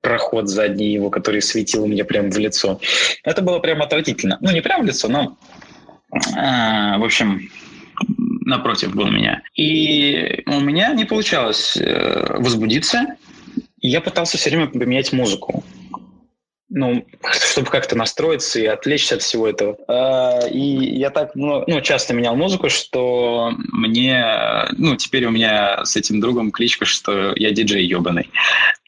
проход 0.00 0.48
задний 0.48 0.92
его, 0.92 1.10
который 1.10 1.42
светил 1.42 1.86
мне 1.86 2.02
прямо 2.02 2.30
в 2.30 2.38
лицо. 2.38 2.80
Это 3.24 3.42
было 3.42 3.58
прямо 3.58 3.84
отвратительно. 3.84 4.38
Ну, 4.40 4.50
не 4.52 4.62
прямо 4.62 4.84
в 4.84 4.86
лицо, 4.86 5.08
но, 5.08 5.36
а, 6.34 6.96
в 6.98 7.04
общем, 7.04 7.50
напротив 8.46 8.94
был 8.94 9.08
меня. 9.08 9.42
И 9.54 10.42
у 10.46 10.60
меня 10.60 10.94
не 10.94 11.04
получалось 11.04 11.76
э, 11.76 12.38
возбудиться. 12.38 13.16
Я 13.82 14.00
пытался 14.00 14.38
все 14.38 14.48
время 14.48 14.68
поменять 14.68 15.12
музыку 15.12 15.62
ну, 16.70 17.06
чтобы 17.32 17.70
как-то 17.70 17.96
настроиться 17.96 18.60
и 18.60 18.66
отвлечься 18.66 19.14
от 19.14 19.22
всего 19.22 19.48
этого. 19.48 19.76
А, 19.88 20.46
и 20.48 20.60
я 20.60 21.10
так 21.10 21.34
ну, 21.34 21.64
ну, 21.66 21.80
часто 21.80 22.14
менял 22.14 22.36
музыку, 22.36 22.68
что 22.68 23.52
мне, 23.72 24.24
ну, 24.76 24.96
теперь 24.96 25.24
у 25.26 25.30
меня 25.30 25.84
с 25.84 25.96
этим 25.96 26.20
другом 26.20 26.50
кличка, 26.50 26.84
что 26.84 27.32
я 27.36 27.52
диджей 27.52 27.86
ебаный. 27.86 28.30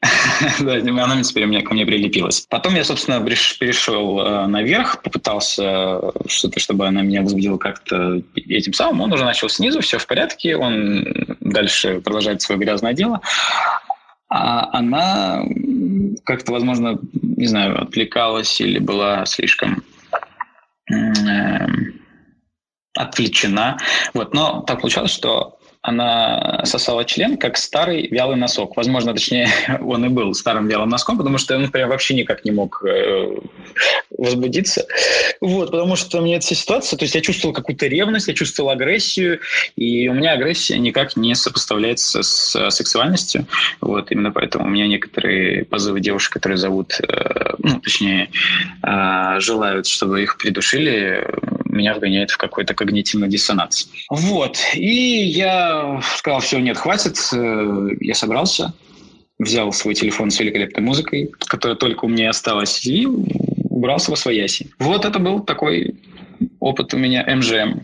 да, 0.60 0.74
она 0.74 1.22
теперь 1.22 1.44
меня 1.44 1.62
ко 1.62 1.74
мне 1.74 1.86
прилепилась. 1.86 2.46
Потом 2.48 2.74
я, 2.74 2.84
собственно, 2.84 3.20
перешел 3.24 4.20
э, 4.20 4.46
наверх, 4.46 5.02
попытался 5.02 6.00
что-то, 6.26 6.60
чтобы 6.60 6.86
она 6.86 7.02
меня 7.02 7.22
возбудила 7.22 7.58
как-то 7.58 8.22
этим 8.34 8.72
самым. 8.72 9.02
Он 9.02 9.12
уже 9.12 9.24
начал 9.24 9.48
снизу, 9.48 9.80
все 9.80 9.98
в 9.98 10.06
порядке, 10.06 10.56
он 10.56 11.04
дальше 11.40 12.00
продолжает 12.00 12.42
свое 12.42 12.60
грязное 12.60 12.92
дело. 12.92 13.20
А 14.30 14.78
она 14.78 15.44
как-то, 16.24 16.52
возможно, 16.52 17.00
не 17.12 17.46
знаю, 17.46 17.82
отвлекалась 17.82 18.60
или 18.60 18.78
была 18.78 19.26
слишком 19.26 19.82
э, 20.88 21.66
отвлечена. 22.94 23.78
Вот. 24.14 24.32
Но 24.32 24.62
так 24.62 24.80
получалось, 24.80 25.10
что 25.10 25.58
она 25.82 26.60
сосала 26.64 27.04
член, 27.04 27.38
как 27.38 27.56
старый 27.56 28.06
вялый 28.08 28.36
носок. 28.36 28.76
Возможно, 28.76 29.14
точнее, 29.14 29.48
он 29.80 30.04
и 30.04 30.08
был 30.08 30.34
старым 30.34 30.68
вялым 30.68 30.90
носком, 30.90 31.16
потому 31.16 31.38
что 31.38 31.56
он 31.56 31.70
прям 31.70 31.88
вообще 31.88 32.14
никак 32.14 32.44
не 32.44 32.50
мог 32.50 32.84
э, 32.84 33.36
возбудиться. 34.16 34.86
Вот, 35.40 35.70
потому 35.70 35.96
что 35.96 36.20
мне 36.20 36.36
эта 36.36 36.54
ситуация, 36.54 36.98
то 36.98 37.04
есть 37.04 37.14
я 37.14 37.22
чувствовал 37.22 37.54
какую-то 37.54 37.86
ревность, 37.86 38.28
я 38.28 38.34
чувствовал 38.34 38.70
агрессию, 38.70 39.40
и 39.76 40.08
у 40.08 40.12
меня 40.12 40.32
агрессия 40.32 40.78
никак 40.78 41.16
не 41.16 41.34
сопоставляется 41.34 42.22
с 42.22 42.70
сексуальностью. 42.70 43.46
Вот, 43.80 44.10
именно 44.10 44.32
поэтому 44.32 44.66
у 44.66 44.68
меня 44.68 44.86
некоторые 44.86 45.64
позывы 45.64 46.00
девушек, 46.00 46.34
которые 46.34 46.58
зовут, 46.58 47.00
э, 47.00 47.54
ну, 47.58 47.80
точнее, 47.80 48.30
э, 48.82 49.40
желают, 49.40 49.86
чтобы 49.86 50.22
их 50.22 50.36
придушили, 50.36 51.26
меня 51.70 51.94
вгоняет 51.94 52.30
в 52.30 52.36
какой-то 52.36 52.74
когнитивный 52.74 53.28
диссонанс. 53.28 53.88
Вот. 54.10 54.58
И 54.74 55.24
я 55.24 56.00
сказал, 56.16 56.40
все, 56.40 56.58
нет, 56.58 56.76
хватит. 56.76 57.18
Э, 57.32 57.88
я 58.00 58.14
собрался, 58.14 58.74
взял 59.38 59.72
свой 59.72 59.94
телефон 59.94 60.30
с 60.30 60.40
великолепной 60.40 60.84
музыкой, 60.84 61.30
которая 61.46 61.76
только 61.76 62.04
у 62.04 62.08
меня 62.08 62.30
осталась, 62.30 62.84
и 62.86 63.06
убрался 63.06 64.10
во 64.10 64.16
свояси. 64.16 64.70
Вот 64.78 65.04
это 65.04 65.18
был 65.18 65.40
такой 65.40 65.94
опыт 66.58 66.94
у 66.94 66.98
меня 66.98 67.24
МЖМ. 67.26 67.80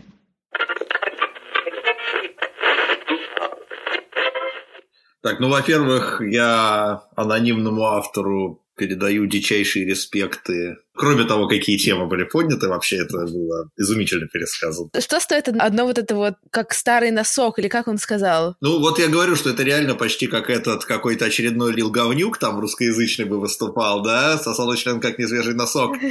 Так, 5.23 5.39
ну, 5.39 5.49
во-первых, 5.49 6.21
я 6.21 7.03
анонимному 7.15 7.83
автору 7.83 8.61
передаю 8.77 9.25
дичайшие 9.25 9.85
респекты. 9.85 10.77
Кроме 10.95 11.25
того, 11.25 11.47
какие 11.47 11.77
темы 11.77 12.07
были 12.07 12.23
подняты, 12.23 12.69
вообще 12.69 12.97
это 12.97 13.25
было 13.25 13.69
изумительно 13.77 14.27
пересказано. 14.27 14.89
Что 14.99 15.19
стоит 15.19 15.47
одно 15.47 15.85
вот 15.85 15.97
это 15.97 16.15
вот, 16.15 16.35
как 16.49 16.73
старый 16.73 17.11
носок, 17.11 17.59
или 17.59 17.67
как 17.67 17.87
он 17.87 17.97
сказал? 17.97 18.55
Ну, 18.61 18.79
вот 18.79 18.99
я 18.99 19.07
говорю, 19.07 19.35
что 19.35 19.49
это 19.49 19.63
реально 19.63 19.95
почти 19.95 20.27
как 20.27 20.49
этот 20.49 20.85
какой-то 20.85 21.25
очередной 21.25 21.73
Лил 21.73 21.91
Говнюк, 21.91 22.37
там 22.37 22.59
русскоязычный 22.59 23.25
бы 23.25 23.39
выступал, 23.39 24.01
да? 24.01 24.37
Сосал 24.37 24.73
член 24.75 24.99
как 24.99 25.19
несвежий 25.19 25.53
носок. 25.53 25.97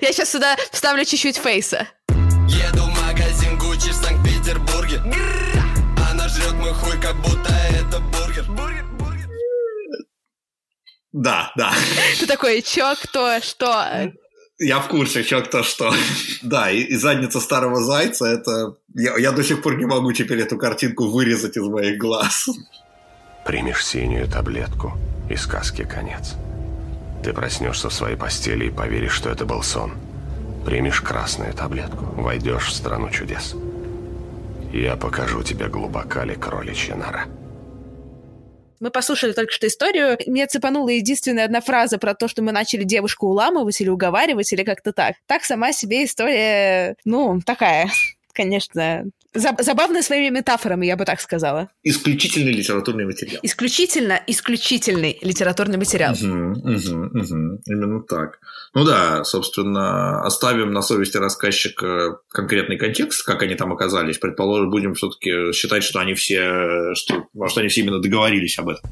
Я 0.00 0.12
сейчас 0.12 0.30
сюда 0.30 0.56
вставлю 0.72 1.04
чуть-чуть 1.04 1.36
фейса. 1.36 1.88
Еду 2.48 2.82
в 2.82 3.06
магазин 3.06 3.58
Гуччи 3.58 3.92
Она 6.10 6.28
жрет 6.28 6.54
мой 6.54 6.72
хуй, 6.72 6.98
как 7.00 7.16
будто 7.16 7.52
это. 7.70 8.17
Да, 11.12 11.52
да. 11.56 11.72
Ты 12.18 12.26
такой, 12.26 12.62
чё, 12.62 12.94
кто, 13.02 13.40
что? 13.40 14.12
Я 14.58 14.80
в 14.80 14.88
курсе, 14.88 15.22
чё, 15.22 15.42
кто, 15.42 15.62
что. 15.62 15.92
Да, 16.42 16.70
и, 16.70 16.80
и 16.80 16.96
задница 16.96 17.40
старого 17.40 17.82
зайца, 17.82 18.26
это... 18.26 18.76
Я, 18.94 19.16
я 19.16 19.32
до 19.32 19.42
сих 19.42 19.62
пор 19.62 19.78
не 19.78 19.86
могу 19.86 20.12
теперь 20.12 20.40
эту 20.40 20.58
картинку 20.58 21.08
вырезать 21.08 21.56
из 21.56 21.62
моих 21.62 21.98
глаз. 21.98 22.48
Примешь 23.46 23.86
синюю 23.86 24.28
таблетку, 24.28 24.98
и 25.30 25.36
сказки 25.36 25.84
конец. 25.84 26.34
Ты 27.22 27.32
проснешься 27.32 27.88
в 27.88 27.94
своей 27.94 28.16
постели 28.16 28.66
и 28.66 28.70
поверишь, 28.70 29.12
что 29.12 29.30
это 29.30 29.44
был 29.44 29.62
сон. 29.62 29.92
Примешь 30.64 31.00
красную 31.00 31.54
таблетку, 31.54 32.04
войдешь 32.20 32.66
в 32.66 32.74
страну 32.74 33.10
чудес. 33.10 33.54
Я 34.72 34.96
покажу 34.96 35.42
тебе 35.42 35.68
глубока 35.68 36.24
ли 36.24 36.34
кроличья 36.34 36.94
нора. 36.94 37.24
Мы 38.80 38.90
послушали 38.90 39.32
только 39.32 39.52
что 39.52 39.66
историю. 39.66 40.18
Мне 40.26 40.46
цепанула 40.46 40.90
единственная 40.90 41.44
одна 41.44 41.60
фраза 41.60 41.98
про 41.98 42.14
то, 42.14 42.28
что 42.28 42.42
мы 42.42 42.52
начали 42.52 42.84
девушку 42.84 43.26
уламывать 43.26 43.80
или 43.80 43.88
уговаривать, 43.88 44.52
или 44.52 44.62
как-то 44.62 44.92
так. 44.92 45.16
Так 45.26 45.44
сама 45.44 45.72
себе 45.72 46.04
история, 46.04 46.96
ну, 47.04 47.40
такая, 47.44 47.90
конечно, 48.38 49.04
забавная 49.34 50.02
своими 50.02 50.32
метафорами, 50.36 50.86
я 50.86 50.96
бы 50.96 51.04
так 51.04 51.20
сказала. 51.20 51.68
Исключительный 51.82 52.52
литературный 52.52 53.04
материал. 53.04 53.40
Исключительно, 53.42 54.22
исключительный 54.28 55.18
литературный 55.22 55.76
материал. 55.76 56.12
Угу, 56.12 56.60
угу, 56.60 57.18
угу. 57.18 57.60
Именно 57.66 58.02
так. 58.02 58.38
Ну 58.74 58.84
да, 58.84 59.24
собственно, 59.24 60.22
оставим 60.22 60.70
на 60.70 60.82
совести 60.82 61.16
рассказчика 61.16 62.20
конкретный 62.28 62.78
контекст, 62.78 63.26
как 63.26 63.42
они 63.42 63.56
там 63.56 63.72
оказались. 63.72 64.18
Предположим, 64.18 64.70
будем 64.70 64.94
все-таки 64.94 65.52
считать, 65.52 65.82
что 65.82 65.98
они 65.98 66.14
все, 66.14 66.94
что, 66.94 67.26
что 67.48 67.60
они 67.60 67.68
все 67.68 67.80
именно 67.80 68.00
договорились 68.00 68.56
об 68.58 68.68
этом. 68.68 68.88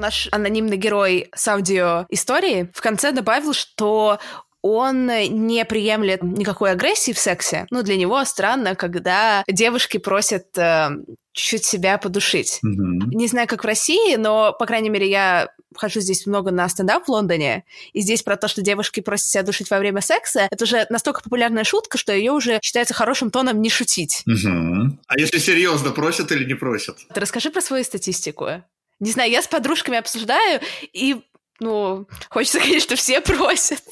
Наш 0.00 0.28
анонимный 0.32 0.78
герой 0.78 1.28
с 1.34 1.46
аудиоистории 1.46 2.70
в 2.72 2.80
конце 2.80 3.12
добавил, 3.12 3.52
что 3.52 4.18
он 4.62 5.06
не 5.06 5.64
приемлет 5.64 6.22
никакой 6.22 6.70
агрессии 6.70 7.12
в 7.12 7.18
сексе. 7.18 7.66
Ну, 7.70 7.82
для 7.82 7.96
него 7.96 8.24
странно, 8.24 8.74
когда 8.74 9.44
девушки 9.46 9.98
просят 9.98 10.56
э, 10.56 10.90
чуть 11.32 11.64
себя 11.64 11.98
подушить. 11.98 12.60
Mm-hmm. 12.64 13.14
Не 13.14 13.26
знаю, 13.26 13.46
как 13.46 13.62
в 13.62 13.66
России, 13.66 14.16
но, 14.16 14.54
по 14.58 14.66
крайней 14.66 14.90
мере, 14.90 15.08
я 15.08 15.50
хожу 15.76 16.00
здесь 16.00 16.26
много 16.26 16.50
на 16.50 16.68
стендап 16.68 17.06
в 17.06 17.10
Лондоне, 17.10 17.64
и 17.92 18.00
здесь 18.00 18.22
про 18.22 18.36
то, 18.36 18.48
что 18.48 18.60
девушки 18.60 19.00
просят 19.00 19.26
себя 19.26 19.42
душить 19.42 19.70
во 19.70 19.78
время 19.78 20.00
секса, 20.00 20.48
это 20.50 20.64
уже 20.64 20.86
настолько 20.90 21.22
популярная 21.22 21.64
шутка, 21.64 21.96
что 21.96 22.12
ее 22.12 22.32
уже 22.32 22.58
считается 22.62 22.92
хорошим 22.92 23.30
тоном 23.30 23.62
не 23.62 23.70
шутить. 23.70 24.22
Угу. 24.26 24.98
А 25.06 25.18
если 25.18 25.38
серьезно, 25.38 25.90
просят 25.90 26.32
или 26.32 26.44
не 26.44 26.54
просят? 26.54 26.98
Ты 27.12 27.20
расскажи 27.20 27.50
про 27.50 27.60
свою 27.60 27.84
статистику. 27.84 28.62
Не 29.00 29.10
знаю, 29.10 29.30
я 29.30 29.42
с 29.42 29.48
подружками 29.48 29.98
обсуждаю, 29.98 30.60
и 30.92 31.16
ну, 31.60 32.08
хочется, 32.28 32.58
конечно, 32.64 32.96
все 32.96 33.20
просят. 33.20 33.82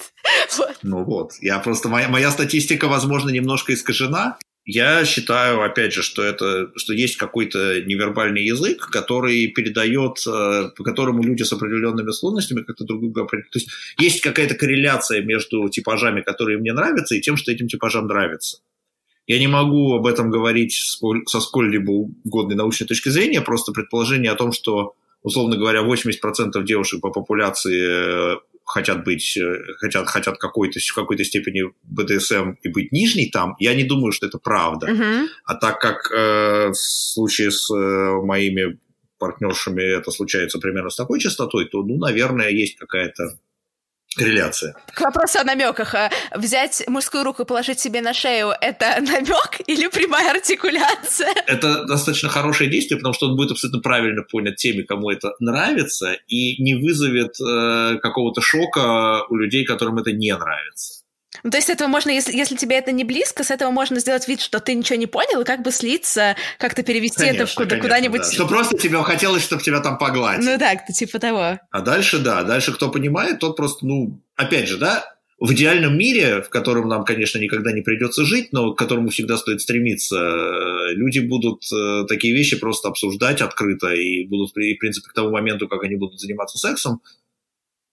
вот. 0.56 0.78
Ну 0.82 1.04
вот, 1.04 1.32
я 1.40 1.58
просто, 1.58 1.88
моя, 1.88 2.08
моя 2.08 2.30
статистика, 2.30 2.88
возможно, 2.88 3.30
немножко 3.30 3.74
искажена. 3.74 4.38
Я 4.70 5.06
считаю, 5.06 5.62
опять 5.62 5.94
же, 5.94 6.02
что 6.02 6.22
это, 6.22 6.70
что 6.76 6.92
есть 6.92 7.16
какой-то 7.16 7.80
невербальный 7.80 8.44
язык, 8.44 8.90
который 8.90 9.46
передает, 9.48 10.18
э, 10.26 10.70
по 10.76 10.84
которому 10.84 11.22
люди 11.22 11.42
с 11.42 11.50
определенными 11.54 12.10
склонностями 12.10 12.60
как-то 12.60 12.84
друг 12.84 13.00
друга 13.00 13.22
определяют. 13.22 13.52
То 13.52 13.58
есть 13.60 13.70
есть 13.98 14.20
какая-то 14.20 14.56
корреляция 14.56 15.22
между 15.22 15.70
типажами, 15.70 16.20
которые 16.20 16.58
мне 16.58 16.74
нравятся, 16.74 17.14
и 17.14 17.22
тем, 17.22 17.38
что 17.38 17.50
этим 17.50 17.68
типажам 17.68 18.08
нравится. 18.08 18.58
Я 19.28 19.38
не 19.38 19.46
могу 19.46 19.94
об 19.94 20.06
этом 20.06 20.30
говорить 20.30 20.72
со 21.26 21.40
сколь-либо 21.40 21.90
угодной 22.24 22.56
научной 22.56 22.86
точки 22.86 23.10
зрения, 23.10 23.42
просто 23.42 23.72
предположение 23.72 24.32
о 24.32 24.36
том, 24.36 24.52
что, 24.52 24.94
условно 25.22 25.58
говоря, 25.58 25.82
80% 25.82 26.62
девушек 26.64 27.02
по 27.02 27.10
популяции 27.10 28.34
э, 28.34 28.38
хотят 28.64 29.04
быть, 29.04 29.36
э, 29.36 29.58
хотят, 29.76 30.08
хотят 30.08 30.38
какой-то, 30.38 30.80
в 30.80 30.94
какой-то 30.94 31.24
степени 31.24 31.64
БДСМ 31.82 32.54
и 32.62 32.68
быть 32.68 32.90
нижней 32.90 33.30
там, 33.30 33.54
я 33.58 33.74
не 33.74 33.84
думаю, 33.84 34.12
что 34.12 34.26
это 34.26 34.38
правда. 34.38 34.90
Uh-huh. 34.90 35.26
А 35.44 35.54
так 35.56 35.78
как 35.78 36.10
э, 36.10 36.70
в 36.70 36.74
случае 36.76 37.50
с 37.50 37.70
э, 37.70 38.22
моими 38.22 38.78
партнершами 39.18 39.82
это 39.82 40.10
случается 40.10 40.58
примерно 40.58 40.88
с 40.88 40.96
такой 40.96 41.20
частотой, 41.20 41.66
то, 41.66 41.82
ну, 41.82 41.98
наверное, 41.98 42.48
есть 42.48 42.76
какая-то 42.76 43.38
корреляция. 44.18 44.74
К 44.92 45.00
вопросу 45.00 45.38
о 45.38 45.44
намеках. 45.44 45.94
А 45.94 46.10
взять 46.34 46.82
мужскую 46.88 47.24
руку 47.24 47.42
и 47.42 47.46
положить 47.46 47.80
себе 47.80 48.00
на 48.00 48.12
шею– 48.12 48.52
это 48.60 48.96
намек 49.00 49.60
или 49.66 49.88
прямая 49.88 50.30
артикуляция? 50.30 51.34
Это 51.46 51.84
достаточно 51.84 52.28
хорошее 52.28 52.70
действие, 52.70 52.98
потому 52.98 53.14
что 53.14 53.28
он 53.28 53.36
будет 53.36 53.52
абсолютно 53.52 53.80
правильно 53.80 54.22
понят 54.22 54.56
теми, 54.56 54.82
кому 54.82 55.10
это 55.10 55.32
нравится, 55.40 56.16
и 56.26 56.62
не 56.62 56.74
вызовет 56.74 57.40
э, 57.40 57.98
какого-то 58.02 58.40
шока 58.40 59.24
у 59.28 59.36
людей, 59.36 59.64
которым 59.64 59.98
это 59.98 60.12
не 60.12 60.34
нравится. 60.34 61.02
Ну, 61.44 61.50
то 61.50 61.56
есть 61.56 61.70
этого 61.70 61.88
можно, 61.88 62.10
если, 62.10 62.36
если 62.36 62.56
тебе 62.56 62.76
это 62.76 62.92
не 62.92 63.04
близко, 63.04 63.44
с 63.44 63.50
этого 63.50 63.70
можно 63.70 64.00
сделать 64.00 64.26
вид, 64.28 64.40
что 64.40 64.60
ты 64.60 64.74
ничего 64.74 64.98
не 64.98 65.06
понял, 65.06 65.40
и 65.42 65.44
как 65.44 65.62
бы 65.62 65.70
слиться, 65.70 66.36
как-то 66.58 66.82
перевести 66.82 67.20
конечно, 67.20 67.42
это 67.42 67.54
куда, 67.54 67.78
куда-нибудь. 67.78 68.20
Да. 68.20 68.32
Что 68.32 68.46
просто 68.46 68.76
тебе 68.76 69.02
хотелось, 69.02 69.42
чтобы 69.42 69.62
тебя 69.62 69.80
там 69.80 69.98
погладить. 69.98 70.44
Ну 70.44 70.58
так, 70.58 70.86
типа 70.86 71.18
того. 71.18 71.58
А 71.70 71.80
дальше, 71.80 72.18
да, 72.18 72.42
дальше 72.42 72.72
кто 72.72 72.90
понимает, 72.90 73.38
тот 73.38 73.56
просто, 73.56 73.86
ну, 73.86 74.20
опять 74.36 74.68
же, 74.68 74.76
да, 74.76 75.04
в 75.40 75.52
идеальном 75.52 75.96
мире, 75.96 76.42
в 76.42 76.48
котором 76.48 76.88
нам, 76.88 77.04
конечно, 77.04 77.38
никогда 77.38 77.72
не 77.72 77.82
придется 77.82 78.24
жить, 78.24 78.48
но 78.52 78.72
к 78.72 78.78
которому 78.78 79.08
всегда 79.08 79.36
стоит 79.36 79.60
стремиться, 79.60 80.16
э, 80.16 80.94
люди 80.94 81.20
будут 81.20 81.62
э, 81.72 82.06
такие 82.08 82.34
вещи 82.34 82.58
просто 82.58 82.88
обсуждать 82.88 83.40
открыто 83.40 83.92
и 83.92 84.24
будут, 84.26 84.50
в 84.50 84.54
принципе, 84.54 85.08
к 85.08 85.12
тому 85.12 85.30
моменту, 85.30 85.68
как 85.68 85.84
они 85.84 85.94
будут 85.94 86.18
заниматься 86.20 86.58
сексом, 86.58 87.02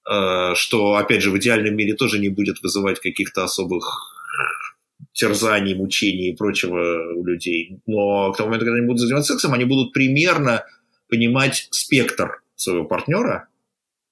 что, 0.06 0.96
опять 0.96 1.22
же, 1.22 1.32
в 1.32 1.38
идеальном 1.38 1.76
мире 1.76 1.94
тоже 1.96 2.20
не 2.20 2.30
будет 2.30 2.62
вызывать 2.62 3.00
каких-то 3.00 3.44
особых 3.44 4.14
терзаний, 5.14 5.74
мучений 5.74 6.30
и 6.30 6.36
прочего 6.36 7.14
у 7.14 7.26
людей. 7.26 7.80
Но 7.88 8.32
к 8.32 8.38
тому 8.38 8.50
моменту, 8.50 8.66
когда 8.66 8.78
они 8.78 8.88
будут 8.88 9.02
заниматься 9.02 9.34
сексом, 9.34 9.54
они 9.54 9.66
будут 9.66 9.94
примерно 9.94 10.64
понимать 11.10 11.68
спектр 11.72 12.42
своего 12.56 12.86
партнера, 12.86 13.48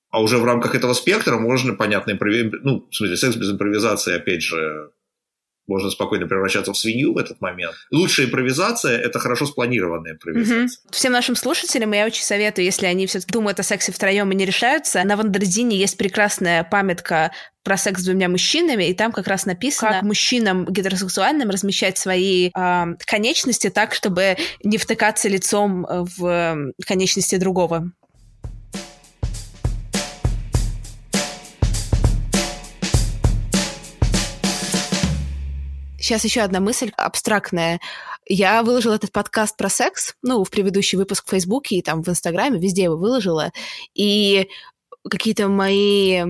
а 0.09 0.21
уже 0.21 0.37
в 0.37 0.45
рамках 0.45 0.75
этого 0.75 0.93
спектра 0.93 1.37
можно, 1.37 1.73
понятно, 1.73 2.11
импрови... 2.11 2.51
ну, 2.61 2.87
в 2.89 2.95
смысле, 2.95 3.17
секс 3.17 3.35
без 3.35 3.51
импровизации, 3.51 4.15
опять 4.15 4.43
же, 4.43 4.91
можно 5.67 5.89
спокойно 5.89 6.27
превращаться 6.27 6.73
в 6.73 6.77
свинью 6.77 7.13
в 7.13 7.17
этот 7.17 7.39
момент. 7.41 7.75
Лучшая 7.91 8.27
импровизация– 8.27 8.97
это 8.99 9.19
хорошо 9.19 9.45
спланированная 9.45 10.13
импровизация. 10.13 10.63
Угу. 10.63 10.91
Всем 10.91 11.11
нашим 11.13 11.35
слушателям 11.35 11.91
я 11.93 12.05
очень 12.05 12.23
советую, 12.23 12.65
если 12.65 12.85
они 12.85 13.07
все-таки 13.07 13.31
думают 13.31 13.59
о 13.59 13.63
сексе 13.63 13.91
втроем 13.91 14.31
и 14.31 14.35
не 14.35 14.45
решаются, 14.45 15.03
на 15.03 15.15
Wonderzine 15.15 15.77
есть 15.77 15.97
прекрасная 15.97 16.63
памятка 16.63 17.31
про 17.63 17.77
секс 17.77 18.01
с 18.01 18.05
двумя 18.05 18.27
мужчинами, 18.27 18.89
и 18.89 18.93
там 18.93 19.13
как 19.13 19.27
раз 19.27 19.45
написано, 19.45 19.91
как 19.91 20.03
мужчинам 20.03 20.65
гетеросексуальным 20.65 21.49
размещать 21.49 21.97
свои 21.97 22.49
э, 22.49 22.85
конечности 23.05 23.69
так, 23.69 23.93
чтобы 23.93 24.35
не 24.63 24.77
втыкаться 24.77 25.29
лицом 25.29 25.85
в 25.89 26.73
конечности 26.85 27.37
другого. 27.37 27.91
Сейчас 36.03 36.25
еще 36.25 36.41
одна 36.41 36.59
мысль 36.59 36.91
абстрактная. 36.97 37.79
Я 38.27 38.61
выложила 38.63 38.95
этот 38.95 39.13
подкаст 39.13 39.55
про 39.55 39.69
секс, 39.69 40.15
ну, 40.21 40.43
в 40.43 40.49
предыдущий 40.49 40.97
выпуск 40.97 41.25
в 41.25 41.29
Фейсбуке 41.29 41.77
и 41.77 41.81
там 41.81 42.03
в 42.03 42.09
Инстаграме, 42.09 42.59
везде 42.59 42.83
его 42.83 42.97
выложила. 42.97 43.53
И 43.93 44.49
какие-то 45.09 45.47
мои 45.47 46.25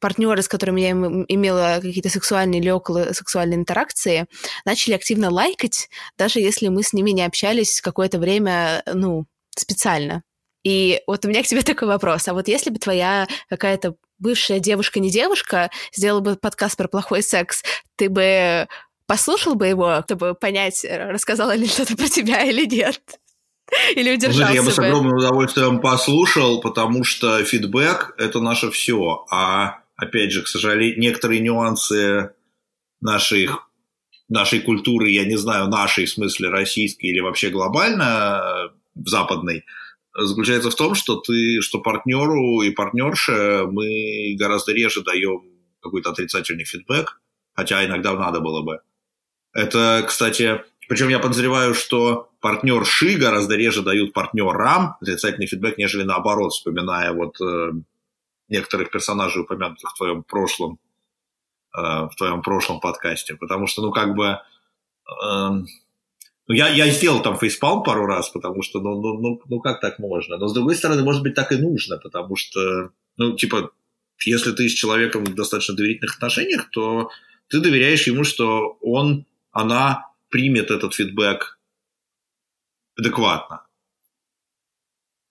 партнеры, 0.00 0.40
с 0.40 0.48
которыми 0.48 0.80
я 0.80 0.90
имела 0.92 1.78
какие-то 1.82 2.08
сексуальные 2.08 2.62
или 2.62 2.70
около 2.70 3.12
сексуальные 3.12 3.58
интеракции, 3.58 4.24
начали 4.64 4.94
активно 4.94 5.28
лайкать, 5.30 5.90
даже 6.16 6.40
если 6.40 6.68
мы 6.68 6.82
с 6.82 6.94
ними 6.94 7.10
не 7.10 7.22
общались 7.22 7.82
какое-то 7.82 8.18
время, 8.18 8.82
ну, 8.94 9.26
специально. 9.54 10.22
И 10.64 11.02
вот 11.06 11.26
у 11.26 11.28
меня 11.28 11.42
к 11.42 11.46
тебе 11.46 11.60
такой 11.60 11.88
вопрос. 11.88 12.28
А 12.28 12.32
вот 12.32 12.48
если 12.48 12.70
бы 12.70 12.78
твоя 12.78 13.28
какая-то 13.50 13.94
бывшая 14.18 14.58
девушка-не 14.58 15.10
девушка 15.10 15.70
сделала 15.92 16.20
бы 16.20 16.36
подкаст 16.36 16.78
про 16.78 16.88
плохой 16.88 17.22
секс, 17.22 17.62
ты 17.96 18.08
бы 18.08 18.66
послушал 19.08 19.56
бы 19.56 19.66
его, 19.66 20.02
чтобы 20.04 20.34
понять, 20.34 20.86
рассказала 20.88 21.56
ли 21.56 21.66
что-то 21.66 21.96
про 21.96 22.08
тебя 22.08 22.44
или 22.44 22.64
нет? 22.66 23.00
Или 23.94 24.14
удержался 24.14 24.54
Я 24.54 24.62
бы 24.62 24.70
с 24.70 24.78
огромным 24.78 25.14
удовольствием 25.14 25.80
послушал, 25.80 26.60
потому 26.60 27.04
что 27.04 27.44
фидбэк– 27.44 28.14
это 28.18 28.40
наше 28.40 28.70
все. 28.70 29.26
А, 29.30 29.80
опять 29.94 30.32
же, 30.32 30.42
к 30.42 30.48
сожалению, 30.48 30.98
некоторые 30.98 31.40
нюансы 31.40 32.32
нашей, 33.02 33.50
нашей 34.28 34.60
культуры, 34.60 35.10
я 35.10 35.26
не 35.26 35.36
знаю, 35.36 35.68
нашей 35.68 36.06
в 36.06 36.10
смысле 36.10 36.48
российской 36.48 37.06
или 37.06 37.20
вообще 37.20 37.50
глобально 37.50 38.70
западной, 38.94 39.64
заключается 40.14 40.70
в 40.70 40.74
том, 40.74 40.94
что 40.94 41.16
ты, 41.16 41.60
что 41.60 41.80
партнеру 41.80 42.62
и 42.62 42.70
партнерше 42.70 43.66
мы 43.70 44.34
гораздо 44.38 44.72
реже 44.72 45.02
даем 45.02 45.42
какой-то 45.80 46.10
отрицательный 46.10 46.64
фидбэк, 46.64 47.20
хотя 47.54 47.84
иногда 47.84 48.14
надо 48.14 48.40
было 48.40 48.62
бы. 48.62 48.80
Это, 49.52 50.04
кстати, 50.06 50.62
причем 50.88 51.08
я 51.08 51.18
подозреваю, 51.18 51.74
что 51.74 52.30
партнер 52.40 52.84
Ши 52.84 53.16
гораздо 53.16 53.56
реже 53.56 53.82
дают 53.82 54.12
партнерам 54.12 54.96
отрицательный 55.00 55.46
фидбэк, 55.46 55.78
нежели 55.78 56.02
наоборот, 56.02 56.52
вспоминая 56.52 57.12
вот 57.12 57.40
э, 57.40 57.72
некоторых 58.48 58.90
персонажей, 58.90 59.42
упомянутых 59.42 59.90
в 59.90 59.96
твоем 59.96 60.22
прошлом, 60.22 60.78
э, 61.76 61.80
в 61.80 62.10
твоем 62.16 62.42
прошлом 62.42 62.80
подкасте. 62.80 63.34
Потому 63.36 63.66
что, 63.66 63.82
ну, 63.82 63.90
как 63.90 64.14
бы... 64.14 64.38
Э, 65.24 65.50
я, 66.50 66.68
я 66.68 66.88
сделал 66.88 67.20
там 67.20 67.36
фейспалм 67.36 67.82
пару 67.82 68.06
раз, 68.06 68.30
потому 68.30 68.62
что, 68.62 68.80
ну, 68.80 68.98
ну, 69.00 69.20
ну, 69.20 69.42
ну, 69.46 69.60
как 69.60 69.80
так 69.80 69.98
можно? 69.98 70.38
Но, 70.38 70.48
с 70.48 70.54
другой 70.54 70.76
стороны, 70.76 71.02
может 71.02 71.22
быть, 71.22 71.34
так 71.34 71.52
и 71.52 71.56
нужно, 71.58 71.98
потому 71.98 72.36
что, 72.36 72.90
ну, 73.18 73.36
типа, 73.36 73.70
если 74.24 74.52
ты 74.52 74.68
с 74.68 74.72
человеком 74.72 75.24
в 75.24 75.34
достаточно 75.34 75.76
доверительных 75.76 76.16
отношениях, 76.16 76.70
то 76.70 77.10
ты 77.48 77.60
доверяешь 77.60 78.06
ему, 78.06 78.24
что 78.24 78.78
он, 78.80 79.26
она 79.50 80.06
примет 80.28 80.70
этот 80.70 80.94
фидбэк 80.94 81.58
адекватно. 82.96 83.64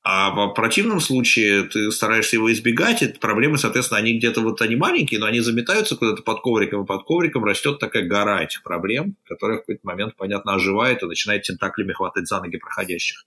А 0.10 0.32
в 0.32 0.54
противном 0.54 1.02
случае 1.02 1.64
ты 1.64 1.92
стараешься 1.92 2.38
его 2.38 2.50
избегать, 2.54 3.02
и 3.02 3.08
проблемы, 3.08 3.58
соответственно, 3.58 4.00
они 4.00 4.18
где-то 4.18 4.40
вот 4.40 4.62
они 4.62 4.78
маленькие, 4.78 5.20
но 5.20 5.26
они 5.26 5.42
заметаются 5.42 5.98
куда-то 5.98 6.24
под 6.24 6.42
ковриком, 6.42 6.84
и 6.84 6.88
под 6.88 7.04
ковриком 7.04 7.44
растет 7.44 7.80
такая 7.80 8.08
гора 8.08 8.42
этих 8.42 8.64
проблем, 8.64 9.18
которая 9.26 9.58
в 9.58 9.62
какой-то 9.62 9.82
момент, 9.84 10.16
понятно, 10.16 10.54
оживает 10.54 11.04
и 11.04 11.08
начинает 11.08 11.44
тентаклями 11.44 11.92
хватать 11.92 12.26
за 12.26 12.40
ноги 12.40 12.56
проходящих. 12.58 13.26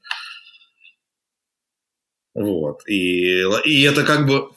Вот. 2.33 2.81
И, 2.89 3.43
и 3.67 3.83
это 3.83 4.03
как 4.03 4.27
бы... 4.27 4.51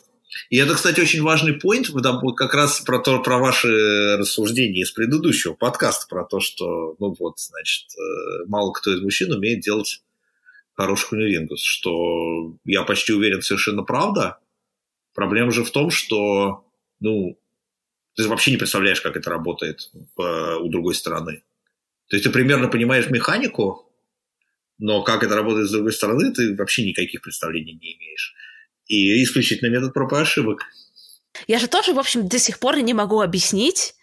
И 0.50 0.58
это, 0.58 0.76
кстати, 0.76 1.00
очень 1.00 1.22
важный 1.22 1.54
поинт, 1.54 1.90
как 2.36 2.54
раз 2.54 2.82
про, 2.82 3.00
то, 3.00 3.20
про 3.20 3.38
ваши 3.38 4.18
рассуждения 4.18 4.82
из 4.82 4.92
предыдущего 4.92 5.54
подкаста, 5.54 6.08
про 6.08 6.26
то, 6.26 6.40
что, 6.40 6.96
ну 7.00 7.16
вот, 7.20 7.40
значит, 7.40 7.88
э, 7.98 8.46
мало 8.48 8.72
кто 8.72 8.94
из 8.94 9.02
мужчин 9.02 9.32
умеет 9.32 9.62
делать 9.62 10.02
хороших 10.74 11.10
кунилингус, 11.10 11.62
что 11.62 12.56
я 12.66 12.84
почти 12.84 13.14
уверен, 13.14 13.42
совершенно 13.42 13.84
правда. 13.84 14.40
Проблема 15.14 15.52
же 15.52 15.64
в 15.64 15.72
том, 15.72 15.92
что, 15.92 16.66
ну, 17.00 17.38
ты 18.16 18.28
вообще 18.28 18.52
не 18.52 18.58
представляешь, 18.58 19.02
как 19.02 19.16
это 19.16 19.30
работает 19.30 19.92
у 20.18 20.70
другой 20.70 20.96
стороны. 20.96 21.44
То 22.10 22.16
есть 22.16 22.26
ты 22.26 22.32
примерно 22.32 22.68
понимаешь 22.68 23.10
механику, 23.10 23.92
но 24.78 25.04
как 25.04 25.24
это 25.24 25.36
работает 25.36 25.68
с 25.68 25.72
другой 25.72 25.94
стороны, 25.94 26.32
ты 26.34 26.56
вообще 26.56 26.86
никаких 26.86 27.22
представлений 27.22 27.74
не 27.74 27.96
имеешь. 27.96 28.36
И 28.88 29.24
исключительно 29.24 29.70
метод 29.70 29.94
проб 29.94 30.14
и 30.14 30.18
ошибок. 30.18 30.64
Я 31.48 31.60
же 31.60 31.68
тоже, 31.68 31.94
в 31.94 32.00
общем, 32.00 32.28
до 32.28 32.40
сих 32.40 32.60
пор 32.60 32.80
не 32.80 32.94
могу 32.94 33.22
объяснить, 33.22 33.96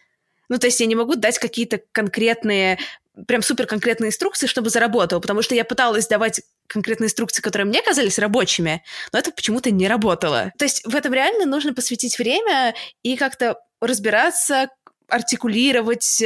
ну, 0.48 0.58
то 0.58 0.66
есть 0.66 0.80
я 0.80 0.86
не 0.86 0.96
могу 0.96 1.14
дать 1.14 1.38
какие-то 1.38 1.80
конкретные 1.92 2.78
прям 3.26 3.42
супер 3.42 3.66
конкретные 3.66 4.08
инструкции, 4.08 4.46
чтобы 4.46 4.70
заработало, 4.70 5.20
потому 5.20 5.42
что 5.42 5.54
я 5.54 5.64
пыталась 5.64 6.06
давать 6.06 6.42
конкретные 6.66 7.06
инструкции, 7.06 7.42
которые 7.42 7.66
мне 7.66 7.82
казались 7.82 8.18
рабочими, 8.18 8.82
но 9.12 9.18
это 9.18 9.32
почему-то 9.32 9.70
не 9.70 9.88
работало. 9.88 10.52
То 10.58 10.64
есть 10.64 10.86
в 10.86 10.94
этом 10.94 11.12
реально 11.12 11.44
нужно 11.44 11.74
посвятить 11.74 12.18
время 12.18 12.74
и 13.02 13.16
как-то 13.16 13.58
разбираться, 13.80 14.68
артикулировать, 15.10 16.22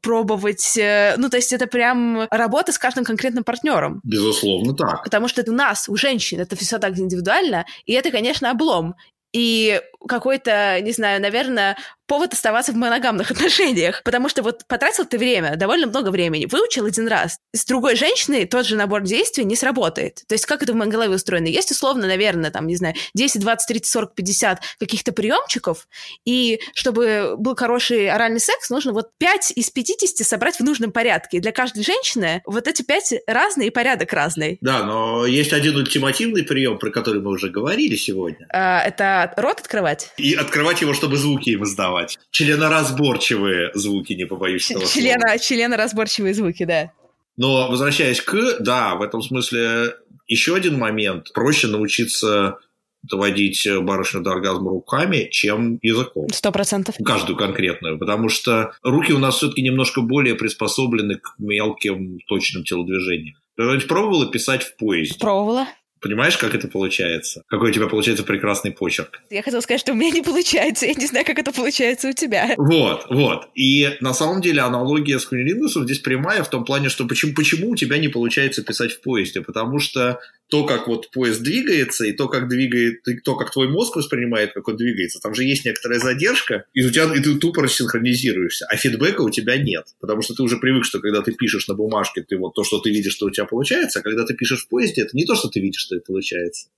пробовать. 0.00 0.72
Ну, 1.16 1.28
то 1.28 1.36
есть 1.36 1.52
это 1.52 1.66
прям 1.66 2.28
работа 2.30 2.72
с 2.72 2.78
каждым 2.78 3.04
конкретным 3.04 3.44
партнером. 3.44 4.00
Безусловно, 4.04 4.74
так. 4.74 5.04
Потому 5.04 5.28
что 5.28 5.40
это 5.40 5.50
у 5.50 5.54
нас, 5.54 5.88
у 5.88 5.96
женщин, 5.96 6.40
это 6.40 6.56
все 6.56 6.78
так 6.78 6.98
индивидуально, 6.98 7.64
и 7.84 7.92
это, 7.92 8.10
конечно, 8.10 8.50
облом. 8.50 8.94
И 9.32 9.80
какой-то, 10.06 10.80
не 10.80 10.92
знаю, 10.92 11.20
наверное, 11.20 11.76
повод 12.08 12.32
оставаться 12.32 12.72
в 12.72 12.76
моногамных 12.76 13.30
отношениях. 13.30 14.02
Потому 14.02 14.28
что 14.28 14.42
вот 14.42 14.66
потратил 14.66 15.04
ты 15.04 15.18
время, 15.18 15.54
довольно 15.56 15.86
много 15.86 16.10
времени, 16.10 16.46
выучил 16.46 16.86
один 16.86 17.06
раз. 17.06 17.38
С 17.54 17.64
другой 17.64 17.94
женщиной 17.94 18.46
тот 18.46 18.66
же 18.66 18.76
набор 18.76 19.02
действий 19.02 19.44
не 19.44 19.54
сработает. 19.54 20.24
То 20.26 20.34
есть 20.34 20.46
как 20.46 20.62
это 20.62 20.72
в 20.72 20.76
моей 20.76 20.90
голове 20.90 21.14
устроено? 21.14 21.46
Есть 21.46 21.70
условно, 21.70 22.06
наверное, 22.06 22.50
там, 22.50 22.66
не 22.66 22.76
знаю, 22.76 22.94
10, 23.14 23.40
20, 23.40 23.68
30, 23.68 23.86
40, 23.86 24.14
50 24.14 24.60
каких-то 24.80 25.12
приемчиков, 25.12 25.86
и 26.24 26.60
чтобы 26.74 27.34
был 27.36 27.54
хороший 27.54 28.08
оральный 28.08 28.40
секс, 28.40 28.70
нужно 28.70 28.92
вот 28.92 29.10
5 29.18 29.52
из 29.56 29.70
50 29.70 30.26
собрать 30.26 30.56
в 30.56 30.64
нужном 30.64 30.92
порядке. 30.92 31.36
И 31.36 31.40
для 31.40 31.52
каждой 31.52 31.84
женщины 31.84 32.42
вот 32.46 32.66
эти 32.66 32.82
5 32.82 33.14
разные 33.26 33.68
и 33.68 33.70
порядок 33.70 34.12
разный. 34.12 34.56
Да, 34.60 34.82
но 34.84 35.26
есть 35.26 35.52
один 35.52 35.76
ультимативный 35.76 36.44
прием, 36.44 36.78
про 36.78 36.90
который 36.90 37.20
мы 37.20 37.32
уже 37.32 37.50
говорили 37.50 37.96
сегодня. 37.96 38.46
А, 38.50 38.80
это 38.80 39.34
рот 39.36 39.60
открывать? 39.60 39.87
И 40.16 40.34
открывать 40.34 40.80
его, 40.80 40.94
чтобы 40.94 41.16
звуки 41.16 41.50
им 41.50 41.64
издавать. 41.64 42.18
Членоразборчивые 42.30 43.70
звуки, 43.74 44.12
не 44.12 44.24
побоюсь 44.24 44.70
этого 44.70 44.86
Члена, 44.86 45.20
слова. 45.20 45.38
Членоразборчивые 45.38 46.34
звуки, 46.34 46.64
да. 46.64 46.92
Но 47.36 47.68
возвращаясь 47.70 48.20
к, 48.20 48.58
да, 48.60 48.96
в 48.96 49.02
этом 49.02 49.22
смысле 49.22 49.94
еще 50.26 50.54
один 50.54 50.78
момент. 50.78 51.32
Проще 51.32 51.68
научиться 51.68 52.58
доводить 53.02 53.66
барышню 53.82 54.22
до 54.22 54.32
оргазма 54.32 54.70
руками, 54.70 55.28
чем 55.30 55.78
языком. 55.82 56.28
Сто 56.32 56.50
процентов. 56.52 56.96
Каждую 57.04 57.36
конкретную. 57.36 57.98
Потому 57.98 58.28
что 58.28 58.72
руки 58.82 59.12
у 59.12 59.18
нас 59.18 59.36
все-таки 59.36 59.62
немножко 59.62 60.00
более 60.00 60.34
приспособлены 60.34 61.16
к 61.16 61.34
мелким 61.38 62.18
точным 62.26 62.64
телодвижениям. 62.64 63.36
Ты 63.56 63.80
пробовала 63.86 64.30
писать 64.30 64.62
в 64.62 64.76
поезде? 64.76 65.18
Пробовала. 65.18 65.66
Понимаешь, 66.00 66.36
как 66.36 66.54
это 66.54 66.68
получается? 66.68 67.42
Какой 67.48 67.70
у 67.70 67.72
тебя 67.72 67.86
получается 67.86 68.24
прекрасный 68.24 68.70
почерк? 68.70 69.20
Я 69.30 69.42
хотела 69.42 69.60
сказать, 69.60 69.80
что 69.80 69.92
у 69.92 69.94
меня 69.94 70.10
не 70.10 70.22
получается. 70.22 70.86
Я 70.86 70.94
не 70.94 71.06
знаю, 71.06 71.24
как 71.24 71.38
это 71.38 71.52
получается 71.52 72.08
у 72.08 72.12
тебя. 72.12 72.54
Вот, 72.56 73.06
вот. 73.10 73.48
И 73.54 73.96
на 74.00 74.14
самом 74.14 74.40
деле 74.40 74.62
аналогия 74.62 75.18
с 75.18 75.26
кунилингусом 75.26 75.84
здесь 75.84 75.98
прямая 75.98 76.42
в 76.42 76.50
том 76.50 76.64
плане, 76.64 76.88
что 76.88 77.06
почему, 77.06 77.34
почему 77.34 77.70
у 77.70 77.76
тебя 77.76 77.98
не 77.98 78.08
получается 78.08 78.62
писать 78.62 78.92
в 78.92 79.00
поезде? 79.00 79.40
Потому 79.40 79.78
что 79.78 80.20
то, 80.48 80.64
как 80.64 80.88
вот 80.88 81.10
поезд 81.10 81.42
двигается, 81.42 82.04
и 82.04 82.12
то, 82.12 82.28
как 82.28 82.48
двигает, 82.48 83.06
и 83.06 83.18
то, 83.18 83.36
как 83.36 83.52
твой 83.52 83.68
мозг 83.68 83.96
воспринимает, 83.96 84.54
как 84.54 84.66
он 84.68 84.76
двигается, 84.76 85.20
там 85.20 85.34
же 85.34 85.44
есть 85.44 85.64
некоторая 85.64 86.00
задержка, 86.00 86.64
и, 86.72 86.84
у 86.84 86.90
тебя, 86.90 87.14
и 87.14 87.20
ты 87.20 87.36
тупо 87.36 87.62
рассинхронизируешься, 87.62 88.66
а 88.66 88.76
фидбэка 88.76 89.20
у 89.20 89.30
тебя 89.30 89.56
нет, 89.58 89.84
потому 90.00 90.22
что 90.22 90.34
ты 90.34 90.42
уже 90.42 90.56
привык, 90.56 90.84
что 90.84 91.00
когда 91.00 91.20
ты 91.20 91.32
пишешь 91.32 91.68
на 91.68 91.74
бумажке, 91.74 92.22
ты 92.22 92.38
вот 92.38 92.54
то, 92.54 92.64
что 92.64 92.80
ты 92.80 92.90
видишь, 92.90 93.12
что 93.12 93.26
у 93.26 93.30
тебя 93.30 93.44
получается, 93.44 94.00
а 94.00 94.02
когда 94.02 94.24
ты 94.24 94.34
пишешь 94.34 94.64
в 94.64 94.68
поезде, 94.68 95.02
это 95.02 95.16
не 95.16 95.26
то, 95.26 95.34
что 95.34 95.48
ты 95.48 95.60
видишь, 95.60 95.82
что 95.82 95.96
это 95.96 96.06
получается. 96.06 96.68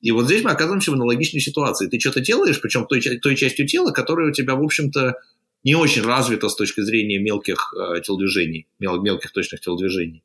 И 0.00 0.12
вот 0.12 0.26
здесь 0.26 0.44
мы 0.44 0.52
оказываемся 0.52 0.92
в 0.92 0.94
аналогичной 0.94 1.40
ситуации. 1.40 1.88
Ты 1.88 1.98
что-то 1.98 2.20
делаешь, 2.20 2.60
причем 2.60 2.86
той, 2.86 3.00
той 3.00 3.36
частью 3.36 3.66
тела, 3.66 3.90
которая 3.90 4.30
у 4.30 4.32
тебя, 4.32 4.54
в 4.54 4.62
общем-то, 4.62 5.16
не 5.68 5.74
очень 5.74 6.02
развита 6.02 6.48
с 6.48 6.56
точки 6.56 6.80
зрения 6.80 7.18
мелких 7.18 7.74
э, 7.74 8.00
телодвижений, 8.00 8.66
мел, 8.78 9.02
мелких 9.02 9.32
точных 9.32 9.60
телодвижений. 9.60 10.22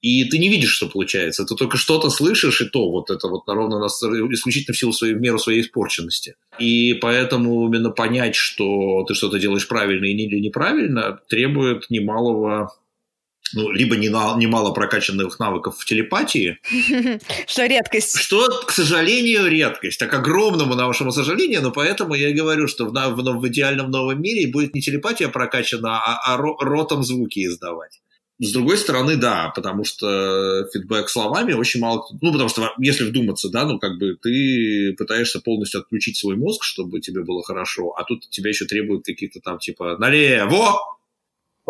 И 0.00 0.24
ты 0.24 0.38
не 0.38 0.48
видишь, 0.48 0.70
что 0.70 0.88
получается. 0.88 1.44
Ты 1.44 1.54
только 1.54 1.76
что-то 1.76 2.08
слышишь, 2.08 2.62
и 2.62 2.64
то 2.64 2.90
вот 2.90 3.10
это 3.10 3.28
вот 3.28 3.42
ровно 3.46 3.78
нас 3.78 4.02
исключительно 4.02 4.74
в 4.74 4.78
силу 4.78 4.94
своей, 4.94 5.12
в 5.12 5.20
меру 5.20 5.38
своей 5.38 5.60
испорченности. 5.60 6.36
И 6.58 6.94
поэтому 6.94 7.66
именно 7.68 7.90
понять, 7.90 8.34
что 8.34 9.04
ты 9.06 9.12
что-то 9.12 9.38
делаешь 9.38 9.68
правильно 9.68 10.06
или 10.06 10.40
неправильно, 10.40 11.20
требует 11.28 11.90
немалого 11.90 12.72
ну, 13.54 13.70
либо 13.70 13.96
немало 13.96 14.72
прокачанных 14.72 15.38
навыков 15.38 15.76
в 15.78 15.84
телепатии. 15.84 16.58
Что 17.46 17.66
редкость. 17.66 18.18
Что, 18.18 18.48
к 18.66 18.70
сожалению, 18.70 19.48
редкость. 19.48 19.98
Так 19.98 20.12
огромному 20.14 20.74
нашему 20.74 21.12
сожалению, 21.12 21.62
но 21.62 21.70
поэтому 21.70 22.14
я 22.14 22.30
и 22.30 22.34
говорю, 22.34 22.68
что 22.68 22.86
в, 22.86 22.92
в, 22.92 23.40
в 23.40 23.48
идеальном 23.48 23.90
новом 23.90 24.20
мире 24.20 24.50
будет 24.50 24.74
не 24.74 24.80
телепатия 24.80 25.28
прокачана, 25.28 25.98
а, 25.98 26.34
а 26.34 26.36
ротом 26.36 27.02
звуки 27.02 27.44
издавать. 27.46 28.00
С 28.42 28.52
другой 28.52 28.78
стороны, 28.78 29.16
да, 29.16 29.52
потому 29.54 29.84
что 29.84 30.66
фидбэк 30.72 31.10
словами 31.10 31.52
очень 31.52 31.78
мало... 31.78 32.06
Ну, 32.22 32.32
потому 32.32 32.48
что, 32.48 32.72
если 32.78 33.04
вдуматься, 33.04 33.50
да, 33.50 33.66
ну, 33.66 33.78
как 33.78 33.98
бы 33.98 34.16
ты 34.16 34.94
пытаешься 34.96 35.40
полностью 35.40 35.82
отключить 35.82 36.16
свой 36.16 36.36
мозг, 36.36 36.64
чтобы 36.64 37.00
тебе 37.00 37.22
было 37.22 37.42
хорошо, 37.42 37.90
а 37.98 38.04
тут 38.04 38.30
тебя 38.30 38.48
еще 38.48 38.64
требуют 38.64 39.04
каких-то 39.04 39.40
там, 39.40 39.58
типа, 39.58 39.98
налево, 39.98 40.78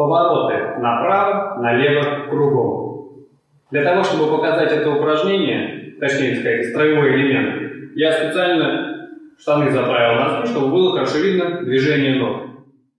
Повороты 0.00 0.80
направо, 0.80 1.60
налево, 1.60 2.26
кругом. 2.30 3.26
Для 3.70 3.84
того, 3.84 4.02
чтобы 4.02 4.34
показать 4.34 4.72
это 4.72 4.92
упражнение, 4.92 5.94
точнее 6.00 6.40
сказать, 6.40 6.70
строевой 6.70 7.16
элемент, 7.16 7.92
я 7.96 8.10
специально 8.10 9.10
штаны 9.38 9.70
заправил 9.70 10.18
на 10.18 10.46
чтобы 10.46 10.70
было 10.70 10.94
хорошо 10.94 11.18
видно 11.18 11.64
движение 11.64 12.14
ног. 12.14 12.46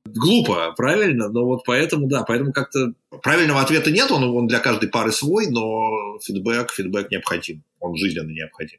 Глупо, 0.05 0.75
правильно, 0.77 1.29
но 1.29 1.43
вот 1.43 1.61
поэтому, 1.65 2.07
да, 2.07 2.23
поэтому 2.23 2.53
как-то 2.53 2.93
правильного 3.23 3.61
ответа 3.61 3.89
нет, 3.89 4.11
он, 4.11 4.23
он 4.23 4.45
для 4.45 4.59
каждой 4.59 4.89
пары 4.89 5.11
свой, 5.11 5.47
но 5.49 6.19
фидбэк, 6.23 6.69
фидбэк 6.69 7.09
необходим, 7.09 7.63
он 7.79 7.95
жизненно 7.95 8.29
необходим. 8.29 8.77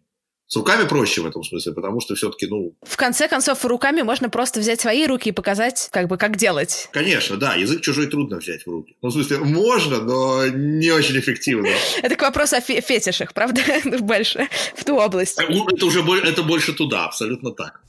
С 0.52 0.56
руками 0.56 0.86
проще 0.86 1.22
в 1.22 1.26
этом 1.26 1.42
смысле, 1.42 1.72
потому 1.72 2.02
что 2.02 2.14
все-таки, 2.14 2.46
ну... 2.46 2.74
В 2.82 2.98
конце 2.98 3.26
концов, 3.26 3.64
руками 3.64 4.02
можно 4.02 4.28
просто 4.28 4.60
взять 4.60 4.82
свои 4.82 5.06
руки 5.06 5.30
и 5.30 5.32
показать, 5.32 5.88
как 5.90 6.08
бы, 6.08 6.18
как 6.18 6.36
делать. 6.36 6.90
Конечно, 6.92 7.38
да, 7.38 7.54
язык 7.54 7.80
чужой 7.80 8.06
трудно 8.06 8.36
взять 8.36 8.66
в 8.66 8.66
руки. 8.66 8.94
Ну, 9.00 9.08
в 9.08 9.12
смысле, 9.12 9.38
можно, 9.38 10.02
но 10.02 10.46
не 10.48 10.90
очень 10.90 11.18
эффективно. 11.18 11.68
Это 12.02 12.16
к 12.16 12.20
вопросу 12.20 12.56
о 12.56 12.60
фетишах, 12.60 13.32
правда? 13.32 13.62
Больше 14.00 14.46
в 14.76 14.84
ту 14.84 14.96
область. 14.96 15.38
Это 15.40 15.86
уже 15.86 16.02
это 16.02 16.42
больше 16.42 16.74
туда, 16.74 17.06
абсолютно 17.06 17.52
так. 17.52 17.80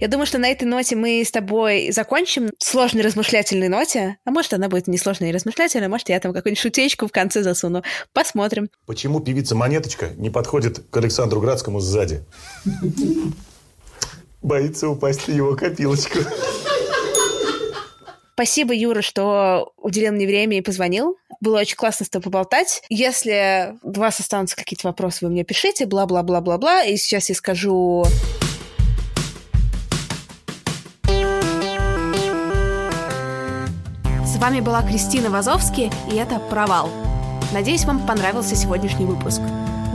Я 0.00 0.08
думаю, 0.08 0.26
что 0.26 0.38
на 0.38 0.48
этой 0.48 0.64
ноте 0.64 0.96
мы 0.96 1.22
с 1.24 1.30
тобой 1.30 1.92
закончим. 1.92 2.50
Сложной 2.58 3.02
размышлятельной 3.02 3.68
ноте. 3.68 4.18
А 4.24 4.30
может, 4.30 4.52
она 4.52 4.68
будет 4.68 4.88
не 4.88 4.98
сложной 4.98 5.30
и 5.30 5.32
размышлятельной, 5.32 5.86
а 5.86 5.88
может, 5.88 6.08
я 6.08 6.18
там 6.18 6.32
какую-нибудь 6.32 6.60
шутечку 6.60 7.06
в 7.06 7.12
конце 7.12 7.42
засуну. 7.42 7.82
Посмотрим. 8.12 8.68
Почему 8.86 9.20
певица 9.20 9.54
Монеточка 9.54 10.10
не 10.16 10.30
подходит 10.30 10.80
к 10.90 10.96
Александру 10.96 11.40
Градскому 11.40 11.78
сзади? 11.78 12.24
Боится 14.42 14.88
упасть 14.88 15.22
в 15.22 15.28
его 15.28 15.54
копилочку. 15.54 16.18
Спасибо, 18.34 18.74
Юра, 18.74 19.00
что 19.00 19.72
уделил 19.76 20.12
мне 20.12 20.26
время 20.26 20.58
и 20.58 20.60
позвонил. 20.60 21.16
Было 21.40 21.60
очень 21.60 21.76
классно 21.76 22.04
с 22.04 22.08
тобой 22.08 22.24
поболтать. 22.24 22.82
Если 22.88 23.76
у 23.82 23.92
вас 23.92 24.18
останутся 24.18 24.56
какие-то 24.56 24.88
вопросы, 24.88 25.24
вы 25.24 25.30
мне 25.30 25.44
пишите, 25.44 25.86
бла-бла-бла-бла-бла. 25.86 26.82
И 26.82 26.96
сейчас 26.96 27.28
я 27.28 27.36
скажу 27.36 28.04
С 34.34 34.36
вами 34.36 34.58
была 34.58 34.82
Кристина 34.82 35.30
Вазовски, 35.30 35.92
и 36.10 36.16
это 36.16 36.40
«Провал». 36.40 36.90
Надеюсь, 37.52 37.84
вам 37.84 38.00
понравился 38.00 38.56
сегодняшний 38.56 39.06
выпуск. 39.06 39.40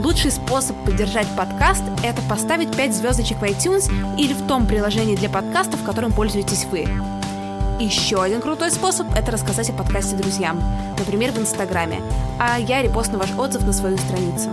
Лучший 0.02 0.30
способ 0.30 0.82
поддержать 0.86 1.26
подкаст– 1.36 1.82
это 2.02 2.22
поставить 2.22 2.74
5 2.74 2.94
звездочек 2.94 3.36
в 3.36 3.42
iTunes 3.42 3.92
или 4.16 4.32
в 4.32 4.46
том 4.46 4.66
приложении 4.66 5.14
для 5.14 5.28
подкастов, 5.28 5.82
которым 5.84 6.10
пользуетесь 6.10 6.64
вы. 6.64 6.88
Еще 7.78 8.22
один 8.22 8.40
крутой 8.40 8.70
способ– 8.70 9.06
это 9.14 9.30
рассказать 9.30 9.68
о 9.68 9.74
подкасте 9.74 10.16
друзьям, 10.16 10.58
например, 10.98 11.32
в 11.32 11.38
Инстаграме, 11.38 12.00
а 12.38 12.58
я 12.58 12.80
репостну 12.80 13.18
ваш 13.18 13.32
отзыв 13.36 13.66
на 13.66 13.74
свою 13.74 13.98
страницу. 13.98 14.48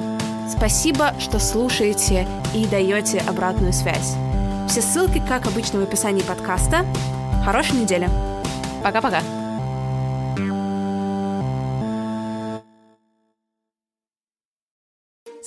Спасибо, 0.49 1.13
что 1.17 1.39
слушаете 1.39 2.27
и 2.53 2.65
даете 2.65 3.19
обратную 3.25 3.71
связь. 3.71 4.15
Все 4.67 4.81
ссылки, 4.81 5.23
как 5.25 5.47
обычно, 5.47 5.79
в 5.79 5.83
описании 5.83 6.23
подкаста. 6.23 6.85
Хорошей 7.45 7.79
недели. 7.79 8.09
Пока-пока. 8.83 9.21